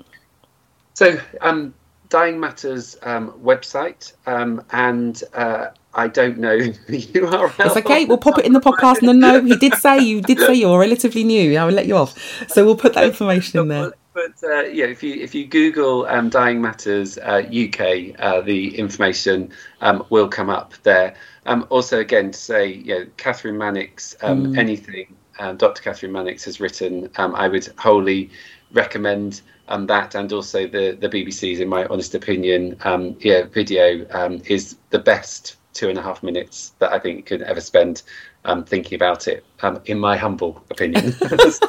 So, 0.94 1.20
um, 1.40 1.74
Dying 2.08 2.40
Matters 2.40 2.96
um, 3.02 3.32
website, 3.42 4.12
um, 4.26 4.64
and 4.72 5.22
uh, 5.34 5.66
I 5.94 6.08
don't 6.08 6.38
know 6.38 6.58
the 6.58 7.02
URL. 7.02 7.66
It's 7.66 7.76
okay. 7.76 8.04
We'll 8.04 8.18
pop 8.18 8.38
it 8.38 8.46
in 8.46 8.52
the 8.52 8.60
podcast. 8.60 9.02
No, 9.02 9.12
no, 9.12 9.42
he 9.42 9.56
did 9.56 9.74
say 9.74 9.98
you 9.98 10.20
did 10.20 10.38
say 10.38 10.54
you're 10.54 10.78
relatively 10.78 11.24
new. 11.24 11.56
I 11.58 11.64
will 11.64 11.72
let 11.72 11.86
you 11.86 11.96
off. 11.96 12.16
So 12.48 12.64
we'll 12.64 12.76
put 12.76 12.94
that 12.94 13.04
information 13.04 13.60
in 13.60 13.68
there. 13.68 13.92
But 14.14 14.42
uh, 14.42 14.62
yeah, 14.62 14.86
if 14.86 15.02
you 15.02 15.14
if 15.14 15.34
you 15.34 15.46
Google 15.46 16.06
um, 16.06 16.28
Dying 16.28 16.60
Matters 16.60 17.18
uh, 17.18 17.42
UK, 17.46 18.18
uh, 18.18 18.40
the 18.40 18.76
information 18.76 19.52
um, 19.80 20.04
will 20.10 20.28
come 20.28 20.50
up 20.50 20.74
there. 20.82 21.14
Um, 21.46 21.66
also, 21.70 22.00
again, 22.00 22.32
to 22.32 22.38
say, 22.38 22.66
you 22.66 22.94
know, 22.94 23.06
Kathryn 23.16 23.56
Mannix, 23.56 24.16
um, 24.22 24.48
mm. 24.48 24.58
anything 24.58 25.16
um, 25.38 25.56
Dr. 25.56 25.82
Kathryn 25.82 26.10
Mannix 26.10 26.44
has 26.44 26.60
written, 26.60 27.10
um, 27.16 27.34
I 27.34 27.48
would 27.48 27.68
wholly 27.78 28.30
recommend 28.72 29.40
um, 29.68 29.86
that 29.86 30.14
and 30.14 30.32
also 30.32 30.66
the 30.66 30.96
the 30.98 31.08
BBC's, 31.08 31.60
in 31.60 31.68
my 31.68 31.84
honest 31.86 32.14
opinion, 32.14 32.76
um, 32.82 33.16
yeah, 33.20 33.44
video 33.44 34.06
um, 34.10 34.40
is 34.46 34.76
the 34.90 34.98
best 34.98 35.56
two 35.74 35.88
and 35.88 35.98
a 35.98 36.02
half 36.02 36.22
minutes 36.22 36.72
that 36.80 36.92
I 36.92 36.98
think 36.98 37.16
you 37.18 37.22
could 37.22 37.42
ever 37.42 37.60
spend 37.60 38.02
um, 38.44 38.64
thinking 38.64 38.96
about 38.96 39.28
it. 39.28 39.44
Um, 39.60 39.80
in 39.86 39.98
my 39.98 40.16
humble 40.16 40.62
opinion, 40.70 41.12
so, 41.12 41.68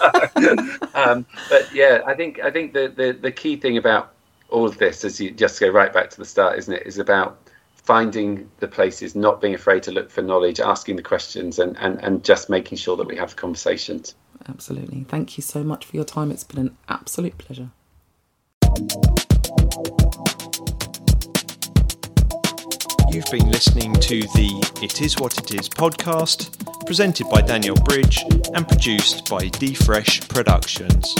um, 0.93 1.25
but 1.49 1.73
yeah, 1.73 2.01
I 2.05 2.13
think 2.13 2.39
I 2.39 2.51
think 2.51 2.73
the, 2.73 2.93
the 2.95 3.17
the 3.19 3.31
key 3.31 3.55
thing 3.55 3.77
about 3.77 4.13
all 4.49 4.65
of 4.65 4.77
this, 4.77 5.03
as 5.03 5.19
you 5.19 5.31
just 5.31 5.59
go 5.59 5.69
right 5.69 5.91
back 5.93 6.09
to 6.11 6.17
the 6.17 6.25
start, 6.25 6.57
isn't 6.57 6.73
it, 6.73 6.85
is 6.85 6.97
about 6.97 7.49
finding 7.89 8.49
the 8.59 8.67
places, 8.67 9.15
not 9.15 9.41
being 9.41 9.55
afraid 9.55 9.81
to 9.83 9.91
look 9.91 10.11
for 10.11 10.21
knowledge, 10.21 10.59
asking 10.59 10.95
the 10.95 11.01
questions, 11.01 11.57
and, 11.57 11.75
and, 11.79 11.99
and 12.03 12.23
just 12.23 12.49
making 12.49 12.77
sure 12.77 12.95
that 12.95 13.07
we 13.07 13.15
have 13.15 13.35
conversations. 13.35 14.13
Absolutely. 14.47 15.05
Thank 15.05 15.37
you 15.37 15.41
so 15.41 15.63
much 15.63 15.85
for 15.85 15.95
your 15.95 16.05
time. 16.05 16.31
It's 16.31 16.43
been 16.43 16.59
an 16.59 16.77
absolute 16.87 17.37
pleasure. 17.37 17.71
You've 23.11 23.25
been 23.31 23.49
listening 23.49 23.93
to 23.95 24.21
the 24.21 24.81
It 24.83 25.01
Is 25.01 25.17
What 25.17 25.35
It 25.39 25.55
Is 25.55 25.67
podcast, 25.67 26.85
presented 26.85 27.27
by 27.29 27.41
Daniel 27.41 27.75
Bridge 27.75 28.23
and 28.53 28.67
produced 28.67 29.27
by 29.27 29.47
D 29.47 29.73
Fresh 29.73 30.27
Productions. 30.27 31.15